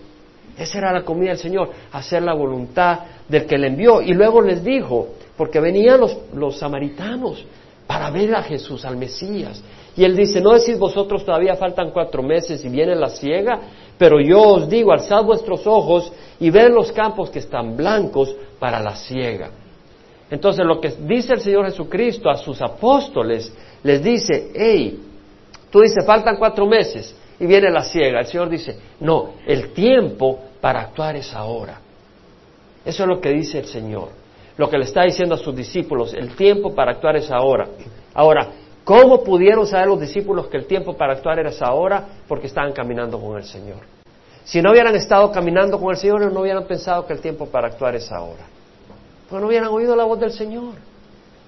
Esa 0.58 0.78
era 0.78 0.92
la 0.92 1.04
comida 1.04 1.30
del 1.30 1.38
Señor, 1.38 1.70
hacer 1.92 2.22
la 2.22 2.34
voluntad 2.34 3.00
del 3.28 3.46
que 3.46 3.56
le 3.56 3.68
envió. 3.68 4.02
Y 4.02 4.12
luego 4.12 4.42
les 4.42 4.62
dijo, 4.62 5.08
porque 5.36 5.60
venían 5.60 6.00
los, 6.00 6.16
los 6.34 6.58
samaritanos 6.58 7.44
para 7.86 8.10
ver 8.10 8.34
a 8.34 8.42
Jesús, 8.42 8.84
al 8.84 8.96
Mesías. 8.96 9.62
Y 9.96 10.04
él 10.04 10.16
dice, 10.16 10.40
no 10.40 10.52
decís 10.52 10.78
vosotros 10.78 11.24
todavía 11.24 11.56
faltan 11.56 11.90
cuatro 11.90 12.22
meses 12.22 12.64
y 12.64 12.68
viene 12.68 12.94
la 12.94 13.08
ciega, 13.08 13.60
pero 13.98 14.20
yo 14.20 14.40
os 14.40 14.68
digo, 14.68 14.92
alzad 14.92 15.24
vuestros 15.24 15.66
ojos 15.66 16.12
y 16.38 16.50
ved 16.50 16.70
los 16.70 16.92
campos 16.92 17.30
que 17.30 17.40
están 17.40 17.76
blancos 17.76 18.34
para 18.58 18.80
la 18.80 18.94
ciega. 18.94 19.50
Entonces 20.30 20.64
lo 20.64 20.80
que 20.80 20.90
dice 20.90 21.32
el 21.32 21.40
Señor 21.40 21.64
Jesucristo 21.66 22.30
a 22.30 22.36
sus 22.36 22.62
apóstoles, 22.62 23.52
les 23.82 24.02
dice, 24.02 24.50
hey, 24.54 25.00
tú 25.70 25.80
dices, 25.80 26.04
faltan 26.04 26.36
cuatro 26.36 26.66
meses 26.66 27.14
y 27.38 27.46
viene 27.46 27.70
la 27.70 27.82
ciega. 27.82 28.20
El 28.20 28.26
Señor 28.26 28.48
dice, 28.48 28.78
no, 29.00 29.30
el 29.46 29.72
tiempo 29.72 30.38
para 30.60 30.82
actuar 30.82 31.16
es 31.16 31.32
ahora. 31.34 31.80
Eso 32.84 33.02
es 33.02 33.08
lo 33.08 33.20
que 33.20 33.30
dice 33.30 33.58
el 33.58 33.66
Señor. 33.66 34.08
Lo 34.56 34.68
que 34.68 34.76
le 34.76 34.84
está 34.84 35.04
diciendo 35.04 35.34
a 35.34 35.38
sus 35.38 35.56
discípulos, 35.56 36.12
el 36.14 36.34
tiempo 36.36 36.74
para 36.74 36.92
actuar 36.92 37.16
es 37.16 37.30
ahora. 37.30 37.66
Ahora, 38.12 38.48
¿cómo 38.84 39.24
pudieron 39.24 39.66
saber 39.66 39.88
los 39.88 40.00
discípulos 40.00 40.48
que 40.48 40.58
el 40.58 40.66
tiempo 40.66 40.96
para 40.96 41.14
actuar 41.14 41.38
era 41.38 41.50
ahora? 41.60 42.06
Porque 42.28 42.46
estaban 42.46 42.72
caminando 42.72 43.18
con 43.18 43.38
el 43.38 43.44
Señor. 43.44 43.78
Si 44.44 44.60
no 44.60 44.72
hubieran 44.72 44.94
estado 44.96 45.30
caminando 45.30 45.78
con 45.78 45.90
el 45.90 45.96
Señor, 45.96 46.30
no 46.32 46.40
hubieran 46.40 46.64
pensado 46.64 47.06
que 47.06 47.12
el 47.12 47.20
tiempo 47.20 47.46
para 47.46 47.68
actuar 47.68 47.94
es 47.94 48.10
ahora. 48.12 48.44
Porque 49.28 49.40
no 49.40 49.48
hubieran 49.48 49.68
oído 49.68 49.94
la 49.94 50.04
voz 50.04 50.18
del 50.20 50.32
Señor. 50.32 50.74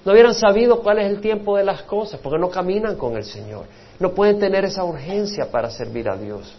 No 0.05 0.13
hubieran 0.13 0.35
sabido 0.35 0.81
cuál 0.83 0.99
es 0.99 1.11
el 1.11 1.21
tiempo 1.21 1.57
de 1.57 1.65
las 1.65 1.83
cosas, 1.83 2.21
porque 2.21 2.39
no 2.39 2.51
caminan 2.51 2.97
con 2.97 3.17
el 3.17 3.25
Señor. 3.25 3.67
No 4.01 4.13
pueden 4.13 4.39
tener 4.39 4.65
esa 4.65 4.85
urgencia 4.85 5.51
para 5.51 5.71
servir 5.71 6.09
a 6.09 6.17
Dios. 6.17 6.53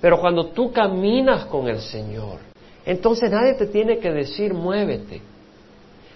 Pero 0.00 0.20
cuando 0.20 0.48
tú 0.48 0.72
caminas 0.72 1.44
con 1.46 1.68
el 1.68 1.80
Señor, 1.80 2.38
entonces 2.84 3.30
nadie 3.30 3.54
te 3.54 3.66
tiene 3.66 3.98
que 3.98 4.10
decir 4.10 4.52
muévete. 4.52 5.22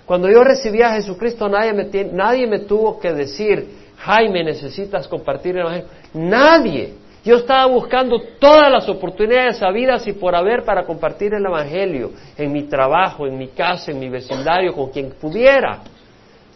Cuando 0.05 0.29
yo 0.29 0.43
recibí 0.43 0.83
a 0.83 0.95
Jesucristo, 0.95 1.49
nadie 1.49 1.73
me, 1.73 2.05
nadie 2.13 2.47
me 2.47 2.61
tuvo 2.61 2.99
que 2.99 3.13
decir, 3.13 3.69
Jaime, 3.99 4.43
necesitas 4.43 5.07
compartir 5.07 5.57
el 5.57 5.63
Evangelio. 5.63 5.89
Nadie. 6.15 6.95
Yo 7.25 7.37
estaba 7.37 7.67
buscando 7.67 8.19
todas 8.39 8.73
las 8.73 8.89
oportunidades 8.89 9.63
habidas 9.63 10.07
y 10.09 10.15
por 10.15 10.35
haber 10.35 10.65
para 10.65 10.85
compartir 10.85 11.35
el 11.35 11.45
Evangelio 11.45 12.11
en 12.37 12.51
mi 12.51 12.65
trabajo, 12.65 13.27
en 13.27 13.39
mi 13.39 13.49
casa, 13.49 13.93
en 13.93 14.01
mi 14.01 14.09
vecindario, 14.09 14.73
con 14.73 14.91
quien 14.91 15.11
pudiera. 15.11 15.83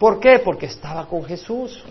¿Por 0.05 0.21
qué? 0.21 0.39
Porque 0.39 0.67
estaba 0.67 1.07
con 1.07 1.25
Jesús. 1.25 1.83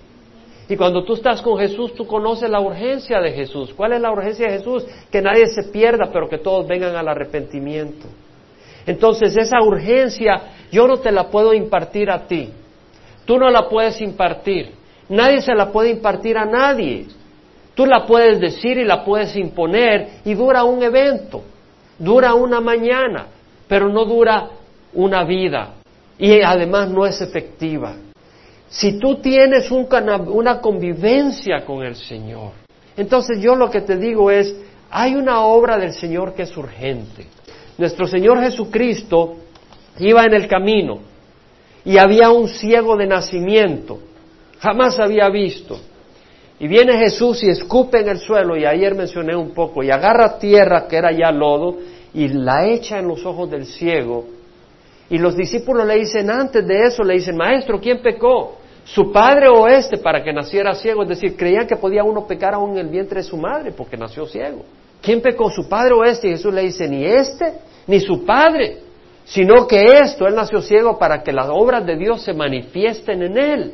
Y 0.70 0.78
cuando 0.78 1.04
tú 1.04 1.16
estás 1.16 1.42
con 1.42 1.58
Jesús, 1.58 1.96
tú 1.96 2.06
conoces 2.06 2.48
la 2.48 2.60
urgencia 2.60 3.20
de 3.20 3.32
Jesús. 3.32 3.74
¿Cuál 3.74 3.94
es 3.94 4.02
la 4.02 4.12
urgencia 4.12 4.52
de 4.52 4.60
Jesús? 4.60 4.86
Que 5.10 5.20
nadie 5.20 5.48
se 5.48 5.64
pierda, 5.64 6.12
pero 6.14 6.30
que 6.30 6.38
todos 6.38 6.68
vengan 6.68 6.96
al 6.96 7.08
arrepentimiento. 7.08 8.06
Entonces, 8.86 9.36
esa 9.36 9.64
urgencia 9.64 10.44
yo 10.72 10.88
no 10.88 10.98
te 10.98 11.12
la 11.12 11.32
puedo 11.32 11.56
impartir 11.56 12.12
a 12.12 12.28
ti. 12.28 12.52
Tú 13.26 13.40
no 13.40 13.50
la 13.50 13.68
puedes 13.68 14.00
impartir. 14.00 14.74
Nadie 15.10 15.42
se 15.42 15.56
la 15.56 15.72
puede 15.72 15.90
impartir 15.90 16.38
a 16.38 16.46
nadie. 16.46 17.08
Tú 17.74 17.88
la 17.88 18.06
puedes 18.06 18.40
decir 18.40 18.78
y 18.78 18.86
la 18.86 19.04
puedes 19.04 19.36
imponer 19.36 20.20
y 20.24 20.36
dura 20.36 20.64
un 20.64 20.84
evento, 20.84 21.42
dura 21.98 22.36
una 22.36 22.62
mañana, 22.62 23.26
pero 23.68 23.90
no 23.90 24.06
dura 24.06 24.50
una 24.94 25.24
vida 25.24 25.78
y 26.18 26.42
además 26.42 26.90
no 26.90 27.06
es 27.06 27.22
efectiva. 27.22 27.96
Si 28.70 29.00
tú 29.00 29.16
tienes 29.16 29.70
una 29.72 30.60
convivencia 30.62 31.64
con 31.66 31.84
el 31.84 31.96
Señor, 31.96 32.52
entonces 32.98 33.40
yo 33.40 33.56
lo 33.56 33.70
que 33.70 33.82
te 33.82 33.98
digo 33.98 34.32
es, 34.32 34.56
hay 34.90 35.16
una 35.16 35.42
obra 35.42 35.78
del 35.78 35.94
Señor 35.94 36.34
que 36.34 36.44
es 36.44 36.58
urgente. 36.58 37.28
Nuestro 37.78 38.08
Señor 38.08 38.40
Jesucristo 38.42 39.36
iba 40.00 40.26
en 40.26 40.34
el 40.34 40.48
camino 40.48 41.00
y 41.86 41.98
había 41.98 42.30
un 42.30 42.48
ciego 42.48 42.96
de 42.96 43.08
nacimiento, 43.08 44.00
jamás 44.60 45.00
había 45.00 45.30
visto. 45.30 45.80
Y 46.60 46.68
viene 46.68 46.98
Jesús 46.98 47.44
y 47.44 47.50
escupe 47.50 48.00
en 48.00 48.10
el 48.10 48.20
suelo, 48.20 48.56
y 48.56 48.66
ayer 48.66 48.96
mencioné 48.96 49.36
un 49.36 49.52
poco, 49.52 49.84
y 49.84 49.92
agarra 49.92 50.38
tierra 50.38 50.88
que 50.88 50.96
era 50.96 51.12
ya 51.12 51.32
lodo 51.32 51.78
y 52.14 52.30
la 52.30 52.68
echa 52.68 53.00
en 53.00 53.08
los 53.08 53.26
ojos 53.26 53.50
del 53.50 53.66
ciego. 53.66 54.26
Y 55.10 55.18
los 55.18 55.36
discípulos 55.36 55.86
le 55.86 55.96
dicen, 55.96 56.30
antes 56.30 56.66
de 56.66 56.84
eso, 56.84 57.04
le 57.04 57.16
dicen, 57.16 57.36
Maestro, 57.36 57.80
¿quién 57.80 58.02
pecó? 58.02 58.58
¿Su 58.86 59.12
padre 59.12 59.48
o 59.48 59.68
este 59.68 59.98
para 59.98 60.24
que 60.24 60.34
naciera 60.34 60.74
ciego? 60.76 61.04
Es 61.04 61.10
decir, 61.10 61.38
creían 61.38 61.68
que 61.68 61.76
podía 61.76 62.04
uno 62.04 62.28
pecar 62.28 62.54
aún 62.54 62.72
en 62.72 62.80
el 62.80 62.88
vientre 62.90 63.22
de 63.22 63.24
su 63.24 63.38
madre 63.38 63.72
porque 63.72 63.96
nació 63.96 64.26
ciego. 64.26 64.64
¿Quién 65.02 65.22
pecó, 65.22 65.50
su 65.50 65.68
padre 65.68 65.94
o 65.94 66.04
este? 66.04 66.28
Y 66.28 66.32
Jesús 66.32 66.54
le 66.54 66.64
dice, 66.64 66.88
ni 66.88 67.06
este, 67.06 67.54
ni 67.88 68.00
su 68.00 68.26
padre, 68.26 68.80
sino 69.26 69.68
que 69.68 69.84
esto, 69.84 70.28
él 70.28 70.36
nació 70.36 70.62
ciego 70.62 70.98
para 70.98 71.24
que 71.24 71.32
las 71.32 71.48
obras 71.50 71.86
de 71.86 71.96
Dios 71.96 72.22
se 72.24 72.34
manifiesten 72.34 73.24
en 73.24 73.38
él. 73.38 73.74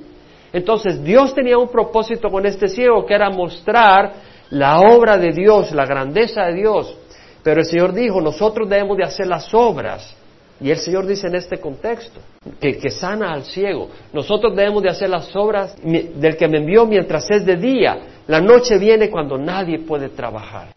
Entonces 0.51 1.03
Dios 1.03 1.33
tenía 1.33 1.57
un 1.57 1.69
propósito 1.69 2.29
con 2.29 2.45
este 2.45 2.67
ciego 2.67 3.05
que 3.05 3.13
era 3.13 3.29
mostrar 3.29 4.13
la 4.49 4.79
obra 4.79 5.17
de 5.17 5.31
Dios, 5.31 5.71
la 5.71 5.85
grandeza 5.85 6.45
de 6.45 6.53
Dios. 6.53 6.95
Pero 7.43 7.61
el 7.61 7.65
Señor 7.65 7.93
dijo, 7.93 8.21
nosotros 8.21 8.67
debemos 8.67 8.97
de 8.97 9.03
hacer 9.03 9.27
las 9.27 9.53
obras. 9.53 10.15
Y 10.61 10.71
el 10.71 10.77
Señor 10.77 11.05
dice 11.05 11.27
en 11.27 11.35
este 11.35 11.59
contexto, 11.59 12.19
que, 12.59 12.89
sana 12.89 13.31
al 13.31 13.43
ciego. 13.43 13.89
Nosotros 14.11 14.55
debemos 14.55 14.83
de 14.83 14.89
hacer 14.89 15.09
las 15.09 15.33
obras 15.35 15.75
del 15.83 16.35
que 16.35 16.47
me 16.47 16.57
envió 16.57 16.85
mientras 16.85 17.29
es 17.29 17.45
de 17.45 17.55
día. 17.55 17.97
La 18.27 18.41
noche 18.41 18.77
viene 18.77 19.09
cuando 19.09 19.37
nadie 19.37 19.79
puede 19.79 20.09
trabajar. 20.09 20.73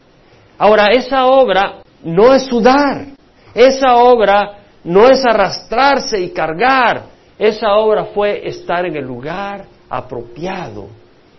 Ahora, 0.57 0.87
esa 0.87 1.25
obra 1.25 1.81
no 2.03 2.33
es 2.33 2.43
sudar. 2.43 3.07
Esa 3.53 3.97
obra 3.97 4.59
no 4.85 5.09
es 5.09 5.23
arrastrarse 5.25 6.19
y 6.19 6.29
cargar. 6.29 7.03
Esa 7.37 7.73
obra 7.75 8.05
fue 8.05 8.47
estar 8.47 8.85
en 8.85 8.95
el 8.95 9.05
lugar 9.05 9.65
apropiado, 9.89 10.87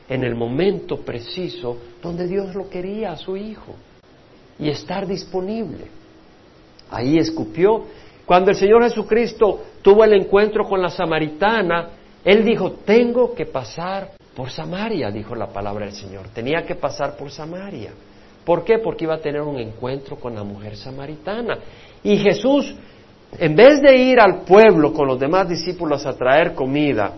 en 0.08 0.22
el 0.22 0.34
momento 0.34 0.98
preciso 0.98 1.78
donde 2.02 2.26
Dios 2.26 2.54
lo 2.54 2.68
quería 2.68 3.12
a 3.12 3.16
su 3.16 3.36
Hijo 3.36 3.74
y 4.58 4.68
estar 4.68 5.06
disponible. 5.06 5.86
Ahí 6.90 7.18
escupió. 7.18 7.84
Cuando 8.26 8.50
el 8.50 8.56
Señor 8.56 8.82
Jesucristo 8.84 9.60
tuvo 9.82 10.04
el 10.04 10.14
encuentro 10.14 10.64
con 10.64 10.80
la 10.80 10.88
samaritana, 10.88 11.88
Él 12.24 12.44
dijo, 12.44 12.72
tengo 12.84 13.34
que 13.34 13.46
pasar 13.46 14.12
por 14.34 14.50
Samaria, 14.50 15.10
dijo 15.10 15.34
la 15.34 15.48
palabra 15.48 15.86
del 15.86 15.94
Señor. 15.94 16.28
Tenía 16.34 16.62
que 16.62 16.74
pasar 16.74 17.16
por 17.16 17.30
Samaria. 17.30 17.92
¿Por 18.44 18.64
qué? 18.64 18.78
Porque 18.78 19.04
iba 19.04 19.14
a 19.14 19.20
tener 19.20 19.42
un 19.42 19.58
encuentro 19.58 20.16
con 20.16 20.34
la 20.34 20.42
mujer 20.42 20.76
samaritana. 20.76 21.58
Y 22.02 22.18
Jesús 22.18 22.74
en 23.38 23.56
vez 23.56 23.80
de 23.80 23.96
ir 23.96 24.20
al 24.20 24.42
pueblo 24.42 24.92
con 24.92 25.08
los 25.08 25.18
demás 25.18 25.48
discípulos 25.48 26.06
a 26.06 26.16
traer 26.16 26.54
comida, 26.54 27.14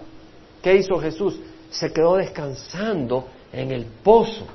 ¿qué 0.63 0.77
hizo 0.77 0.97
Jesús? 0.99 1.39
Se 1.71 1.93
quedó 1.93 2.17
descansando 2.17 3.27
en 3.53 3.71
el 3.71 3.85
pozo. 3.85 4.47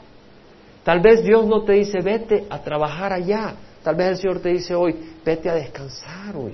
Tal 0.83 0.99
vez 1.01 1.23
Dios 1.23 1.45
no 1.45 1.63
te 1.63 1.73
dice, 1.73 1.99
vete 2.01 2.45
a 2.49 2.59
trabajar 2.59 3.13
allá. 3.13 3.53
Tal 3.83 3.95
vez 3.95 4.09
el 4.09 4.17
Señor 4.17 4.39
te 4.39 4.49
dice 4.49 4.75
hoy, 4.75 4.95
vete 5.25 5.49
a 5.49 5.55
descansar 5.55 6.35
hoy. 6.35 6.53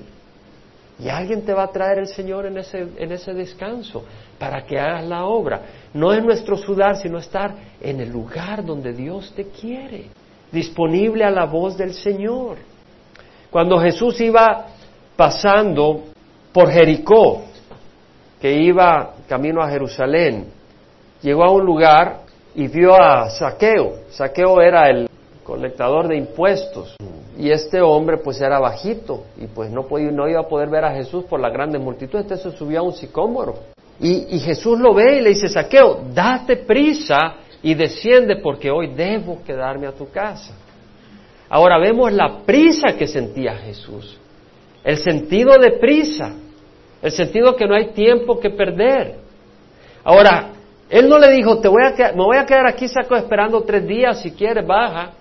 Y 1.00 1.10
alguien 1.10 1.44
te 1.44 1.54
va 1.54 1.64
a 1.64 1.68
traer 1.68 2.00
el 2.00 2.08
Señor 2.08 2.48
en 2.48 2.58
ese, 2.58 2.88
en 2.98 3.12
ese 3.12 3.34
descanso 3.34 4.04
para 4.40 4.66
que 4.66 4.80
hagas 4.80 5.06
la 5.06 5.26
obra. 5.26 5.62
No 5.94 6.12
es 6.12 6.24
nuestro 6.24 6.58
sudar, 6.58 6.98
sino 6.98 7.20
estar 7.20 7.54
en 7.80 8.00
el 8.00 8.10
lugar 8.10 8.66
donde 8.66 8.94
Dios 8.94 9.32
te 9.36 9.50
quiere, 9.50 10.06
disponible 10.52 11.24
a 11.24 11.30
la 11.30 11.46
voz 11.46 11.78
del 11.78 11.94
Señor. 11.94 12.58
Cuando 13.52 13.80
Jesús 13.80 14.20
iba 14.22 14.66
pasando 15.16 16.06
por 16.52 16.72
Jericó, 16.72 17.44
que 18.42 18.54
iba 18.54 19.14
camino 19.28 19.62
a 19.62 19.70
Jerusalén, 19.70 20.46
llegó 21.22 21.44
a 21.44 21.52
un 21.52 21.66
lugar 21.66 22.22
y 22.56 22.68
vio 22.68 22.96
a 22.96 23.30
Saqueo. 23.30 24.04
Saqueo 24.10 24.62
era 24.62 24.90
el 24.90 25.08
colectador 25.48 26.10
de 26.10 26.18
impuestos 26.18 26.98
y 27.40 27.50
este 27.50 27.82
hombre 27.82 28.18
pues 28.18 28.42
era 28.42 28.60
bajito 28.60 29.24
y 29.38 29.48
pues 29.48 29.72
no, 29.72 29.88
podía, 29.88 30.12
no 30.12 30.28
iba 30.28 30.42
a 30.42 30.48
poder 30.48 30.70
ver 30.70 30.84
a 30.84 30.94
Jesús 30.94 31.24
por 31.24 31.40
la 31.40 31.50
grande 31.50 31.80
multitud, 31.80 32.20
entonces 32.20 32.54
subió 32.54 32.80
a 32.80 32.84
un 32.84 32.94
sicómoro. 32.94 33.56
Y, 34.00 34.38
Jesús 34.40 34.78
lo 34.78 34.94
ve 34.94 35.18
y 35.18 35.22
le 35.22 35.30
dice, 35.30 35.48
Saqueo, 35.48 36.02
date 36.14 36.58
prisa 36.58 37.38
y 37.64 37.74
desciende 37.74 38.36
porque 38.36 38.70
hoy 38.70 38.94
debo 38.94 39.42
quedarme 39.44 39.88
a 39.88 39.92
tu 39.94 40.08
casa. 40.12 40.54
Ahora 41.50 41.80
vemos 41.80 42.12
la 42.12 42.42
prisa 42.46 42.96
que 42.98 43.08
sentía 43.08 43.56
Jesús 43.56 44.20
el 44.88 44.98
sentido 45.00 45.58
de 45.60 45.72
prisa, 45.72 46.34
el 47.02 47.12
sentido 47.12 47.58
que 47.58 47.68
no 47.68 47.76
hay 47.76 47.88
tiempo 47.88 48.40
que 48.40 48.50
perder. 48.50 49.16
Ahora, 50.02 50.52
él 50.90 51.10
no 51.10 51.20
le 51.20 51.30
dijo, 51.30 51.60
te 51.60 51.68
voy 51.68 51.84
a 51.84 52.14
me 52.14 52.24
voy 52.24 52.38
a 52.38 52.46
quedar 52.46 52.66
aquí 52.68 52.88
saco 52.88 53.18
esperando 53.18 53.64
tres 53.64 53.86
días, 53.86 54.22
si 54.22 54.32
quieres 54.32 54.66
baja. 54.66 55.12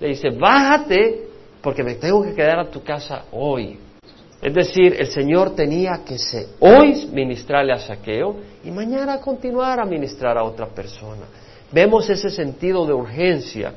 Le 0.00 0.08
dice, 0.08 0.30
bájate 0.30 1.28
porque 1.62 1.84
me 1.84 1.94
tengo 1.94 2.22
que 2.22 2.34
quedar 2.34 2.58
a 2.58 2.70
tu 2.70 2.82
casa 2.82 3.24
hoy. 3.32 3.78
Es 4.42 4.54
decir, 4.54 4.96
el 4.98 5.08
Señor 5.08 5.54
tenía 5.54 6.00
que 6.04 6.16
hoy 6.60 7.06
ministrarle 7.12 7.74
a 7.74 7.78
Saqueo 7.78 8.36
y 8.64 8.70
mañana 8.70 9.20
continuar 9.20 9.78
a 9.78 9.84
ministrar 9.84 10.38
a 10.38 10.44
otra 10.44 10.66
persona. 10.66 11.26
Vemos 11.70 12.08
ese 12.08 12.30
sentido 12.30 12.86
de 12.86 12.94
urgencia. 12.94 13.74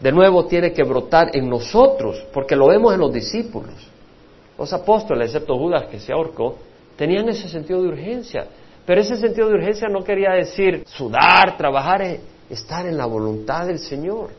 De 0.00 0.10
nuevo 0.10 0.46
tiene 0.46 0.72
que 0.72 0.82
brotar 0.82 1.36
en 1.36 1.50
nosotros, 1.50 2.24
porque 2.32 2.56
lo 2.56 2.68
vemos 2.68 2.94
en 2.94 3.00
los 3.00 3.12
discípulos. 3.12 3.74
Los 4.58 4.72
apóstoles, 4.72 5.28
excepto 5.28 5.58
Judas 5.58 5.84
que 5.90 6.00
se 6.00 6.12
ahorcó, 6.14 6.56
tenían 6.96 7.28
ese 7.28 7.48
sentido 7.48 7.82
de 7.82 7.88
urgencia. 7.88 8.46
Pero 8.86 9.02
ese 9.02 9.16
sentido 9.16 9.48
de 9.48 9.54
urgencia 9.54 9.88
no 9.88 10.02
quería 10.02 10.30
decir 10.30 10.82
sudar, 10.86 11.58
trabajar, 11.58 12.00
es 12.00 12.20
estar 12.48 12.86
en 12.86 12.96
la 12.96 13.04
voluntad 13.04 13.66
del 13.66 13.78
Señor. 13.78 14.30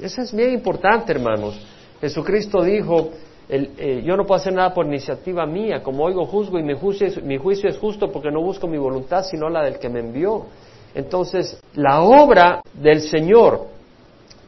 Eso 0.00 0.22
es 0.22 0.34
bien 0.34 0.52
importante, 0.52 1.12
hermanos. 1.12 1.58
Jesucristo 2.00 2.62
dijo, 2.62 3.10
eh, 3.48 4.02
yo 4.04 4.16
no 4.16 4.24
puedo 4.24 4.40
hacer 4.40 4.52
nada 4.52 4.72
por 4.72 4.86
iniciativa 4.86 5.46
mía, 5.46 5.82
como 5.82 6.04
oigo 6.04 6.24
juzgo 6.26 6.58
y 6.58 6.62
mi 6.62 6.74
juicio, 6.74 7.06
es, 7.06 7.22
mi 7.22 7.36
juicio 7.38 7.68
es 7.68 7.78
justo 7.78 8.10
porque 8.10 8.30
no 8.30 8.40
busco 8.42 8.66
mi 8.66 8.78
voluntad, 8.78 9.24
sino 9.24 9.48
la 9.48 9.62
del 9.62 9.78
que 9.78 9.88
me 9.88 10.00
envió. 10.00 10.46
Entonces, 10.94 11.60
la 11.74 12.02
obra 12.02 12.62
del 12.72 13.00
Señor, 13.00 13.66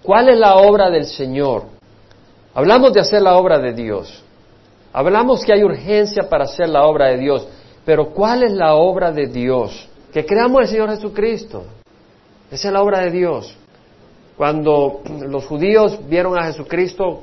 ¿cuál 0.02 0.28
es 0.28 0.38
la 0.38 0.56
obra 0.56 0.90
del 0.90 1.04
Señor? 1.04 1.64
Hablamos 2.54 2.92
de 2.92 3.00
hacer 3.00 3.22
la 3.22 3.36
obra 3.36 3.58
de 3.58 3.72
Dios. 3.72 4.22
Hablamos 4.92 5.44
que 5.44 5.52
hay 5.52 5.62
urgencia 5.62 6.28
para 6.28 6.44
hacer 6.44 6.68
la 6.68 6.86
obra 6.86 7.08
de 7.08 7.18
Dios. 7.18 7.46
Pero 7.84 8.10
¿cuál 8.10 8.42
es 8.42 8.52
la 8.52 8.76
obra 8.76 9.12
de 9.12 9.26
Dios? 9.26 9.88
Que 10.12 10.24
creamos 10.24 10.62
el 10.62 10.68
Señor 10.68 10.90
Jesucristo. 10.90 11.64
Esa 12.50 12.68
es 12.68 12.72
la 12.72 12.82
obra 12.82 13.00
de 13.00 13.10
Dios. 13.10 13.56
Cuando 14.36 15.00
los 15.28 15.46
judíos 15.46 15.98
vieron 16.08 16.38
a 16.38 16.44
Jesucristo 16.44 17.22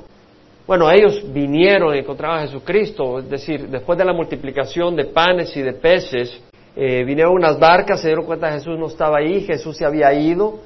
bueno, 0.66 0.90
ellos 0.90 1.22
vinieron 1.30 1.94
y 1.94 1.98
encontraron 1.98 2.38
a 2.38 2.42
Jesucristo, 2.46 3.18
es 3.18 3.28
decir, 3.28 3.68
después 3.68 3.98
de 3.98 4.04
la 4.06 4.14
multiplicación 4.14 4.96
de 4.96 5.04
panes 5.04 5.54
y 5.58 5.60
de 5.60 5.74
peces, 5.74 6.40
eh, 6.74 7.04
vinieron 7.04 7.34
unas 7.34 7.58
barcas, 7.58 8.00
se 8.00 8.08
dieron 8.08 8.24
cuenta 8.24 8.48
que 8.48 8.54
Jesús 8.54 8.78
no 8.78 8.86
estaba 8.86 9.18
ahí, 9.18 9.42
Jesús 9.42 9.76
se 9.76 9.84
había 9.84 10.14
ido, 10.14 10.60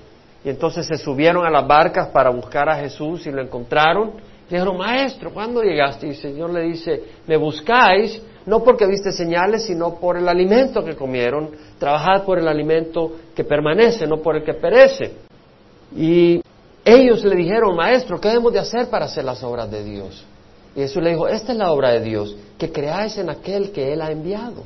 y 0.44 0.50
entonces 0.50 0.86
se 0.86 0.96
subieron 0.98 1.44
a 1.44 1.50
las 1.50 1.66
barcas 1.66 2.08
para 2.10 2.30
buscar 2.30 2.68
a 2.68 2.76
Jesús 2.76 3.26
y 3.26 3.32
lo 3.32 3.42
encontraron. 3.42 4.12
Le 4.48 4.56
dijeron, 4.56 4.78
maestro, 4.78 5.32
¿cuándo 5.32 5.62
llegaste? 5.62 6.06
Y 6.06 6.10
el 6.10 6.16
Señor 6.16 6.50
le 6.50 6.62
dice, 6.62 7.02
me 7.26 7.36
buscáis, 7.36 8.22
no 8.46 8.62
porque 8.62 8.86
viste 8.86 9.10
señales, 9.10 9.66
sino 9.66 9.96
por 9.96 10.16
el 10.16 10.28
alimento 10.28 10.84
que 10.84 10.94
comieron. 10.94 11.50
Trabajad 11.78 12.22
por 12.24 12.38
el 12.38 12.46
alimento 12.46 13.16
que 13.34 13.42
permanece, 13.42 14.06
no 14.06 14.18
por 14.18 14.36
el 14.36 14.44
que 14.44 14.54
perece. 14.54 15.27
Y 15.94 16.40
ellos 16.84 17.24
le 17.24 17.36
dijeron, 17.36 17.76
maestro, 17.76 18.20
¿qué 18.20 18.28
debemos 18.28 18.52
de 18.52 18.58
hacer 18.60 18.88
para 18.88 19.06
hacer 19.06 19.24
las 19.24 19.42
obras 19.42 19.70
de 19.70 19.84
Dios? 19.84 20.24
Y 20.74 20.80
Jesús 20.80 21.02
le 21.02 21.10
dijo, 21.10 21.28
esta 21.28 21.52
es 21.52 21.58
la 21.58 21.72
obra 21.72 21.92
de 21.92 22.00
Dios, 22.00 22.36
que 22.56 22.70
creáis 22.70 23.18
en 23.18 23.30
aquel 23.30 23.72
que 23.72 23.92
Él 23.92 24.00
ha 24.00 24.10
enviado. 24.10 24.64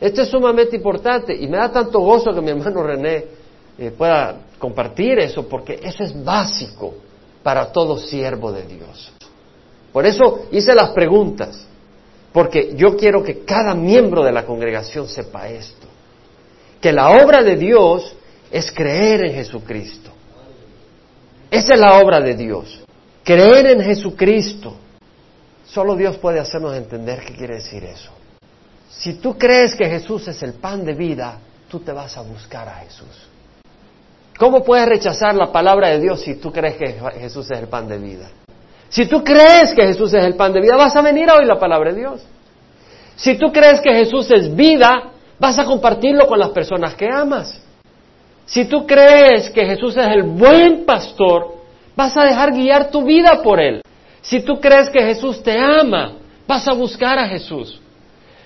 Esto 0.00 0.22
es 0.22 0.28
sumamente 0.28 0.76
importante 0.76 1.34
y 1.34 1.46
me 1.46 1.58
da 1.58 1.70
tanto 1.70 2.00
gozo 2.00 2.34
que 2.34 2.40
mi 2.40 2.50
hermano 2.50 2.82
René 2.82 3.24
eh, 3.78 3.90
pueda 3.96 4.36
compartir 4.58 5.18
eso, 5.18 5.48
porque 5.48 5.80
eso 5.82 6.02
es 6.02 6.24
básico 6.24 6.94
para 7.42 7.72
todo 7.72 7.96
siervo 7.96 8.52
de 8.52 8.64
Dios. 8.64 9.12
Por 9.92 10.06
eso 10.06 10.46
hice 10.50 10.74
las 10.74 10.90
preguntas, 10.90 11.66
porque 12.32 12.72
yo 12.74 12.96
quiero 12.96 13.22
que 13.22 13.44
cada 13.44 13.74
miembro 13.74 14.24
de 14.24 14.32
la 14.32 14.44
congregación 14.44 15.08
sepa 15.08 15.48
esto, 15.48 15.86
que 16.80 16.92
la 16.92 17.10
obra 17.22 17.42
de 17.42 17.56
Dios 17.56 18.14
es 18.50 18.70
creer 18.72 19.24
en 19.26 19.34
Jesucristo. 19.34 20.11
Esa 21.52 21.74
es 21.74 21.80
la 21.80 22.00
obra 22.00 22.18
de 22.18 22.34
Dios. 22.34 22.82
Creer 23.22 23.66
en 23.66 23.82
Jesucristo. 23.82 24.74
Solo 25.66 25.94
Dios 25.94 26.16
puede 26.16 26.40
hacernos 26.40 26.74
entender 26.74 27.20
qué 27.26 27.34
quiere 27.34 27.56
decir 27.56 27.84
eso. 27.84 28.10
Si 28.88 29.14
tú 29.14 29.36
crees 29.36 29.74
que 29.74 29.84
Jesús 29.84 30.26
es 30.28 30.42
el 30.42 30.54
pan 30.54 30.82
de 30.82 30.94
vida, 30.94 31.38
tú 31.68 31.80
te 31.80 31.92
vas 31.92 32.16
a 32.16 32.22
buscar 32.22 32.66
a 32.68 32.76
Jesús. 32.76 33.28
¿Cómo 34.38 34.64
puedes 34.64 34.88
rechazar 34.88 35.34
la 35.34 35.52
palabra 35.52 35.90
de 35.90 36.00
Dios 36.00 36.22
si 36.22 36.36
tú 36.36 36.50
crees 36.50 36.76
que 36.76 36.96
Jesús 37.20 37.50
es 37.50 37.58
el 37.58 37.68
pan 37.68 37.86
de 37.86 37.98
vida? 37.98 38.30
Si 38.88 39.04
tú 39.04 39.22
crees 39.22 39.74
que 39.74 39.82
Jesús 39.82 40.14
es 40.14 40.24
el 40.24 40.36
pan 40.36 40.54
de 40.54 40.60
vida, 40.62 40.76
vas 40.76 40.96
a 40.96 41.02
venir 41.02 41.28
a 41.28 41.36
oír 41.36 41.46
la 41.46 41.58
palabra 41.58 41.92
de 41.92 42.00
Dios. 42.00 42.22
Si 43.14 43.34
tú 43.36 43.52
crees 43.52 43.82
que 43.82 43.92
Jesús 43.92 44.30
es 44.30 44.56
vida, 44.56 45.10
vas 45.38 45.58
a 45.58 45.66
compartirlo 45.66 46.26
con 46.26 46.38
las 46.38 46.48
personas 46.48 46.94
que 46.94 47.08
amas. 47.12 47.61
Si 48.46 48.64
tú 48.64 48.86
crees 48.86 49.50
que 49.50 49.64
Jesús 49.64 49.96
es 49.96 50.06
el 50.06 50.24
buen 50.24 50.84
pastor, 50.84 51.54
vas 51.96 52.16
a 52.16 52.24
dejar 52.24 52.52
guiar 52.52 52.90
tu 52.90 53.04
vida 53.04 53.40
por 53.42 53.60
Él. 53.60 53.82
Si 54.20 54.40
tú 54.40 54.60
crees 54.60 54.88
que 54.90 55.02
Jesús 55.02 55.42
te 55.42 55.58
ama, 55.58 56.14
vas 56.46 56.66
a 56.68 56.72
buscar 56.72 57.18
a 57.18 57.28
Jesús. 57.28 57.80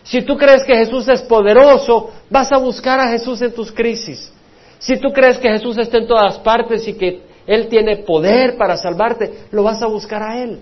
Si 0.02 0.22
tú 0.22 0.36
crees 0.36 0.64
que 0.64 0.76
Jesús 0.76 1.08
es 1.08 1.22
poderoso, 1.22 2.10
vas 2.30 2.52
a 2.52 2.58
buscar 2.58 3.00
a 3.00 3.08
Jesús 3.08 3.42
en 3.42 3.52
tus 3.52 3.72
crisis. 3.72 4.32
Si 4.78 4.98
tú 4.98 5.12
crees 5.12 5.38
que 5.38 5.48
Jesús 5.48 5.76
está 5.78 5.98
en 5.98 6.06
todas 6.06 6.38
partes 6.38 6.86
y 6.86 6.94
que 6.94 7.22
Él 7.46 7.68
tiene 7.68 7.98
poder 7.98 8.56
para 8.56 8.76
salvarte, 8.76 9.46
lo 9.50 9.64
vas 9.64 9.82
a 9.82 9.86
buscar 9.86 10.22
a 10.22 10.42
Él. 10.42 10.60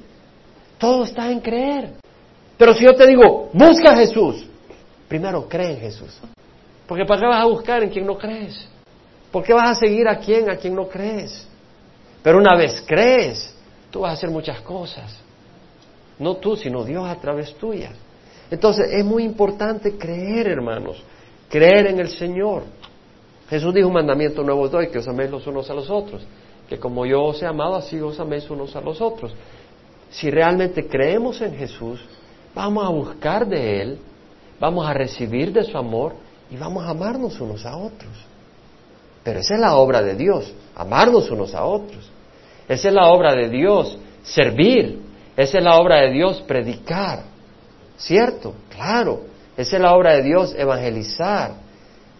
Todo 0.78 1.04
está 1.04 1.30
en 1.30 1.40
creer. 1.40 1.92
Pero 2.56 2.72
si 2.74 2.84
yo 2.84 2.94
te 2.94 3.06
digo, 3.06 3.50
busca 3.52 3.90
a 3.90 3.96
Jesús, 3.96 4.46
primero 5.08 5.46
cree 5.48 5.72
en 5.72 5.80
Jesús. 5.80 6.18
Porque 6.86 7.04
¿para 7.04 7.20
qué 7.20 7.26
vas 7.26 7.42
a 7.42 7.48
buscar 7.48 7.82
en 7.82 7.90
quien 7.90 8.06
no 8.06 8.16
crees? 8.16 8.68
¿Por 9.34 9.42
qué 9.42 9.52
vas 9.52 9.70
a 9.70 9.74
seguir 9.74 10.06
a 10.06 10.16
quien, 10.16 10.48
a 10.48 10.54
quien 10.54 10.76
no 10.76 10.86
crees? 10.86 11.44
Pero 12.22 12.38
una 12.38 12.56
vez 12.56 12.84
crees, 12.86 13.52
tú 13.90 14.02
vas 14.02 14.10
a 14.10 14.12
hacer 14.12 14.30
muchas 14.30 14.60
cosas. 14.60 15.12
No 16.20 16.36
tú, 16.36 16.56
sino 16.56 16.84
Dios 16.84 17.04
a 17.08 17.16
través 17.16 17.52
tuya. 17.56 17.90
Entonces 18.48 18.92
es 18.92 19.04
muy 19.04 19.24
importante 19.24 19.98
creer, 19.98 20.46
hermanos, 20.46 21.02
creer 21.48 21.88
en 21.88 21.98
el 21.98 22.10
Señor. 22.10 22.62
Jesús 23.50 23.74
dijo 23.74 23.88
un 23.88 23.94
mandamiento 23.94 24.44
nuevo 24.44 24.68
doy, 24.68 24.86
que 24.88 24.98
os 24.98 25.08
améis 25.08 25.32
los 25.32 25.44
unos 25.48 25.68
a 25.68 25.74
los 25.74 25.90
otros, 25.90 26.24
que 26.68 26.78
como 26.78 27.04
yo 27.04 27.20
os 27.24 27.42
he 27.42 27.46
amado, 27.46 27.74
así 27.74 27.98
os 27.98 28.20
améis 28.20 28.48
unos 28.48 28.76
a 28.76 28.80
los 28.80 29.00
otros. 29.00 29.34
Si 30.10 30.30
realmente 30.30 30.86
creemos 30.86 31.40
en 31.40 31.56
Jesús, 31.56 32.00
vamos 32.54 32.86
a 32.86 32.88
buscar 32.88 33.48
de 33.48 33.82
Él, 33.82 33.98
vamos 34.60 34.86
a 34.86 34.94
recibir 34.94 35.52
de 35.52 35.64
su 35.64 35.76
amor 35.76 36.14
y 36.52 36.56
vamos 36.56 36.84
a 36.84 36.90
amarnos 36.90 37.40
unos 37.40 37.66
a 37.66 37.76
otros. 37.76 38.12
Pero 39.24 39.40
esa 39.40 39.54
es 39.54 39.60
la 39.60 39.76
obra 39.76 40.02
de 40.02 40.14
Dios, 40.14 40.52
amarnos 40.76 41.30
unos 41.30 41.54
a 41.54 41.64
otros. 41.64 42.10
Esa 42.68 42.88
es 42.88 42.94
la 42.94 43.08
obra 43.08 43.34
de 43.34 43.48
Dios, 43.48 43.98
servir. 44.22 45.00
Esa 45.36 45.58
es 45.58 45.64
la 45.64 45.78
obra 45.78 46.02
de 46.02 46.10
Dios, 46.10 46.42
predicar. 46.46 47.24
¿Cierto? 47.96 48.54
Claro. 48.68 49.22
Esa 49.56 49.76
es 49.76 49.82
la 49.82 49.94
obra 49.94 50.12
de 50.12 50.22
Dios, 50.22 50.54
evangelizar. 50.56 51.52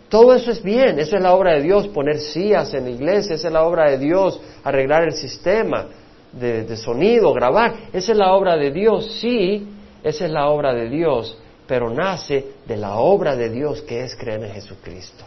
Todo 0.09 0.35
eso 0.35 0.51
es 0.51 0.63
bien, 0.63 0.99
esa 0.99 1.17
es 1.17 1.23
la 1.23 1.35
obra 1.35 1.55
de 1.55 1.63
Dios, 1.63 1.89
poner 1.89 2.21
sillas 2.21 2.73
en 2.73 2.85
la 2.85 2.91
iglesia, 2.91 3.35
esa 3.35 3.49
es 3.49 3.53
la 3.53 3.65
obra 3.65 3.91
de 3.91 3.99
Dios, 3.99 4.41
arreglar 4.63 5.03
el 5.03 5.13
sistema 5.13 5.87
de, 6.33 6.63
de, 6.65 6.77
sonido, 6.77 7.33
grabar, 7.33 7.75
esa 7.93 8.13
es 8.13 8.19
la 8.19 8.33
obra 8.33 8.57
de 8.57 8.71
Dios, 8.71 9.19
sí, 9.21 9.67
esa 10.05 10.27
es 10.27 10.31
la 10.31 10.49
obra 10.49 10.73
de 10.73 10.89
Dios, 10.89 11.37
pero 11.67 11.91
nace 11.91 12.53
de 12.65 12.77
la 12.77 12.97
obra 12.97 13.35
de 13.35 13.51
Dios 13.51 13.83
que 13.83 14.05
es 14.05 14.15
creer 14.15 14.45
en 14.45 14.53
Jesucristo. 14.53 15.25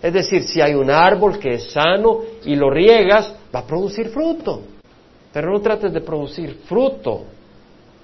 Es 0.00 0.12
decir, 0.12 0.44
si 0.44 0.60
hay 0.60 0.74
un 0.74 0.90
árbol 0.90 1.38
que 1.38 1.54
es 1.54 1.72
sano 1.72 2.20
y 2.44 2.54
lo 2.54 2.70
riegas, 2.70 3.34
va 3.54 3.60
a 3.60 3.66
producir 3.66 4.10
fruto. 4.10 4.62
Pero 5.32 5.52
no 5.52 5.60
trates 5.60 5.92
de 5.92 6.00
producir 6.00 6.60
fruto. 6.66 7.24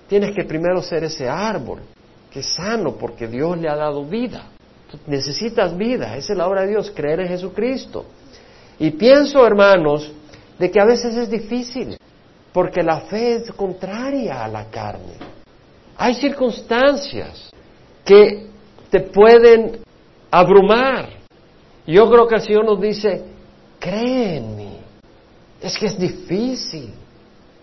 Tienes 0.09 0.35
que 0.35 0.45
primero 0.45 0.83
ser 0.83 1.05
ese 1.05 1.29
árbol 1.29 1.81
que 2.31 2.41
es 2.41 2.53
sano 2.53 2.97
porque 2.97 3.29
Dios 3.29 3.57
le 3.59 3.69
ha 3.69 3.77
dado 3.77 4.05
vida. 4.05 4.47
necesitas 5.07 5.77
vida, 5.77 6.17
esa 6.17 6.33
es 6.33 6.39
la 6.39 6.47
obra 6.49 6.63
de 6.63 6.69
Dios, 6.71 6.91
creer 6.91 7.21
en 7.21 7.29
Jesucristo. 7.29 8.05
Y 8.79 8.91
pienso, 8.91 9.47
hermanos, 9.47 10.13
de 10.59 10.71
que 10.71 10.81
a 10.81 10.85
veces 10.85 11.17
es 11.17 11.31
difícil 11.31 11.97
porque 12.53 12.83
la 12.83 13.03
fe 13.03 13.37
es 13.37 13.53
contraria 13.53 14.45
a 14.45 14.49
la 14.49 14.69
carne. 14.71 15.15
Hay 15.97 16.15
circunstancias 16.15 17.51
que 18.05 18.49
te 18.91 19.01
pueden 19.01 19.79
abrumar 20.31 21.24
yo 21.93 22.11
creo 22.11 22.27
que 22.27 22.37
el 22.37 22.43
Señor 22.43 22.65
nos 22.65 22.81
dice, 22.81 23.23
cree 23.79 24.39
en 24.39 24.57
mí. 24.57 24.79
Es 25.61 25.79
que 25.79 25.87
es 25.87 25.99
difícil. 25.99 26.93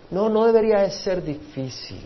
No, 0.10 0.29
no 0.29 0.45
debería 0.45 0.79
de 0.79 0.91
ser 0.91 1.23
difícil. 1.23 2.01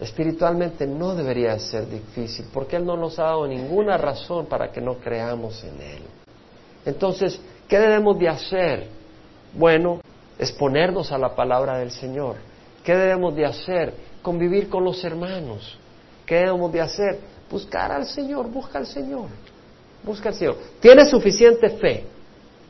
Espiritualmente 0.00 0.86
no 0.86 1.14
debería 1.14 1.54
de 1.54 1.60
ser 1.60 1.88
difícil, 1.88 2.46
porque 2.52 2.76
Él 2.76 2.86
no 2.86 2.96
nos 2.96 3.18
ha 3.18 3.24
dado 3.24 3.46
ninguna 3.46 3.96
razón 3.96 4.46
para 4.46 4.70
que 4.70 4.80
no 4.80 4.94
creamos 4.94 5.62
en 5.64 5.80
Él. 5.80 6.02
Entonces, 6.84 7.40
¿qué 7.66 7.78
debemos 7.78 8.18
de 8.18 8.28
hacer? 8.28 8.86
Bueno, 9.54 10.00
exponernos 10.38 11.10
a 11.10 11.18
la 11.18 11.34
palabra 11.34 11.78
del 11.78 11.90
Señor. 11.90 12.36
¿Qué 12.84 12.94
debemos 12.96 13.34
de 13.34 13.44
hacer? 13.44 13.92
Convivir 14.22 14.68
con 14.68 14.84
los 14.84 15.02
hermanos. 15.02 15.78
¿Qué 16.24 16.36
debemos 16.36 16.72
de 16.72 16.80
hacer? 16.80 17.18
Buscar 17.50 17.90
al 17.90 18.06
Señor, 18.06 18.48
busca 18.48 18.78
al 18.78 18.86
Señor. 18.86 19.26
Busca 20.02 20.30
al 20.30 20.34
Señor. 20.34 20.56
Tienes 20.80 21.10
suficiente 21.10 21.70
fe 21.70 22.04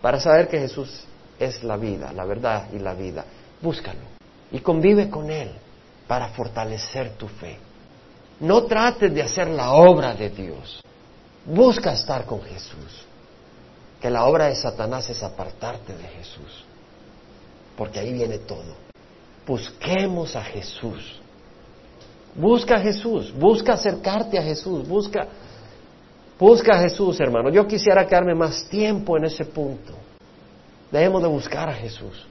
para 0.00 0.20
saber 0.20 0.48
que 0.48 0.58
Jesús 0.58 1.04
es 1.38 1.62
la 1.62 1.76
vida, 1.76 2.12
la 2.12 2.24
verdad 2.24 2.68
y 2.72 2.78
la 2.78 2.94
vida. 2.94 3.24
Búscalo 3.60 4.18
y 4.50 4.60
convive 4.60 5.10
con 5.10 5.30
Él 5.30 5.50
para 6.06 6.28
fortalecer 6.28 7.10
tu 7.16 7.28
fe. 7.28 7.58
No 8.40 8.64
trates 8.64 9.12
de 9.12 9.22
hacer 9.22 9.48
la 9.48 9.72
obra 9.72 10.14
de 10.14 10.30
Dios. 10.30 10.82
Busca 11.44 11.92
estar 11.92 12.24
con 12.24 12.40
Jesús. 12.42 13.04
Que 14.00 14.10
la 14.10 14.26
obra 14.26 14.46
de 14.46 14.54
Satanás 14.54 15.10
es 15.10 15.22
apartarte 15.22 15.92
de 15.92 16.04
Jesús. 16.04 16.64
Porque 17.76 17.98
ahí 17.98 18.12
viene 18.12 18.38
todo. 18.38 18.76
Busquemos 19.46 20.36
a 20.36 20.44
Jesús. 20.44 21.20
Busca 22.34 22.76
a 22.76 22.80
Jesús. 22.80 23.32
Busca 23.34 23.72
acercarte 23.74 24.38
a 24.38 24.42
Jesús. 24.42 24.86
Busca 24.86 25.26
Busca 26.38 26.76
a 26.76 26.80
Jesús, 26.80 27.18
hermano. 27.20 27.50
Yo 27.50 27.66
quisiera 27.66 28.06
quedarme 28.06 28.34
más 28.34 28.68
tiempo 28.68 29.16
en 29.16 29.24
ese 29.24 29.44
punto. 29.44 29.92
Debemos 30.90 31.22
de 31.22 31.28
buscar 31.28 31.68
a 31.68 31.74
Jesús. 31.74 32.26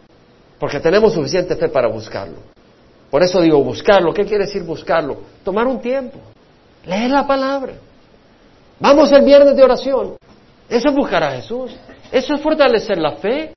Porque 0.59 0.79
tenemos 0.79 1.13
suficiente 1.13 1.55
fe 1.55 1.69
para 1.69 1.87
buscarlo. 1.87 2.37
Por 3.11 3.21
eso 3.21 3.41
digo 3.41 3.63
buscarlo. 3.63 4.13
¿Qué 4.13 4.25
quiere 4.25 4.45
decir 4.45 4.63
buscarlo? 4.63 5.17
Tomar 5.43 5.67
un 5.67 5.81
tiempo. 5.81 6.19
Leer 6.85 7.11
la 7.11 7.27
palabra. 7.27 7.73
Vamos 8.79 9.11
el 9.11 9.23
viernes 9.23 9.55
de 9.55 9.63
oración. 9.63 10.17
Eso 10.69 10.89
es 10.89 10.95
buscar 10.95 11.23
a 11.23 11.31
Jesús. 11.31 11.75
Eso 12.11 12.33
es 12.33 12.41
fortalecer 12.41 12.97
la 12.97 13.13
fe. 13.13 13.53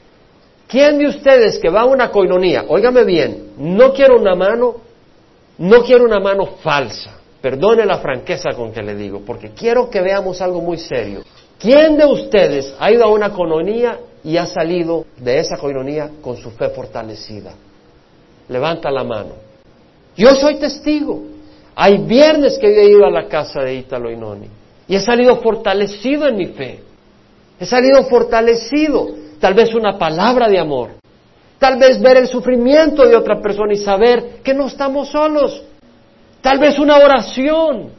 ¿Quién 0.66 0.98
de 0.98 1.08
ustedes 1.08 1.58
que 1.58 1.68
va 1.68 1.80
a 1.80 1.84
una 1.84 2.10
coinonía, 2.10 2.64
óigame 2.68 3.02
bien, 3.02 3.54
no 3.58 3.92
quiero 3.92 4.16
una 4.20 4.36
mano, 4.36 4.76
no 5.58 5.82
quiero 5.82 6.04
una 6.04 6.20
mano 6.20 6.46
falsa, 6.62 7.18
perdone 7.40 7.86
la 7.86 7.98
franqueza 7.98 8.50
con 8.52 8.72
que 8.72 8.82
le 8.82 8.94
digo, 8.94 9.22
porque 9.24 9.50
quiero 9.50 9.88
que 9.88 10.00
veamos 10.00 10.40
algo 10.40 10.60
muy 10.60 10.78
serio. 10.78 11.22
¿Quién 11.58 11.96
de 11.96 12.06
ustedes 12.06 12.74
ha 12.78 12.90
ido 12.90 13.04
a 13.04 13.08
una 13.08 13.30
coinonía 13.30 13.98
y 14.24 14.36
ha 14.36 14.46
salido 14.46 15.04
de 15.16 15.38
esa 15.38 15.56
coinonía 15.56 16.10
con 16.22 16.36
su 16.36 16.50
fe 16.50 16.70
fortalecida? 16.70 17.52
Levanta 18.48 18.90
la 18.90 19.04
mano. 19.04 19.32
Yo 20.16 20.34
soy 20.34 20.56
testigo. 20.56 21.22
Hay 21.74 21.98
viernes 21.98 22.58
que 22.58 22.66
he 22.66 22.90
ido 22.90 23.06
a 23.06 23.10
la 23.10 23.28
casa 23.28 23.62
de 23.62 23.74
Italo 23.74 24.10
Inoni 24.10 24.48
y 24.88 24.96
he 24.96 25.00
salido 25.00 25.36
fortalecido 25.36 26.26
en 26.26 26.36
mi 26.36 26.46
fe. 26.46 26.80
He 27.58 27.64
salido 27.64 28.02
fortalecido 28.04 29.08
tal 29.38 29.54
vez 29.54 29.74
una 29.74 29.96
palabra 29.96 30.48
de 30.48 30.58
amor, 30.58 30.90
tal 31.58 31.78
vez 31.78 32.00
ver 32.00 32.16
el 32.16 32.26
sufrimiento 32.26 33.06
de 33.06 33.16
otra 33.16 33.40
persona 33.40 33.72
y 33.72 33.76
saber 33.76 34.40
que 34.42 34.52
no 34.52 34.66
estamos 34.66 35.08
solos, 35.08 35.62
tal 36.40 36.58
vez 36.58 36.78
una 36.78 36.98
oración, 36.98 37.90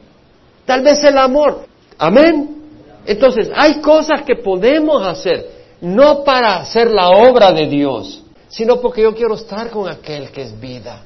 tal 0.66 0.82
vez 0.82 1.04
el 1.04 1.18
amor. 1.18 1.66
Amén. 1.98 2.62
Entonces, 3.06 3.50
hay 3.56 3.82
cosas 3.82 4.24
que 4.24 4.36
podemos 4.36 5.06
hacer, 5.06 5.50
no 5.82 6.24
para 6.24 6.58
hacer 6.58 6.92
la 6.92 7.10
obra 7.10 7.52
de 7.52 7.68
Dios, 7.68 8.24
sino 8.50 8.80
porque 8.80 9.02
yo 9.02 9.16
quiero 9.16 9.36
estar 9.36 9.70
con 9.70 9.90
aquel 9.90 10.32
que 10.32 10.44
es 10.44 10.60
vida. 10.60 11.04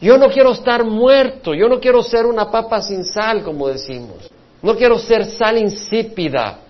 Yo 0.00 0.16
no 0.16 0.28
quiero 0.28 0.52
estar 0.52 0.84
muerto, 0.84 1.54
yo 1.54 1.68
no 1.68 1.80
quiero 1.80 2.02
ser 2.02 2.24
una 2.24 2.50
papa 2.50 2.80
sin 2.80 3.04
sal, 3.04 3.42
como 3.42 3.68
decimos. 3.68 4.30
No 4.62 4.76
quiero 4.76 4.98
ser 4.98 5.24
sal 5.24 5.58
insípida. 5.58 6.60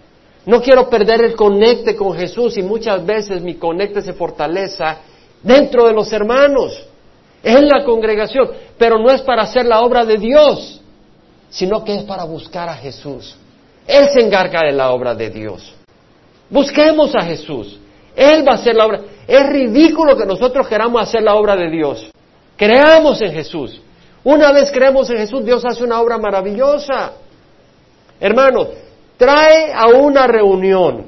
No 0.46 0.62
quiero 0.62 0.88
perder 0.88 1.22
el 1.24 1.36
conecte 1.36 1.94
con 1.94 2.14
Jesús 2.16 2.56
y 2.56 2.62
muchas 2.62 3.04
veces 3.04 3.42
mi 3.42 3.56
conecte 3.56 4.00
se 4.00 4.14
fortaleza 4.14 4.98
dentro 5.42 5.86
de 5.86 5.92
los 5.92 6.10
hermanos, 6.10 6.86
en 7.48 7.66
la 7.66 7.84
congregación, 7.84 8.50
pero 8.76 8.98
no 8.98 9.10
es 9.10 9.22
para 9.22 9.42
hacer 9.42 9.64
la 9.64 9.80
obra 9.80 10.04
de 10.04 10.18
Dios, 10.18 10.80
sino 11.48 11.82
que 11.84 11.94
es 11.94 12.02
para 12.02 12.24
buscar 12.24 12.68
a 12.68 12.74
Jesús. 12.74 13.36
Él 13.86 14.06
se 14.12 14.20
encarga 14.20 14.60
de 14.66 14.72
la 14.72 14.90
obra 14.90 15.14
de 15.14 15.30
Dios. 15.30 15.72
Busquemos 16.50 17.14
a 17.14 17.24
Jesús. 17.24 17.78
Él 18.14 18.46
va 18.46 18.52
a 18.52 18.54
hacer 18.56 18.74
la 18.74 18.86
obra. 18.86 19.00
Es 19.26 19.46
ridículo 19.48 20.16
que 20.16 20.26
nosotros 20.26 20.68
queramos 20.68 21.00
hacer 21.00 21.22
la 21.22 21.36
obra 21.36 21.56
de 21.56 21.70
Dios. 21.70 22.10
Creamos 22.56 23.20
en 23.22 23.32
Jesús. 23.32 23.80
Una 24.24 24.52
vez 24.52 24.70
creemos 24.70 25.08
en 25.08 25.18
Jesús, 25.18 25.44
Dios 25.44 25.64
hace 25.64 25.82
una 25.82 26.00
obra 26.00 26.18
maravillosa. 26.18 27.12
Hermanos, 28.20 28.68
trae 29.16 29.72
a 29.72 29.86
una 29.86 30.26
reunión 30.26 31.06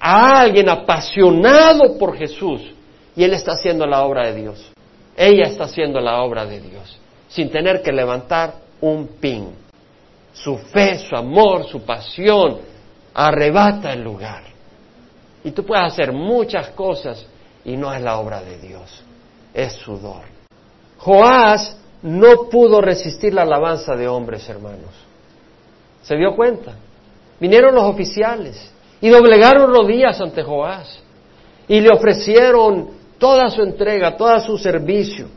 a 0.00 0.40
alguien 0.40 0.68
apasionado 0.70 1.98
por 1.98 2.16
Jesús 2.16 2.62
y 3.16 3.24
él 3.24 3.34
está 3.34 3.52
haciendo 3.52 3.86
la 3.86 4.02
obra 4.02 4.28
de 4.28 4.40
Dios. 4.40 4.73
Ella 5.16 5.44
está 5.44 5.64
haciendo 5.64 6.00
la 6.00 6.22
obra 6.22 6.44
de 6.44 6.60
Dios 6.60 6.98
sin 7.34 7.50
tener 7.50 7.82
que 7.82 7.90
levantar 7.90 8.54
un 8.80 9.08
pin. 9.20 9.48
Su 10.32 10.56
fe, 10.56 10.98
su 10.98 11.16
amor, 11.16 11.66
su 11.66 11.82
pasión 11.82 12.58
arrebata 13.12 13.92
el 13.92 14.04
lugar. 14.04 14.44
Y 15.42 15.50
tú 15.50 15.64
puedes 15.64 15.84
hacer 15.84 16.12
muchas 16.12 16.70
cosas 16.70 17.26
y 17.64 17.76
no 17.76 17.92
es 17.92 18.00
la 18.00 18.18
obra 18.18 18.40
de 18.40 18.58
Dios, 18.58 19.02
es 19.52 19.72
sudor. 19.72 20.22
Joás 20.98 21.76
no 22.02 22.48
pudo 22.48 22.80
resistir 22.80 23.34
la 23.34 23.42
alabanza 23.42 23.96
de 23.96 24.06
hombres, 24.06 24.48
hermanos. 24.48 24.94
¿Se 26.02 26.16
dio 26.16 26.36
cuenta? 26.36 26.76
Vinieron 27.40 27.74
los 27.74 27.84
oficiales 27.84 28.72
y 29.00 29.08
doblegaron 29.08 29.74
rodillas 29.74 30.20
ante 30.20 30.44
Joás 30.44 31.00
y 31.66 31.80
le 31.80 31.88
ofrecieron 31.90 32.90
toda 33.24 33.50
su 33.50 33.62
entrega, 33.62 34.18
todo 34.18 34.38
su 34.38 34.58
servicio. 34.58 35.28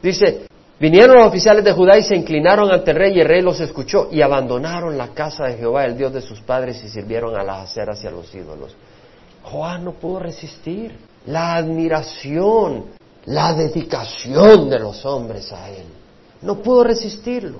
Dice, 0.00 0.46
vinieron 0.80 1.16
los 1.16 1.26
oficiales 1.26 1.62
de 1.62 1.72
Judá 1.72 1.98
y 1.98 2.02
se 2.02 2.16
inclinaron 2.16 2.72
ante 2.72 2.92
el 2.92 2.96
rey 2.96 3.18
y 3.18 3.20
el 3.20 3.28
rey 3.28 3.42
los 3.42 3.60
escuchó 3.60 4.08
y 4.10 4.22
abandonaron 4.22 4.96
la 4.96 5.08
casa 5.08 5.44
de 5.44 5.58
Jehová, 5.58 5.84
el 5.84 5.94
Dios 5.94 6.10
de 6.14 6.22
sus 6.22 6.40
padres, 6.40 6.82
y 6.82 6.88
sirvieron 6.88 7.36
a 7.36 7.42
las 7.42 7.68
aceras 7.68 8.02
y 8.02 8.06
a 8.06 8.10
los 8.12 8.34
ídolos. 8.34 8.74
Joás 9.42 9.78
no 9.78 9.92
pudo 9.92 10.20
resistir 10.20 10.96
la 11.26 11.56
admiración, 11.56 12.86
la 13.26 13.52
dedicación 13.52 14.70
de 14.70 14.78
los 14.78 15.04
hombres 15.04 15.52
a 15.52 15.68
él. 15.68 15.84
No 16.40 16.62
pudo 16.62 16.84
resistirlo. 16.84 17.58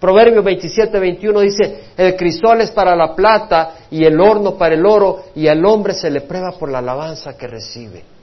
Proverbio 0.00 0.42
27, 0.42 0.98
21 0.98 1.40
dice, 1.42 1.84
el 1.96 2.16
crisol 2.16 2.60
es 2.60 2.72
para 2.72 2.96
la 2.96 3.14
plata 3.14 3.74
y 3.88 4.04
el 4.04 4.20
horno 4.20 4.58
para 4.58 4.74
el 4.74 4.84
oro 4.84 5.26
y 5.36 5.46
al 5.46 5.64
hombre 5.64 5.94
se 5.94 6.10
le 6.10 6.22
prueba 6.22 6.50
por 6.58 6.68
la 6.68 6.78
alabanza 6.78 7.36
que 7.36 7.46
recibe. 7.46 8.15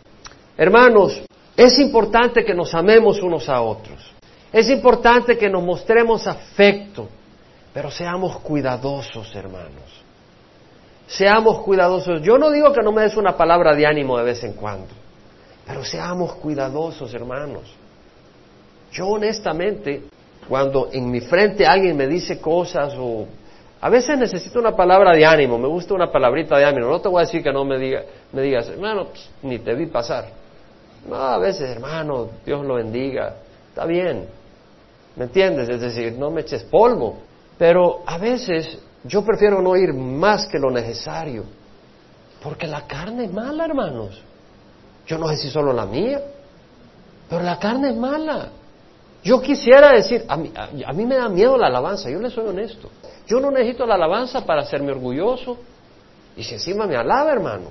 Hermanos, 0.57 1.21
es 1.55 1.79
importante 1.79 2.43
que 2.43 2.53
nos 2.53 2.73
amemos 2.73 3.21
unos 3.21 3.49
a 3.49 3.61
otros. 3.61 4.11
Es 4.51 4.69
importante 4.69 5.37
que 5.37 5.49
nos 5.49 5.63
mostremos 5.63 6.27
afecto, 6.27 7.09
pero 7.73 7.89
seamos 7.89 8.37
cuidadosos, 8.39 9.33
hermanos. 9.35 10.01
Seamos 11.07 11.59
cuidadosos. 11.63 12.21
Yo 12.21 12.37
no 12.37 12.51
digo 12.51 12.71
que 12.71 12.81
no 12.81 12.91
me 12.91 13.01
des 13.01 13.17
una 13.17 13.35
palabra 13.35 13.73
de 13.73 13.85
ánimo 13.85 14.17
de 14.17 14.23
vez 14.23 14.43
en 14.43 14.53
cuando, 14.53 14.93
pero 15.65 15.83
seamos 15.83 16.33
cuidadosos, 16.35 17.13
hermanos. 17.13 17.63
Yo 18.91 19.07
honestamente 19.07 20.03
cuando 20.47 20.89
en 20.91 21.09
mi 21.09 21.21
frente 21.21 21.65
alguien 21.65 21.95
me 21.95 22.07
dice 22.07 22.39
cosas 22.39 22.93
o 22.97 23.25
a 23.81 23.89
veces 23.89 24.17
necesito 24.17 24.59
una 24.59 24.75
palabra 24.75 25.13
de 25.13 25.25
ánimo, 25.25 25.57
me 25.57 25.67
gusta 25.67 25.93
una 25.93 26.09
palabrita 26.09 26.57
de 26.57 26.65
ánimo. 26.65 26.87
No 26.87 27.01
te 27.01 27.09
voy 27.09 27.21
a 27.21 27.25
decir 27.25 27.43
que 27.43 27.51
no 27.51 27.65
me, 27.65 27.77
diga, 27.77 28.03
me 28.31 28.41
digas, 28.41 28.69
hermano, 28.69 29.07
pues, 29.07 29.29
ni 29.41 29.59
te 29.59 29.73
vi 29.73 29.87
pasar. 29.87 30.42
No, 31.07 31.15
a 31.15 31.37
veces, 31.37 31.69
hermano, 31.69 32.29
Dios 32.45 32.65
lo 32.65 32.75
bendiga. 32.75 33.35
Está 33.69 33.85
bien. 33.85 34.27
¿Me 35.15 35.25
entiendes? 35.25 35.69
Es 35.69 35.81
decir, 35.81 36.13
no 36.13 36.31
me 36.31 36.41
eches 36.41 36.63
polvo. 36.63 37.17
Pero 37.57 38.01
a 38.05 38.17
veces 38.17 38.77
yo 39.03 39.23
prefiero 39.23 39.61
no 39.61 39.75
ir 39.75 39.93
más 39.93 40.47
que 40.47 40.59
lo 40.59 40.71
necesario. 40.71 41.43
Porque 42.41 42.67
la 42.67 42.87
carne 42.87 43.25
es 43.25 43.33
mala, 43.33 43.65
hermanos. 43.65 44.21
Yo 45.05 45.17
no 45.17 45.27
sé 45.27 45.37
si 45.37 45.49
solo 45.49 45.73
la 45.73 45.85
mía, 45.85 46.21
pero 47.29 47.43
la 47.43 47.59
carne 47.59 47.89
es 47.89 47.95
mala. 47.95 48.49
Yo 49.23 49.41
quisiera 49.41 49.91
decir, 49.91 50.25
a 50.27 50.35
mí, 50.35 50.51
a, 50.55 50.93
me 50.93 51.15
da 51.15 51.29
miedo 51.29 51.57
la 51.57 51.67
alabanza, 51.67 52.09
yo 52.09 52.19
le 52.19 52.29
soy 52.29 52.47
honesto. 52.47 52.89
Yo 53.27 53.39
no 53.39 53.51
necesito 53.51 53.85
la 53.85 53.95
alabanza 53.95 54.45
para 54.45 54.61
hacerme 54.61 54.91
orgulloso. 54.91 55.57
Y 56.35 56.43
si 56.43 56.55
encima 56.55 56.85
me 56.85 56.95
alaba, 56.95 57.31
hermano, 57.31 57.67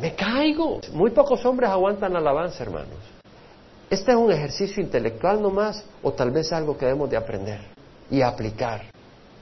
me 0.00 0.14
caigo. 0.14 0.80
Muy 0.92 1.10
pocos 1.10 1.44
hombres 1.44 1.70
aguantan 1.70 2.12
la 2.12 2.18
alabanza, 2.18 2.62
hermanos. 2.62 2.98
Este 3.90 4.12
es 4.12 4.16
un 4.16 4.30
ejercicio 4.30 4.82
intelectual 4.82 5.40
nomás, 5.40 5.84
o 6.02 6.12
tal 6.12 6.30
vez 6.30 6.52
algo 6.52 6.76
que 6.76 6.86
debemos 6.86 7.08
de 7.08 7.16
aprender 7.16 7.60
y 8.10 8.20
aplicar. 8.20 8.82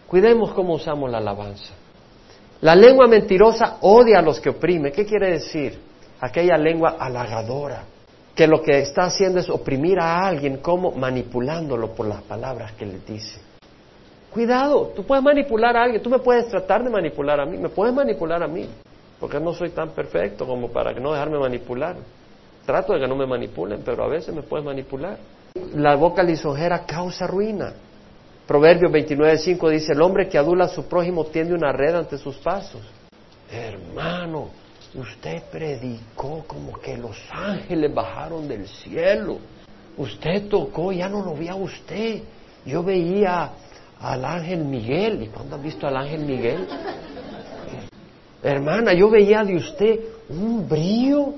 Cuidemos 0.06 0.52
cómo 0.52 0.74
usamos 0.74 1.10
la 1.10 1.18
alabanza. 1.18 1.72
La 2.60 2.74
lengua 2.74 3.06
mentirosa 3.06 3.78
odia 3.80 4.20
a 4.20 4.22
los 4.22 4.40
que 4.40 4.50
oprime. 4.50 4.92
¿Qué 4.92 5.04
quiere 5.04 5.32
decir? 5.32 5.78
Aquella 6.20 6.56
lengua 6.56 6.96
halagadora 6.98 7.82
que 8.36 8.46
lo 8.46 8.62
que 8.62 8.80
está 8.80 9.04
haciendo 9.04 9.40
es 9.40 9.48
oprimir 9.48 9.98
a 9.98 10.26
alguien 10.26 10.58
como 10.58 10.92
manipulándolo 10.92 11.94
por 11.94 12.06
las 12.06 12.22
palabras 12.22 12.72
que 12.72 12.84
le 12.84 12.98
dice. 13.00 13.40
Cuidado, 14.30 14.92
tú 14.94 15.04
puedes 15.04 15.24
manipular 15.24 15.74
a 15.74 15.84
alguien, 15.84 16.02
tú 16.02 16.10
me 16.10 16.18
puedes 16.18 16.46
tratar 16.48 16.84
de 16.84 16.90
manipular 16.90 17.40
a 17.40 17.46
mí, 17.46 17.56
me 17.56 17.70
puedes 17.70 17.94
manipular 17.94 18.42
a 18.42 18.46
mí, 18.46 18.68
porque 19.20 19.40
no 19.40 19.52
soy 19.54 19.70
tan 19.70 19.90
perfecto 19.90 20.46
como 20.46 20.70
para 20.70 20.92
no 20.92 21.12
dejarme 21.12 21.38
manipular. 21.38 21.96
Trato 22.64 22.92
de 22.92 23.00
que 23.00 23.08
no 23.08 23.16
me 23.16 23.26
manipulen, 23.26 23.82
pero 23.84 24.04
a 24.04 24.08
veces 24.08 24.34
me 24.34 24.42
puedes 24.42 24.64
manipular. 24.64 25.18
La 25.74 25.94
boca 25.94 26.22
lisonjera 26.22 26.84
causa 26.84 27.26
ruina. 27.26 27.72
Proverbios 28.46 28.92
29.5 28.92 29.70
dice, 29.70 29.92
el 29.92 30.02
hombre 30.02 30.28
que 30.28 30.38
adula 30.38 30.66
a 30.66 30.68
su 30.68 30.86
prójimo 30.86 31.24
tiende 31.26 31.54
una 31.54 31.72
red 31.72 31.94
ante 31.94 32.18
sus 32.18 32.36
pasos. 32.36 32.82
Hermano, 33.50 34.50
Usted 34.96 35.42
predicó 35.50 36.44
como 36.46 36.78
que 36.80 36.96
los 36.96 37.16
ángeles 37.30 37.92
bajaron 37.92 38.48
del 38.48 38.66
cielo. 38.66 39.38
Usted 39.98 40.48
tocó, 40.48 40.90
ya 40.90 41.08
no 41.08 41.22
lo 41.22 41.34
vi 41.34 41.48
a 41.48 41.54
usted. 41.54 42.22
Yo 42.64 42.82
veía 42.82 43.50
al 44.00 44.24
ángel 44.24 44.64
Miguel. 44.64 45.22
¿Y 45.22 45.26
cuándo 45.26 45.56
has 45.56 45.62
visto 45.62 45.86
al 45.86 45.98
ángel 45.98 46.20
Miguel? 46.24 46.66
Hermana, 48.46 48.92
yo 48.92 49.10
veía 49.10 49.42
de 49.42 49.56
usted 49.56 50.00
un 50.28 50.68
brillo. 50.68 51.34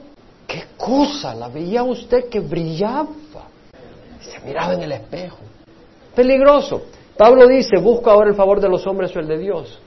¿Qué 0.47 0.65
cosa? 0.77 1.35
La 1.35 1.49
veía 1.49 1.83
usted 1.83 2.29
que 2.29 2.39
brillaba. 2.39 3.09
Se 4.21 4.39
miraba 4.47 4.75
en 4.75 4.83
el 4.83 4.93
espejo. 4.93 5.39
Peligroso. 6.15 6.83
Pablo 7.17 7.47
dice, 7.47 7.79
busco 7.79 8.11
ahora 8.11 8.29
el 8.29 8.37
favor 8.37 8.61
de 8.61 8.69
los 8.69 8.87
hombres 8.87 9.17
o 9.17 9.21
el 9.21 9.27
de 9.27 9.39
Dios. 9.39 9.81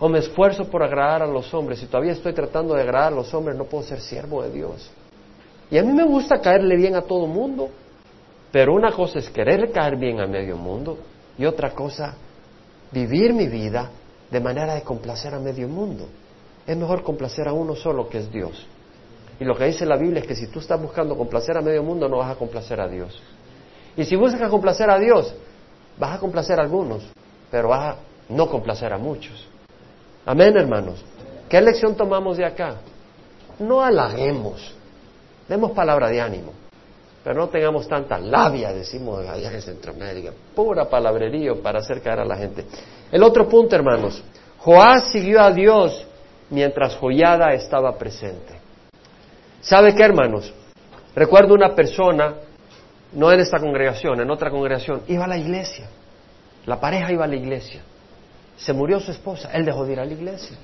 O 0.00 0.08
me 0.10 0.18
esfuerzo 0.18 0.64
por 0.64 0.82
agradar 0.82 1.22
a 1.22 1.26
los 1.26 1.52
hombres. 1.54 1.78
Si 1.78 1.86
todavía 1.86 2.12
estoy 2.12 2.34
tratando 2.34 2.74
de 2.74 2.82
agradar 2.82 3.14
a 3.14 3.16
los 3.16 3.32
hombres, 3.32 3.56
no 3.56 3.64
puedo 3.64 3.82
ser 3.82 4.00
siervo 4.00 4.42
de 4.42 4.50
Dios. 4.50 4.90
Y 5.70 5.78
a 5.78 5.82
mí 5.82 5.92
me 5.92 6.04
gusta 6.04 6.42
caerle 6.42 6.76
bien 6.76 6.94
a 6.94 7.00
todo 7.00 7.26
mundo. 7.26 7.70
Pero 8.52 8.74
una 8.74 8.92
cosa 8.92 9.18
es 9.18 9.30
querer 9.30 9.72
caer 9.72 9.96
bien 9.96 10.20
a 10.20 10.26
medio 10.26 10.58
mundo 10.58 10.98
y 11.38 11.46
otra 11.46 11.70
cosa, 11.70 12.16
vivir 12.92 13.32
mi 13.32 13.46
vida 13.46 13.90
de 14.30 14.40
manera 14.40 14.74
de 14.74 14.82
complacer 14.82 15.34
a 15.34 15.38
medio 15.38 15.66
mundo. 15.66 16.06
Es 16.66 16.76
mejor 16.76 17.02
complacer 17.02 17.48
a 17.48 17.52
uno 17.52 17.74
solo 17.74 18.08
que 18.08 18.18
es 18.18 18.30
Dios. 18.30 18.66
Y 19.40 19.44
lo 19.44 19.56
que 19.56 19.64
dice 19.64 19.86
la 19.86 19.96
Biblia 19.96 20.20
es 20.20 20.26
que 20.26 20.36
si 20.36 20.48
tú 20.48 20.60
estás 20.60 20.80
buscando 20.80 21.16
complacer 21.16 21.56
a 21.56 21.62
medio 21.62 21.82
mundo, 21.82 22.08
no 22.08 22.18
vas 22.18 22.30
a 22.30 22.34
complacer 22.38 22.80
a 22.80 22.86
Dios. 22.86 23.20
Y 23.96 24.04
si 24.04 24.14
buscas 24.14 24.50
complacer 24.50 24.90
a 24.90 24.98
Dios, 24.98 25.34
vas 25.98 26.16
a 26.16 26.18
complacer 26.18 26.58
a 26.58 26.62
algunos, 26.62 27.02
pero 27.50 27.68
vas 27.68 27.96
a 27.96 27.96
no 28.28 28.48
complacer 28.48 28.92
a 28.92 28.98
muchos. 28.98 29.46
Amén, 30.26 30.56
hermanos. 30.56 31.02
¿Qué 31.48 31.60
lección 31.60 31.96
tomamos 31.96 32.36
de 32.36 32.44
acá? 32.44 32.76
No 33.58 33.82
halaguemos, 33.82 34.74
demos 35.48 35.72
palabra 35.72 36.08
de 36.08 36.20
ánimo, 36.20 36.52
pero 37.24 37.40
no 37.40 37.48
tengamos 37.48 37.88
tanta 37.88 38.18
labia, 38.18 38.72
decimos 38.72 39.26
allá 39.26 39.52
en 39.52 39.60
Centroamérica, 39.60 40.32
pura 40.54 40.88
palabrería 40.88 41.54
para 41.62 41.80
hacer 41.80 42.00
caer 42.00 42.20
a 42.20 42.24
la 42.24 42.36
gente. 42.36 42.64
El 43.10 43.22
otro 43.22 43.48
punto, 43.48 43.74
hermanos, 43.74 44.22
Joás 44.58 45.10
siguió 45.10 45.40
a 45.40 45.50
Dios 45.50 46.06
mientras 46.50 46.96
Joyada 46.96 47.52
estaba 47.54 47.96
presente. 47.96 48.60
¿Sabe 49.60 49.94
qué, 49.94 50.02
hermanos? 50.02 50.52
Recuerdo 51.14 51.54
una 51.54 51.74
persona, 51.74 52.34
no 53.12 53.32
en 53.32 53.40
esta 53.40 53.58
congregación, 53.58 54.20
en 54.20 54.30
otra 54.30 54.50
congregación, 54.50 55.02
iba 55.08 55.24
a 55.24 55.28
la 55.28 55.38
iglesia. 55.38 55.88
La 56.66 56.78
pareja 56.80 57.12
iba 57.12 57.24
a 57.24 57.28
la 57.28 57.36
iglesia. 57.36 57.82
Se 58.56 58.72
murió 58.72 59.00
su 59.00 59.10
esposa, 59.10 59.50
él 59.52 59.64
dejó 59.64 59.84
de 59.84 59.92
ir 59.92 60.00
a 60.00 60.04
la 60.04 60.12
iglesia. 60.12 60.56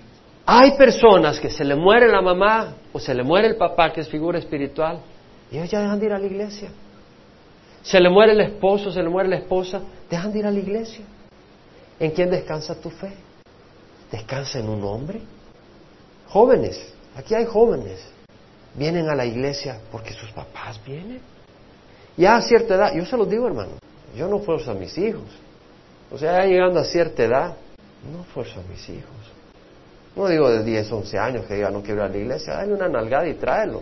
Hay 0.44 0.76
personas 0.76 1.40
que 1.40 1.50
se 1.50 1.64
le 1.64 1.74
muere 1.74 2.08
la 2.08 2.22
mamá 2.22 2.74
o 2.92 3.00
se 3.00 3.14
le 3.14 3.22
muere 3.22 3.48
el 3.48 3.56
papá, 3.56 3.92
que 3.92 4.00
es 4.00 4.08
figura 4.08 4.38
espiritual, 4.38 5.00
y 5.50 5.56
ellos 5.56 5.70
ya 5.70 5.80
dejan 5.80 5.98
de 5.98 6.06
ir 6.06 6.12
a 6.12 6.18
la 6.18 6.26
iglesia. 6.26 6.70
Se 7.82 8.00
le 8.00 8.10
muere 8.10 8.32
el 8.32 8.40
esposo, 8.40 8.90
se 8.90 9.02
le 9.02 9.08
muere 9.08 9.28
la 9.28 9.36
esposa, 9.36 9.80
dejan 10.10 10.32
de 10.32 10.38
ir 10.40 10.46
a 10.46 10.50
la 10.50 10.58
iglesia. 10.58 11.04
¿En 11.98 12.10
quién 12.10 12.30
descansa 12.30 12.80
tu 12.80 12.90
fe? 12.90 13.12
¿Descansa 14.10 14.58
en 14.58 14.68
un 14.68 14.84
hombre? 14.84 15.20
Jóvenes, 16.36 16.78
aquí 17.16 17.34
hay 17.34 17.46
jóvenes, 17.46 17.98
vienen 18.74 19.08
a 19.08 19.14
la 19.14 19.24
iglesia 19.24 19.80
porque 19.90 20.12
sus 20.12 20.30
papás 20.32 20.78
vienen. 20.84 21.22
Ya 22.14 22.36
a 22.36 22.42
cierta 22.42 22.74
edad, 22.74 22.92
yo 22.92 23.06
se 23.06 23.16
los 23.16 23.26
digo 23.30 23.46
hermano, 23.46 23.70
yo 24.14 24.28
no 24.28 24.40
fuerzo 24.40 24.72
a 24.72 24.74
mis 24.74 24.98
hijos. 24.98 25.24
O 26.10 26.18
sea, 26.18 26.42
ya 26.42 26.46
llegando 26.46 26.80
a 26.80 26.84
cierta 26.84 27.24
edad, 27.24 27.56
no 28.12 28.22
fuerzo 28.34 28.60
a 28.60 28.70
mis 28.70 28.86
hijos. 28.90 29.16
No 30.14 30.28
digo 30.28 30.50
de 30.50 30.62
10, 30.62 30.92
11 30.92 31.18
años 31.18 31.46
que 31.46 31.54
diga 31.54 31.70
no 31.70 31.80
quiero 31.80 32.04
ir 32.04 32.06
a 32.06 32.08
la 32.10 32.18
iglesia, 32.18 32.52
dale 32.52 32.74
una 32.74 32.90
nalgada 32.90 33.26
y 33.26 33.32
tráelo. 33.32 33.80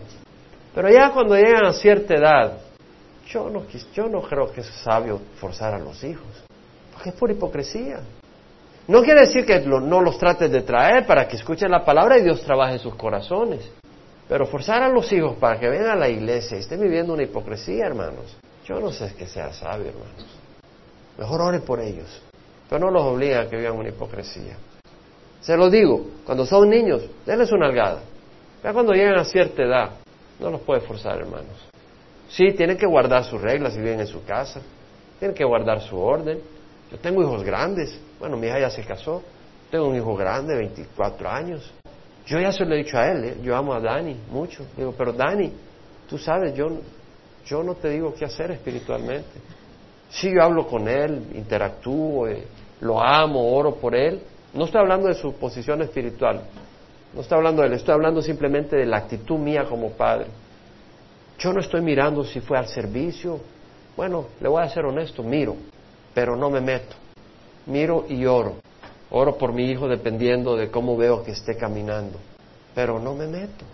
Pero 0.77 0.89
ya 0.91 1.11
cuando 1.13 1.35
llegan 1.35 1.67
a 1.67 1.73
cierta 1.73 2.15
edad, 2.15 2.59
yo 3.27 3.51
no, 3.51 3.65
yo 3.93 4.09
no 4.09 4.23
creo 4.23 4.53
que 4.53 4.61
es 4.61 4.69
sabio 4.85 5.21
forzar 5.41 5.75
a 5.75 5.81
los 5.81 6.05
hijos, 6.05 6.45
porque 6.93 7.09
es 7.09 7.17
por 7.17 7.33
hipocresía. 7.33 7.99
No 8.87 9.03
quiere 9.03 9.21
decir 9.21 9.47
que 9.47 9.61
no 9.61 10.01
los 10.01 10.19
trates 10.19 10.51
de 10.51 10.61
traer 10.63 11.07
para 11.07 11.27
que 11.27 11.37
escuchen 11.37 11.71
la 11.71 11.85
palabra 11.85 12.19
y 12.19 12.23
Dios 12.23 12.43
trabaje 12.43 12.75
en 12.75 12.79
sus 12.79 12.95
corazones. 12.97 13.71
Pero 14.29 14.47
forzar 14.47 14.83
a 14.83 14.89
los 14.89 15.11
hijos 15.13 15.37
para 15.37 15.59
que 15.59 15.69
vengan 15.69 15.91
a 15.91 15.97
la 15.97 16.09
iglesia 16.09 16.57
y 16.57 16.61
estén 16.61 16.81
viviendo 16.81 17.13
una 17.13 17.23
hipocresía, 17.23 17.87
hermanos, 17.87 18.37
yo 18.65 18.81
no 18.81 18.91
sé 18.91 19.15
que 19.15 19.27
sea 19.27 19.53
sabio, 19.53 19.89
hermanos. 19.89 20.27
Mejor 21.19 21.41
ore 21.43 21.61
por 21.61 21.81
ellos, 21.81 22.23
pero 22.69 22.87
no 22.87 22.91
los 22.91 23.03
obliga 23.05 23.43
a 23.43 23.49
que 23.49 23.57
vivan 23.57 23.77
una 23.77 23.89
hipocresía. 23.89 24.57
Se 25.41 25.57
lo 25.57 25.69
digo, 25.69 26.07
cuando 26.25 26.47
son 26.47 26.69
niños, 26.71 27.03
denles 27.27 27.53
una 27.53 27.67
algada. 27.67 28.01
Ya 28.63 28.73
cuando 28.73 28.93
llegan 28.93 29.19
a 29.19 29.25
cierta 29.25 29.63
edad, 29.63 29.91
no 30.41 30.51
los 30.51 30.63
puede 30.63 30.81
forzar, 30.81 31.19
hermanos. 31.19 31.69
Sí, 32.29 32.53
tienen 32.57 32.79
que 32.79 32.87
guardar 32.87 33.25
sus 33.25 33.41
reglas 33.41 33.75
si 33.75 33.81
viven 33.81 34.01
en 34.01 34.07
su 34.07 34.25
casa, 34.25 34.61
tienen 35.19 35.35
que 35.35 35.45
guardar 35.45 35.83
su 35.83 35.99
orden. 35.99 36.41
Yo 36.91 36.99
tengo 36.99 37.23
hijos 37.23 37.45
grandes, 37.45 38.01
bueno, 38.19 38.37
mi 38.37 38.47
hija 38.47 38.59
ya 38.59 38.71
se 38.71 38.83
casó, 38.83 39.23
tengo 39.71 39.89
un 39.89 39.97
hijo 39.97 40.15
grande, 40.15 40.55
24 40.55 41.29
años, 41.29 41.73
yo 42.27 42.41
ya 42.41 42.53
se 42.53 42.65
lo 42.65 42.75
he 42.75 42.79
dicho 42.79 42.97
a 42.97 43.11
él, 43.11 43.25
¿eh? 43.25 43.37
yo 43.43 43.55
amo 43.55 43.75
a 43.75 43.81
Dani 43.81 44.17
mucho. 44.31 44.65
Digo, 44.77 44.95
pero 44.97 45.13
Dani, 45.13 45.53
tú 46.09 46.17
sabes, 46.17 46.55
yo, 46.55 46.69
yo 47.45 47.63
no 47.63 47.75
te 47.75 47.91
digo 47.91 48.15
qué 48.15 48.25
hacer 48.25 48.51
espiritualmente. 48.51 49.41
Sí, 50.09 50.31
yo 50.35 50.43
hablo 50.43 50.67
con 50.67 50.89
él, 50.89 51.27
interactúo, 51.35 52.29
eh, 52.29 52.47
lo 52.81 53.03
amo, 53.03 53.55
oro 53.55 53.75
por 53.75 53.95
él. 53.95 54.23
No 54.55 54.65
estoy 54.65 54.81
hablando 54.81 55.09
de 55.09 55.15
su 55.15 55.35
posición 55.35 55.83
espiritual, 55.83 56.43
no 57.13 57.21
estoy 57.21 57.37
hablando 57.37 57.63
de 57.63 57.69
él, 57.69 57.75
estoy 57.75 57.95
hablando 57.95 58.23
simplemente 58.23 58.77
de 58.77 58.87
la 58.87 58.99
actitud 58.99 59.39
mía 59.39 59.65
como 59.69 59.91
padre. 59.91 60.29
Yo 61.39 61.53
no 61.53 61.61
estoy 61.61 61.83
mirando 61.83 62.25
si 62.25 62.41
fue 62.41 62.57
al 62.57 62.69
servicio. 62.69 63.41
Bueno, 63.97 64.27
le 64.41 64.49
voy 64.49 64.63
a 64.63 64.69
ser 64.69 64.85
honesto, 64.85 65.23
miro, 65.23 65.57
pero 66.15 66.37
no 66.37 66.49
me 66.49 66.61
meto. 66.61 66.97
Miro 67.67 68.05
y 68.09 68.27
oro. 68.27 68.57
Oro 69.11 69.39
por 69.39 69.53
mi 69.53 69.71
hijo 69.71 69.89
dependiendo 69.89 70.57
de 70.57 70.71
cómo 70.71 70.97
veo 70.97 71.23
que 71.23 71.33
esté 71.33 71.57
caminando. 71.57 72.19
Pero 72.75 72.99
no 72.99 73.15
me 73.15 73.27
meto. 73.27 73.65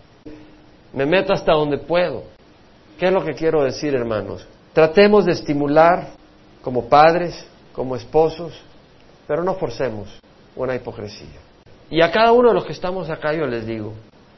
Me 0.92 1.06
meto 1.06 1.32
hasta 1.32 1.52
donde 1.52 1.78
puedo. 1.78 2.24
¿Qué 2.98 3.06
es 3.06 3.12
lo 3.12 3.24
que 3.24 3.32
quiero 3.32 3.64
decir, 3.64 3.94
hermanos? 3.94 4.46
Tratemos 4.72 5.24
de 5.24 5.32
estimular 5.32 6.10
como 6.62 6.88
padres, 6.88 7.46
como 7.72 7.96
esposos, 7.96 8.60
pero 9.26 9.42
no 9.42 9.54
forcemos 9.54 10.20
una 10.54 10.74
hipocresía. 10.74 11.40
Y 11.88 12.02
a 12.02 12.12
cada 12.12 12.32
uno 12.32 12.48
de 12.48 12.54
los 12.54 12.64
que 12.64 12.72
estamos 12.72 13.08
acá 13.10 13.32
yo 13.32 13.46
les 13.46 13.66
digo, 13.66 13.94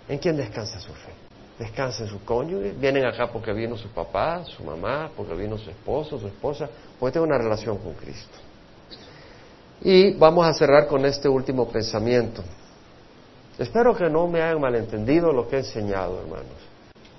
¿en 0.08 0.18
quién 0.18 0.36
descansa 0.36 0.78
su 0.80 0.92
fe? 0.92 1.12
Descansa 1.58 2.04
en 2.04 2.08
su 2.08 2.24
cónyuge, 2.24 2.72
vienen 2.72 3.04
acá 3.04 3.30
porque 3.30 3.52
vino 3.52 3.76
su 3.76 3.88
papá, 3.88 4.44
su 4.44 4.64
mamá, 4.64 5.10
porque 5.16 5.34
vino 5.34 5.58
su 5.58 5.68
esposo, 5.68 6.18
su 6.18 6.26
esposa, 6.26 6.68
porque 6.98 7.12
tienen 7.12 7.30
una 7.30 7.38
relación 7.38 7.76
con 7.78 7.92
Cristo. 7.94 8.38
Y 9.84 10.12
vamos 10.14 10.46
a 10.46 10.52
cerrar 10.52 10.86
con 10.86 11.04
este 11.04 11.28
último 11.28 11.68
pensamiento. 11.68 12.42
Espero 13.58 13.94
que 13.94 14.08
no 14.08 14.28
me 14.28 14.40
hayan 14.40 14.60
malentendido 14.60 15.32
lo 15.32 15.48
que 15.48 15.56
he 15.56 15.58
enseñado, 15.58 16.20
hermanos. 16.20 16.46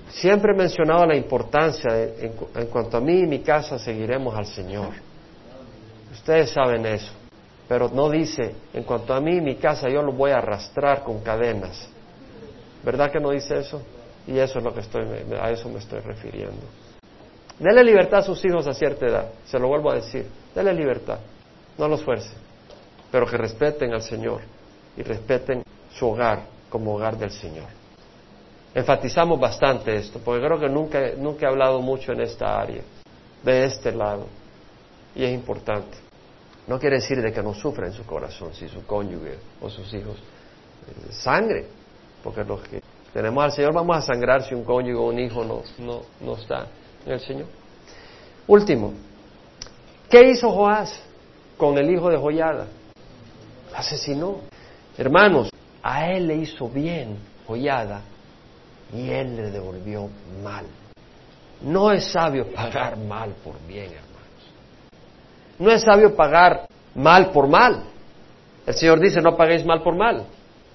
Siempre 0.09 0.53
he 0.53 0.55
mencionado 0.55 1.05
la 1.05 1.15
importancia, 1.15 1.93
de, 1.93 2.33
en, 2.55 2.67
cuanto 2.67 2.97
a 2.97 3.01
mí 3.01 3.19
y 3.19 3.27
mi 3.27 3.39
casa, 3.39 3.77
seguiremos 3.77 4.33
al 4.35 4.45
Señor. 4.45 4.91
Ustedes 6.13 6.51
saben 6.51 6.85
eso. 6.85 7.11
Pero 7.67 7.89
no 7.89 8.09
dice, 8.09 8.55
en 8.73 8.83
cuanto 8.83 9.13
a 9.13 9.19
mí 9.19 9.37
y 9.37 9.41
mi 9.41 9.55
casa, 9.55 9.89
yo 9.89 10.01
lo 10.01 10.13
voy 10.13 10.31
a 10.31 10.37
arrastrar 10.37 11.03
con 11.03 11.19
cadenas. 11.19 11.87
¿Verdad 12.83 13.11
que 13.11 13.19
no 13.19 13.31
dice 13.31 13.59
eso? 13.59 13.81
Y 14.25 14.37
eso 14.37 14.59
es 14.59 14.63
lo 14.63 14.73
que 14.73 14.81
estoy, 14.81 15.05
a 15.39 15.49
eso 15.51 15.67
me 15.69 15.79
estoy 15.79 15.99
refiriendo. 15.99 16.61
Dele 17.59 17.83
libertad 17.83 18.19
a 18.19 18.23
sus 18.23 18.43
hijos 18.45 18.67
a 18.67 18.73
cierta 18.73 19.05
edad. 19.05 19.31
Se 19.45 19.59
lo 19.59 19.67
vuelvo 19.67 19.91
a 19.91 19.95
decir. 19.95 20.25
Dele 20.55 20.73
libertad. 20.73 21.19
No 21.77 21.87
los 21.87 22.03
fuerce 22.03 22.42
pero 23.13 23.27
que 23.27 23.37
respeten 23.37 23.93
al 23.93 24.01
Señor 24.01 24.41
y 24.97 25.03
respeten 25.03 25.61
su 25.93 26.07
hogar 26.07 26.47
como 26.67 26.95
hogar 26.95 27.15
del 27.15 27.29
Señor. 27.29 27.67
Enfatizamos 28.73 29.39
bastante 29.39 29.95
esto, 29.95 30.17
porque 30.17 30.43
creo 30.43 30.59
que 30.59 30.67
nunca, 30.67 30.99
nunca 31.15 31.45
he 31.45 31.49
hablado 31.49 31.79
mucho 31.79 32.11
en 32.11 32.21
esta 32.21 32.59
área, 32.59 32.81
de 33.43 33.65
este 33.65 33.91
lado, 33.91 34.25
y 35.13 35.25
es 35.25 35.31
importante. 35.31 35.95
No 36.65 36.79
quiere 36.79 36.95
decir 36.95 37.21
de 37.21 37.31
que 37.31 37.43
no 37.43 37.53
sufra 37.53 37.85
en 37.85 37.93
su 37.93 38.03
corazón 38.03 38.51
si 38.55 38.67
su 38.67 38.83
cónyuge 38.83 39.37
o 39.61 39.69
sus 39.69 39.93
hijos 39.93 40.17
eh, 40.17 41.11
sangre, 41.11 41.67
porque 42.23 42.43
los 42.43 42.61
que 42.61 42.81
tenemos 43.13 43.43
al 43.43 43.51
Señor 43.51 43.75
vamos 43.75 43.95
a 43.95 44.01
sangrar 44.01 44.41
si 44.41 44.55
un 44.55 44.63
cónyuge 44.63 44.97
o 44.97 45.09
un 45.09 45.19
hijo 45.19 45.43
no, 45.43 45.61
no, 45.77 46.01
no 46.19 46.35
está 46.35 46.65
en 47.05 47.11
el 47.11 47.19
Señor. 47.19 47.45
Último, 48.47 48.91
¿qué 50.09 50.31
hizo 50.31 50.49
Joás 50.49 50.99
con 51.59 51.77
el 51.77 51.91
hijo 51.91 52.09
de 52.09 52.17
Joyada? 52.17 52.65
Asesinó. 53.75 54.37
Hermanos, 54.97 55.49
a 55.81 56.11
él 56.11 56.27
le 56.27 56.35
hizo 56.37 56.69
bien 56.69 57.17
Joyada 57.47 58.01
y 58.93 59.09
él 59.09 59.35
le 59.35 59.51
devolvió 59.51 60.09
mal. 60.43 60.65
No 61.61 61.91
es 61.91 62.05
sabio 62.05 62.51
pagar 62.53 62.97
mal 62.97 63.33
por 63.43 63.55
bien, 63.67 63.85
hermanos. 63.85 64.11
No 65.59 65.71
es 65.71 65.81
sabio 65.81 66.15
pagar 66.15 66.67
mal 66.95 67.31
por 67.31 67.47
mal. 67.47 67.83
El 68.65 68.73
Señor 68.73 68.99
dice, 68.99 69.21
no 69.21 69.35
paguéis 69.35 69.65
mal 69.65 69.81
por 69.81 69.95
mal. 69.95 70.25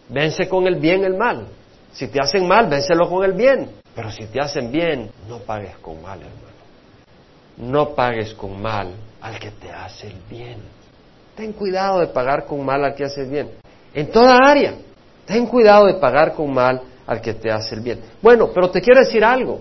Vence 0.08 0.48
con 0.48 0.66
el 0.66 0.76
bien 0.76 1.04
el 1.04 1.16
mal. 1.16 1.46
Si 1.92 2.08
te 2.08 2.20
hacen 2.20 2.46
mal, 2.46 2.68
vénselo 2.68 3.08
con 3.08 3.24
el 3.24 3.32
bien. 3.32 3.70
Pero 3.94 4.10
si 4.10 4.26
te 4.26 4.40
hacen 4.40 4.70
bien, 4.70 5.10
no 5.28 5.38
pagues 5.38 5.76
con 5.78 6.00
mal, 6.02 6.20
hermano. 6.20 6.48
No 7.56 7.94
pagues 7.94 8.34
con 8.34 8.60
mal 8.60 8.94
al 9.20 9.38
que 9.38 9.50
te 9.50 9.70
hace 9.70 10.08
el 10.08 10.20
bien. 10.30 10.62
Ten 11.38 11.52
cuidado 11.52 12.00
de 12.00 12.08
pagar 12.08 12.46
con 12.46 12.64
mal 12.64 12.84
al 12.84 12.96
que 12.96 13.04
hace 13.04 13.20
el 13.22 13.30
bien. 13.30 13.50
En 13.94 14.10
toda 14.10 14.38
área. 14.38 14.74
Ten 15.24 15.46
cuidado 15.46 15.86
de 15.86 15.94
pagar 15.94 16.34
con 16.34 16.52
mal 16.52 16.82
al 17.06 17.20
que 17.20 17.32
te 17.32 17.48
hace 17.48 17.76
el 17.76 17.80
bien. 17.80 18.00
Bueno, 18.20 18.50
pero 18.52 18.68
te 18.70 18.80
quiero 18.80 18.98
decir 18.98 19.22
algo. 19.22 19.60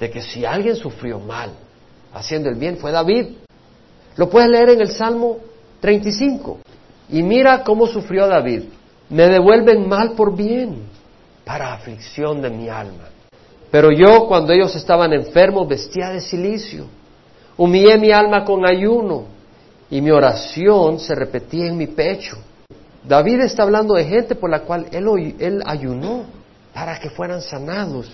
De 0.00 0.10
que 0.10 0.22
si 0.22 0.46
alguien 0.46 0.74
sufrió 0.74 1.18
mal 1.18 1.50
haciendo 2.14 2.48
el 2.48 2.54
bien 2.54 2.78
fue 2.78 2.92
David. 2.92 3.26
Lo 4.16 4.30
puedes 4.30 4.48
leer 4.48 4.70
en 4.70 4.80
el 4.80 4.88
Salmo 4.88 5.36
35. 5.80 6.60
Y 7.10 7.22
mira 7.22 7.62
cómo 7.62 7.86
sufrió 7.86 8.26
David. 8.26 8.62
Me 9.10 9.28
devuelven 9.28 9.86
mal 9.86 10.12
por 10.12 10.34
bien, 10.34 10.78
para 11.44 11.74
aflicción 11.74 12.40
de 12.40 12.48
mi 12.48 12.70
alma. 12.70 13.10
Pero 13.70 13.92
yo, 13.92 14.26
cuando 14.28 14.54
ellos 14.54 14.74
estaban 14.74 15.12
enfermos, 15.12 15.68
vestía 15.68 16.08
de 16.08 16.22
silicio. 16.22 16.86
Humillé 17.58 17.98
mi 17.98 18.12
alma 18.12 18.46
con 18.46 18.64
ayuno 18.64 19.35
y 19.90 20.00
mi 20.00 20.10
oración 20.10 20.98
se 20.98 21.14
repetía 21.14 21.66
en 21.66 21.76
mi 21.76 21.86
pecho. 21.86 22.36
David 23.04 23.40
está 23.40 23.62
hablando 23.62 23.94
de 23.94 24.04
gente 24.04 24.34
por 24.34 24.50
la 24.50 24.60
cual 24.60 24.86
él, 24.90 25.62
ayunó 25.64 26.24
para 26.74 26.98
que 26.98 27.10
fueran 27.10 27.40
sanados. 27.40 28.12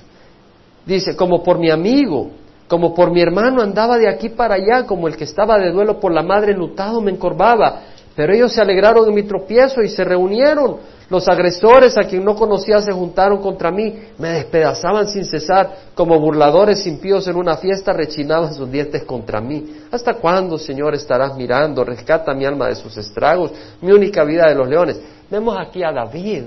Dice, 0.84 1.16
como 1.16 1.42
por 1.42 1.58
mi 1.58 1.70
amigo, 1.70 2.30
como 2.68 2.94
por 2.94 3.10
mi 3.10 3.22
hermano 3.22 3.62
andaba 3.62 3.96
de 3.96 4.08
aquí 4.08 4.28
para 4.28 4.56
allá, 4.56 4.86
como 4.86 5.08
el 5.08 5.16
que 5.16 5.24
estaba 5.24 5.58
de 5.58 5.72
duelo 5.72 5.98
por 5.98 6.12
la 6.12 6.22
madre 6.22 6.52
enlutado 6.52 7.00
me 7.00 7.10
encorvaba. 7.10 7.80
Pero 8.14 8.34
ellos 8.34 8.52
se 8.52 8.60
alegraron 8.60 9.06
de 9.06 9.12
mi 9.12 9.22
tropiezo 9.22 9.80
y 9.82 9.88
se 9.88 10.04
reunieron. 10.04 10.76
Los 11.11 11.28
agresores 11.28 11.96
a 11.98 12.05
quien 12.05 12.24
no 12.24 12.34
conocía 12.34 12.80
se 12.80 12.92
juntaron 12.92 13.42
contra 13.42 13.70
mí, 13.70 13.98
me 14.18 14.30
despedazaban 14.30 15.09
sin 15.09 15.24
cesar, 15.24 15.90
como 15.94 16.18
burladores 16.18 16.86
impíos 16.86 17.26
en 17.28 17.36
una 17.36 17.57
fiesta 17.57 17.92
rechinaban 17.92 18.55
sus 18.55 18.70
dientes 18.70 19.05
contra 19.05 19.40
mí. 19.40 19.82
¿Hasta 19.90 20.14
cuándo, 20.14 20.57
Señor, 20.59 20.94
estarás 20.94 21.36
mirando? 21.36 21.84
Rescata 21.84 22.34
mi 22.34 22.44
alma 22.44 22.68
de 22.68 22.76
sus 22.76 22.96
estragos, 22.96 23.53
mi 23.80 23.92
única 23.92 24.24
vida 24.24 24.48
de 24.48 24.55
los 24.55 24.68
leones. 24.68 25.00
Vemos 25.30 25.57
aquí 25.59 25.82
a 25.82 25.92
David 25.92 26.44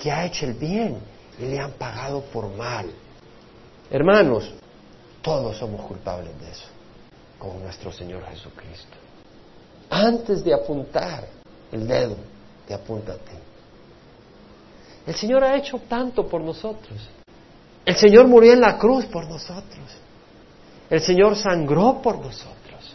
que 0.00 0.10
ha 0.10 0.24
hecho 0.24 0.46
el 0.46 0.54
bien 0.54 0.96
y 1.38 1.46
le 1.46 1.58
han 1.58 1.72
pagado 1.72 2.22
por 2.32 2.48
mal. 2.56 2.86
Hermanos, 3.90 4.52
todos 5.22 5.56
somos 5.56 5.82
culpables 5.82 6.38
de 6.40 6.50
eso, 6.50 6.68
con 7.38 7.62
nuestro 7.62 7.92
Señor 7.92 8.24
Jesucristo. 8.26 8.96
Antes 9.90 10.44
de 10.44 10.54
apuntar 10.54 11.24
el 11.72 11.86
dedo, 11.86 12.16
te 12.66 12.74
apunta 12.74 13.12
a 13.12 13.16
ti. 13.16 13.32
El 15.10 15.16
Señor 15.16 15.42
ha 15.42 15.56
hecho 15.56 15.80
tanto 15.88 16.28
por 16.28 16.40
nosotros. 16.40 16.96
El 17.84 17.96
Señor 17.96 18.28
murió 18.28 18.52
en 18.52 18.60
la 18.60 18.78
cruz 18.78 19.06
por 19.06 19.28
nosotros. 19.28 19.96
El 20.88 21.00
Señor 21.00 21.34
sangró 21.34 22.00
por 22.00 22.20
nosotros. 22.20 22.94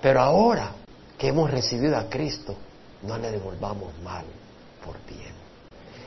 Pero 0.00 0.20
ahora 0.20 0.70
que 1.18 1.26
hemos 1.26 1.50
recibido 1.50 1.96
a 1.96 2.08
Cristo, 2.08 2.54
no 3.02 3.18
le 3.18 3.32
devolvamos 3.32 3.92
mal 4.04 4.24
por 4.84 4.94
bien. 5.04 5.34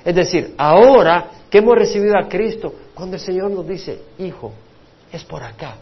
Es 0.05 0.15
decir, 0.15 0.55
ahora 0.57 1.29
que 1.49 1.57
hemos 1.57 1.75
recibido 1.75 2.17
a 2.17 2.29
Cristo, 2.29 2.73
cuando 2.93 3.17
el 3.17 3.21
Señor 3.21 3.51
nos 3.51 3.67
dice, 3.67 4.03
hijo, 4.19 4.53
es 5.11 5.25
por 5.25 5.43
acá, 5.43 5.75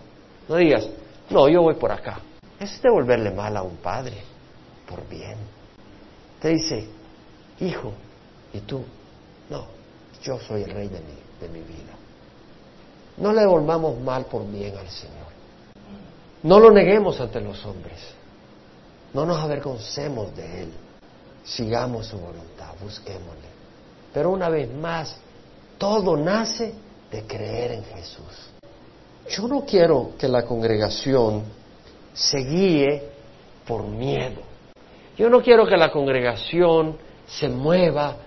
no 0.50 0.56
digas, 0.56 0.90
no, 1.30 1.48
yo 1.48 1.62
voy 1.62 1.76
por 1.76 1.92
acá. 1.92 2.22
Es 2.60 2.82
devolverle 2.82 3.30
mal 3.30 3.56
a 3.56 3.62
un 3.62 3.78
padre 3.78 4.18
por 4.90 5.08
bien. 5.08 5.38
Te 6.42 6.50
dice, 6.50 6.88
hijo, 7.60 7.94
¿y 8.52 8.60
tú? 8.62 8.84
No, 9.50 9.66
yo 10.22 10.40
soy 10.40 10.64
el 10.64 10.72
rey 10.72 10.88
de 10.88 11.00
mi, 11.00 11.18
de 11.42 11.50
mi 11.50 11.60
vida. 11.60 11.94
No 13.18 13.32
le 13.32 13.42
devolvamos 13.42 14.00
mal 14.00 14.26
por 14.26 14.50
bien 14.50 14.76
al 14.78 14.90
Señor. 14.90 15.34
No 16.44 16.60
lo 16.60 16.72
neguemos 16.72 17.20
ante 17.20 17.40
los 17.40 17.64
hombres. 17.66 18.00
No 19.14 19.26
nos 19.26 19.38
avergoncemos 19.40 20.36
de 20.36 20.64
Él. 20.64 20.74
Sigamos 21.44 22.08
su 22.08 22.18
voluntad, 22.18 22.74
busquémosle. 22.82 23.54
Pero 24.14 24.32
una 24.32 24.50
vez 24.50 24.72
más, 24.74 25.16
todo 25.78 26.18
nace 26.18 26.74
de 27.12 27.24
creer 27.24 27.74
en 27.74 27.84
Jesús. 27.84 28.50
Yo 29.30 29.48
no 29.48 29.62
quiero 29.66 30.12
que 30.18 30.28
la 30.28 30.44
congregación 30.44 31.44
se 32.14 32.40
guíe 32.40 33.10
por 33.66 33.84
miedo. 33.84 34.42
Yo 35.18 35.30
no 35.30 35.42
quiero 35.42 35.66
que 35.66 35.78
la 35.78 35.92
congregación 35.92 36.98
se 37.28 37.48
mueva 37.48 38.18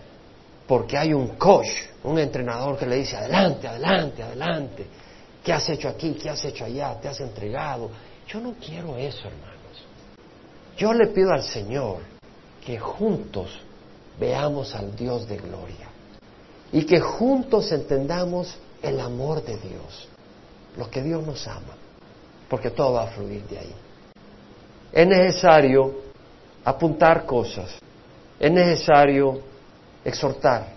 porque 0.67 0.99
hay 0.99 1.12
un 1.12 1.29
coach, 1.37 1.69
un 2.05 2.19
entrenador 2.19 2.77
que 2.77 2.87
le 2.87 2.97
dice, 2.97 3.17
adelante, 3.17 3.69
adelante, 3.69 4.23
adelante. 4.23 4.87
¿Qué 5.43 5.53
has 5.53 5.69
hecho 5.69 5.89
aquí? 5.89 6.14
¿Qué 6.14 6.29
has 6.29 6.45
hecho 6.45 6.64
allá? 6.64 6.99
¿Te 7.01 7.09
has 7.09 7.21
entregado? 7.21 7.91
Yo 8.27 8.41
no 8.41 8.55
quiero 8.55 8.97
eso, 8.97 9.29
hermanos. 9.29 9.57
Yo 10.77 10.93
le 10.93 11.07
pido 11.09 11.33
al 11.33 11.43
Señor 11.43 11.99
que 12.64 12.79
juntos 12.79 13.61
veamos 14.19 14.75
al 14.75 14.97
Dios 14.97 15.29
de 15.29 15.37
gloria 15.37 15.89
y 16.73 16.85
que 16.85 17.01
juntos 17.01 17.71
entendamos 17.71 18.59
el 18.83 18.99
amor 19.01 19.45
de 19.45 19.57
Dios, 19.57 20.09
lo 20.77 20.91
que 20.91 21.03
Dios 21.03 21.25
nos 21.25 21.47
ama, 21.47 21.77
porque 22.49 22.71
todo 22.71 22.95
va 22.95 23.05
a 23.05 23.07
fluir 23.09 23.45
de 23.45 23.59
ahí. 23.59 23.75
Es 24.93 25.07
necesario 25.07 25.95
apuntar 26.64 27.25
cosas, 27.25 27.79
es 28.39 28.51
necesario 28.51 29.41
exhortar. 30.07 30.69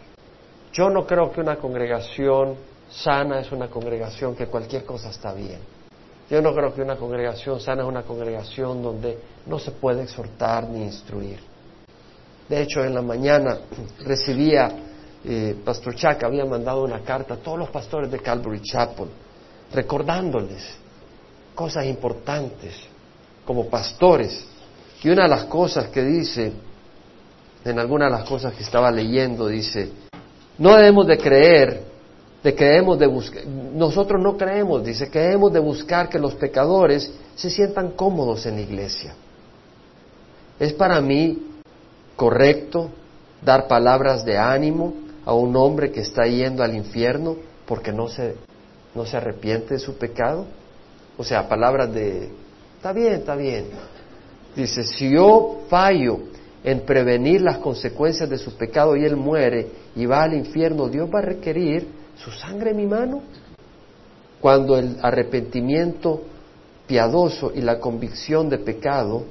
Yo 0.73 0.89
no 0.89 1.05
creo 1.05 1.31
que 1.31 1.39
una 1.39 1.57
congregación 1.57 2.55
sana 2.89 3.39
es 3.39 3.51
una 3.51 3.69
congregación 3.69 4.35
que 4.35 4.47
cualquier 4.47 4.83
cosa 4.85 5.09
está 5.09 5.33
bien. 5.33 5.59
Yo 6.29 6.41
no 6.41 6.53
creo 6.53 6.73
que 6.73 6.81
una 6.81 6.95
congregación 6.95 7.59
sana 7.59 7.83
es 7.83 7.87
una 7.87 8.03
congregación 8.03 8.81
donde 8.81 9.17
no 9.45 9.59
se 9.59 9.71
puede 9.71 10.03
exhortar 10.03 10.67
ni 10.67 10.83
instruir. 10.83 11.39
De 12.47 12.61
hecho, 12.61 12.83
en 12.83 12.95
la 12.95 13.01
mañana 13.01 13.59
recibía, 14.05 14.71
eh, 15.23 15.55
Pastor 15.63 15.95
Chuck 15.95 16.23
había 16.23 16.45
mandado 16.45 16.83
una 16.83 17.01
carta 17.01 17.35
a 17.35 17.37
todos 17.37 17.59
los 17.59 17.69
pastores 17.69 18.09
de 18.09 18.19
Calvary 18.19 18.61
Chapel, 18.61 19.07
recordándoles 19.73 20.63
cosas 21.53 21.85
importantes 21.85 22.75
como 23.45 23.67
pastores. 23.67 24.45
Y 25.03 25.09
una 25.09 25.23
de 25.23 25.29
las 25.29 25.45
cosas 25.45 25.87
que 25.89 26.03
dice, 26.03 26.51
en 27.65 27.79
alguna 27.79 28.05
de 28.05 28.11
las 28.11 28.27
cosas 28.27 28.53
que 28.53 28.63
estaba 28.63 28.91
leyendo, 28.91 29.47
dice, 29.47 29.91
no 30.57 30.75
debemos 30.75 31.07
de 31.07 31.17
creer, 31.17 31.83
de 32.43 32.55
que 32.55 32.65
de 32.65 33.07
buscar, 33.07 33.45
nosotros 33.45 34.21
no 34.21 34.37
creemos, 34.37 34.83
dice 34.83 35.09
que 35.09 35.19
debemos 35.19 35.51
de 35.51 35.59
buscar 35.59 36.07
que 36.09 36.19
los 36.19 36.35
pecadores 36.35 37.11
se 37.35 37.49
sientan 37.49 37.91
cómodos 37.91 38.45
en 38.45 38.55
la 38.55 38.61
iglesia. 38.61 39.13
Es 40.59 40.73
para 40.73 41.01
mí 41.01 41.49
correcto 42.15 42.89
dar 43.41 43.67
palabras 43.67 44.25
de 44.25 44.37
ánimo 44.37 44.93
a 45.25 45.33
un 45.33 45.55
hombre 45.55 45.91
que 45.91 46.01
está 46.01 46.25
yendo 46.25 46.63
al 46.63 46.75
infierno 46.75 47.37
porque 47.65 47.91
no 47.91 48.07
se, 48.07 48.35
no 48.95 49.05
se 49.05 49.17
arrepiente 49.17 49.75
de 49.75 49.79
su 49.79 49.97
pecado? 49.97 50.45
O 51.17 51.23
sea, 51.23 51.47
palabras 51.47 51.93
de, 51.93 52.29
está 52.75 52.93
bien, 52.93 53.13
está 53.13 53.35
bien. 53.35 53.65
Dice, 54.55 54.83
si 54.83 55.11
yo 55.11 55.61
fallo 55.69 56.19
en 56.63 56.81
prevenir 56.81 57.41
las 57.41 57.57
consecuencias 57.57 58.29
de 58.29 58.37
su 58.37 58.55
pecado 58.55 58.95
y 58.95 59.05
él 59.05 59.15
muere 59.15 59.67
y 59.95 60.05
va 60.05 60.23
al 60.23 60.33
infierno, 60.33 60.89
Dios 60.89 61.09
va 61.13 61.19
a 61.19 61.23
requerir 61.23 61.87
su 62.17 62.31
sangre 62.31 62.71
en 62.71 62.77
mi 62.77 62.85
mano. 62.85 63.21
Cuando 64.41 64.77
el 64.77 64.97
arrepentimiento 65.01 66.23
piadoso 66.87 67.51
y 67.53 67.61
la 67.61 67.79
convicción 67.79 68.49
de 68.49 68.57
pecado 68.57 69.23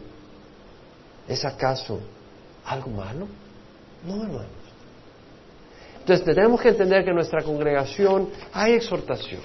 es 1.26 1.44
acaso 1.44 2.00
algo 2.64 2.90
malo? 2.90 3.26
No, 4.06 4.22
hermanos. 4.22 4.46
Entonces 6.00 6.24
tenemos 6.24 6.60
que 6.60 6.68
entender 6.68 7.04
que 7.04 7.10
en 7.10 7.16
nuestra 7.16 7.42
congregación 7.42 8.28
hay 8.52 8.74
exhortación, 8.74 9.42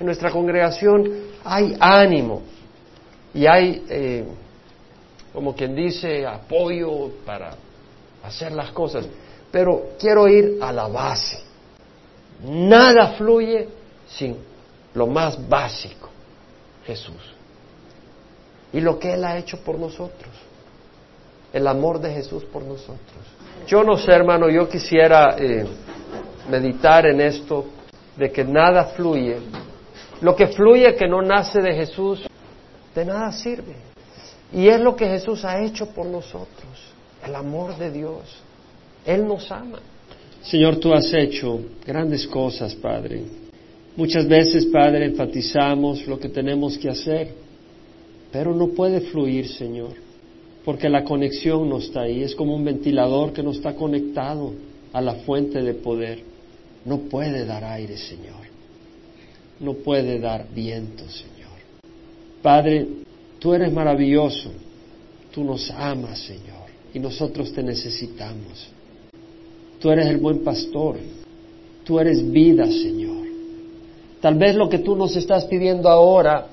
en 0.00 0.06
nuestra 0.06 0.30
congregación 0.30 1.08
hay 1.44 1.76
ánimo 1.78 2.42
y 3.32 3.46
hay, 3.46 3.84
eh, 3.88 4.24
como 5.34 5.54
quien 5.54 5.74
dice, 5.74 6.26
apoyo 6.26 7.10
para 7.26 7.54
hacer 8.22 8.52
las 8.52 8.70
cosas. 8.70 9.06
Pero 9.50 9.90
quiero 9.98 10.26
ir 10.28 10.58
a 10.62 10.72
la 10.72 10.88
base. 10.88 11.42
Nada 12.42 13.14
fluye 13.18 13.68
sin 14.06 14.38
lo 14.94 15.06
más 15.06 15.48
básico, 15.48 16.08
Jesús. 16.86 17.34
Y 18.72 18.80
lo 18.80 18.98
que 18.98 19.12
Él 19.12 19.24
ha 19.24 19.36
hecho 19.36 19.58
por 19.58 19.78
nosotros 19.78 20.30
el 21.54 21.68
amor 21.68 22.00
de 22.00 22.12
Jesús 22.12 22.44
por 22.44 22.64
nosotros. 22.64 22.98
Yo 23.68 23.84
no 23.84 23.96
sé, 23.96 24.10
hermano, 24.10 24.50
yo 24.50 24.68
quisiera 24.68 25.36
eh, 25.38 25.64
meditar 26.50 27.06
en 27.06 27.20
esto 27.20 27.66
de 28.16 28.30
que 28.32 28.44
nada 28.44 28.86
fluye. 28.86 29.38
Lo 30.20 30.34
que 30.34 30.48
fluye 30.48 30.96
que 30.96 31.06
no 31.06 31.22
nace 31.22 31.62
de 31.62 31.72
Jesús, 31.72 32.26
de 32.92 33.04
nada 33.04 33.30
sirve. 33.30 33.93
Y 34.54 34.68
es 34.68 34.80
lo 34.80 34.94
que 34.94 35.06
Jesús 35.06 35.44
ha 35.44 35.62
hecho 35.62 35.86
por 35.86 36.06
nosotros, 36.06 36.70
el 37.26 37.34
amor 37.34 37.76
de 37.76 37.90
Dios. 37.90 38.22
Él 39.04 39.26
nos 39.26 39.50
ama. 39.50 39.80
Señor, 40.42 40.76
tú 40.76 40.92
has 40.92 41.12
hecho 41.12 41.60
grandes 41.84 42.26
cosas, 42.26 42.74
Padre. 42.74 43.22
Muchas 43.96 44.26
veces, 44.26 44.66
Padre, 44.66 45.06
enfatizamos 45.06 46.06
lo 46.06 46.18
que 46.18 46.28
tenemos 46.28 46.78
que 46.78 46.88
hacer, 46.88 47.28
pero 48.30 48.54
no 48.54 48.68
puede 48.68 49.00
fluir, 49.00 49.48
Señor 49.48 50.04
porque 50.64 50.88
la 50.88 51.04
conexión 51.04 51.68
no 51.68 51.78
está 51.78 52.02
ahí. 52.02 52.22
Es 52.22 52.34
como 52.34 52.54
un 52.54 52.64
ventilador 52.64 53.32
que 53.32 53.42
no 53.42 53.50
está 53.50 53.74
conectado 53.74 54.52
a 54.92 55.00
la 55.00 55.14
fuente 55.16 55.62
de 55.62 55.74
poder. 55.74 56.20
No 56.84 57.00
puede 57.00 57.44
dar 57.44 57.64
aire, 57.64 57.96
Señor. 57.96 58.44
No 59.60 59.74
puede 59.74 60.18
dar 60.18 60.46
viento, 60.54 61.04
Señor. 61.08 61.34
Padre, 62.42 62.86
tú 63.44 63.52
eres 63.52 63.70
maravilloso. 63.70 64.50
Tú 65.30 65.44
nos 65.44 65.70
amas, 65.70 66.18
Señor. 66.18 66.64
Y 66.94 66.98
nosotros 66.98 67.52
te 67.52 67.62
necesitamos. 67.62 68.70
Tú 69.78 69.90
eres 69.90 70.06
el 70.06 70.16
buen 70.16 70.42
pastor. 70.42 70.96
Tú 71.84 72.00
eres 72.00 72.26
vida, 72.32 72.64
Señor. 72.64 73.26
Tal 74.22 74.36
vez 74.36 74.54
lo 74.54 74.70
que 74.70 74.78
tú 74.78 74.96
nos 74.96 75.14
estás 75.14 75.44
pidiendo 75.44 75.90
ahora 75.90 76.46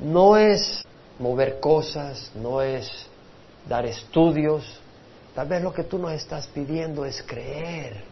no 0.00 0.38
es 0.38 0.82
mover 1.18 1.60
cosas, 1.60 2.32
no 2.34 2.62
es 2.62 2.88
dar 3.68 3.84
estudios. 3.84 4.64
Tal 5.34 5.48
vez 5.48 5.62
lo 5.62 5.74
que 5.74 5.84
tú 5.84 5.98
nos 5.98 6.12
estás 6.12 6.46
pidiendo 6.46 7.04
es 7.04 7.22
creer 7.22 8.04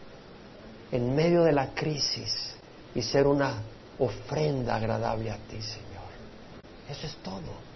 en 0.91 1.15
medio 1.15 1.41
de 1.41 1.53
la 1.53 1.73
crisis 1.73 2.53
y 2.93 3.01
ser 3.01 3.25
una 3.25 3.63
ofrenda 3.97 4.75
agradable 4.75 5.31
a 5.31 5.37
ti, 5.37 5.59
Señor. 5.59 6.11
Eso 6.87 7.07
es 7.07 7.15
todo. 7.23 7.70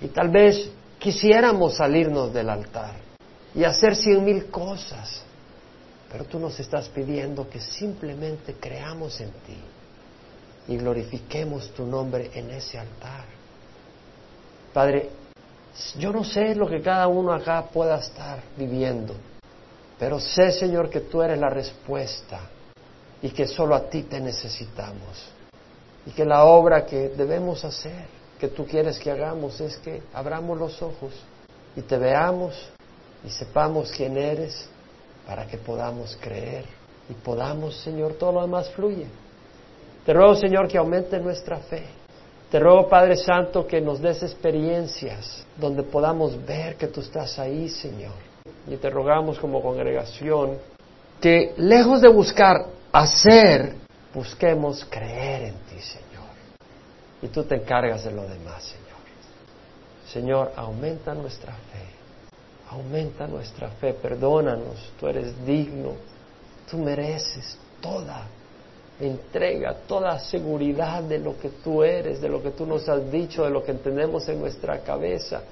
Y 0.00 0.08
tal 0.08 0.28
vez 0.30 0.70
quisiéramos 0.98 1.76
salirnos 1.76 2.32
del 2.32 2.48
altar 2.48 2.94
y 3.54 3.64
hacer 3.64 3.96
cien 3.96 4.24
mil 4.24 4.46
cosas, 4.46 5.22
pero 6.10 6.24
tú 6.24 6.38
nos 6.38 6.58
estás 6.60 6.88
pidiendo 6.88 7.48
que 7.48 7.60
simplemente 7.60 8.54
creamos 8.54 9.20
en 9.20 9.30
ti 9.30 9.58
y 10.68 10.76
glorifiquemos 10.76 11.72
tu 11.74 11.84
nombre 11.84 12.30
en 12.34 12.50
ese 12.50 12.78
altar. 12.78 13.24
Padre, 14.72 15.10
yo 15.98 16.12
no 16.12 16.24
sé 16.24 16.54
lo 16.54 16.68
que 16.68 16.80
cada 16.80 17.08
uno 17.08 17.32
acá 17.32 17.64
pueda 17.72 17.98
estar 17.98 18.40
viviendo, 18.56 19.14
pero 19.98 20.18
sé, 20.20 20.52
Señor, 20.52 20.88
que 20.88 21.00
tú 21.00 21.22
eres 21.22 21.38
la 21.38 21.50
respuesta 21.50 22.40
y 23.22 23.30
que 23.30 23.46
solo 23.46 23.74
a 23.74 23.88
ti 23.88 24.04
te 24.04 24.20
necesitamos. 24.20 25.28
Y 26.06 26.12
que 26.12 26.24
la 26.24 26.44
obra 26.44 26.86
que 26.86 27.10
debemos 27.10 27.64
hacer, 27.64 28.06
que 28.40 28.48
tú 28.48 28.64
quieres 28.66 28.98
que 28.98 29.10
hagamos, 29.10 29.60
es 29.60 29.76
que 29.78 30.02
abramos 30.14 30.58
los 30.58 30.80
ojos 30.82 31.12
y 31.76 31.82
te 31.82 31.98
veamos 31.98 32.54
y 33.24 33.28
sepamos 33.28 33.92
quién 33.92 34.16
eres 34.16 34.66
para 35.26 35.46
que 35.46 35.58
podamos 35.58 36.16
creer 36.20 36.64
y 37.08 37.12
podamos, 37.12 37.76
Señor, 37.82 38.14
todo 38.14 38.32
lo 38.32 38.42
demás 38.42 38.70
fluye. 38.70 39.06
Te 40.06 40.14
ruego, 40.14 40.34
Señor, 40.34 40.68
que 40.68 40.78
aumente 40.78 41.18
nuestra 41.18 41.58
fe. 41.58 41.84
Te 42.50 42.58
ruego, 42.58 42.88
Padre 42.88 43.16
Santo, 43.16 43.66
que 43.66 43.80
nos 43.80 44.00
des 44.00 44.22
experiencias 44.22 45.44
donde 45.56 45.82
podamos 45.82 46.34
ver 46.46 46.76
que 46.76 46.86
tú 46.86 47.00
estás 47.00 47.38
ahí, 47.38 47.68
Señor. 47.68 48.14
Y 48.66 48.76
te 48.76 48.88
rogamos 48.88 49.38
como 49.38 49.62
congregación 49.62 50.58
que 51.20 51.52
lejos 51.58 52.00
de 52.00 52.08
buscar 52.08 52.66
hacer, 52.90 53.74
busquemos 54.14 54.84
creer 54.88 55.42
en 55.42 55.54
ti, 55.68 55.80
Señor. 55.80 56.09
Y 57.22 57.28
tú 57.28 57.44
te 57.44 57.56
encargas 57.56 58.04
de 58.04 58.12
lo 58.12 58.22
demás, 58.22 58.64
Señor. 58.64 58.90
Señor, 60.06 60.52
aumenta 60.56 61.14
nuestra 61.14 61.52
fe 61.52 62.00
Aumenta 62.70 63.26
nuestra 63.26 63.68
fe, 63.68 63.94
perdónanos, 63.94 64.92
tú 65.00 65.08
eres 65.08 65.44
digno, 65.44 65.94
tú 66.70 66.78
mereces 66.78 67.58
toda 67.80 68.28
entrega, 69.00 69.74
toda 69.88 70.16
seguridad 70.20 71.02
de 71.02 71.18
lo 71.18 71.36
que 71.36 71.48
tú 71.48 71.82
eres, 71.82 72.20
de 72.20 72.28
lo 72.28 72.40
que 72.40 72.50
tú 72.50 72.66
nos 72.66 72.88
has 72.88 73.10
dicho, 73.10 73.42
de 73.42 73.50
lo 73.50 73.64
que 73.64 73.72
entendemos 73.72 74.28
en 74.28 74.38
nuestra 74.38 74.78
cabeza. 74.84 75.42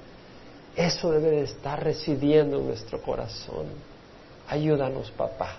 Eso 0.77 1.11
debe 1.11 1.31
de 1.31 1.43
estar 1.43 1.83
residiendo 1.83 2.59
en 2.59 2.69
nuestro 2.69 3.03
corazón. 3.03 3.67
Ayúdanos, 4.49 5.11
papá. 5.11 5.57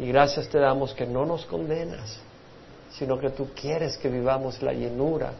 Y 0.00 0.08
gracias 0.08 0.48
te 0.48 0.58
damos 0.58 0.92
que 0.92 1.06
no 1.06 1.24
nos 1.24 1.46
condenas, 1.46 2.18
sino 2.90 3.16
que 3.16 3.30
tú 3.30 3.50
quieres 3.54 3.96
que 3.96 4.08
vivamos 4.08 4.60
la 4.60 4.72
llenura, 4.72 5.30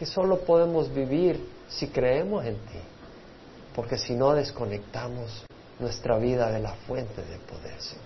que 0.00 0.06
solo 0.06 0.40
podemos 0.40 0.92
vivir 0.94 1.46
si 1.68 1.88
creemos 1.88 2.46
en 2.46 2.54
ti 2.54 2.80
porque 3.74 3.98
si 3.98 4.14
no 4.14 4.32
desconectamos 4.32 5.44
nuestra 5.78 6.18
vida 6.18 6.50
de 6.50 6.58
la 6.58 6.72
fuente 6.72 7.22
de 7.22 7.38
poder, 7.38 7.78
Señor. 7.80 8.04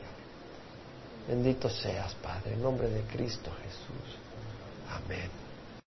Bendito 1.28 1.70
seas, 1.70 2.14
Padre, 2.16 2.55
en 2.55 2.62
nombre 2.62 2.88
de 2.88 3.01
Cristo 3.03 3.51
Jesús. 3.62 4.18
Amén. 4.90 5.43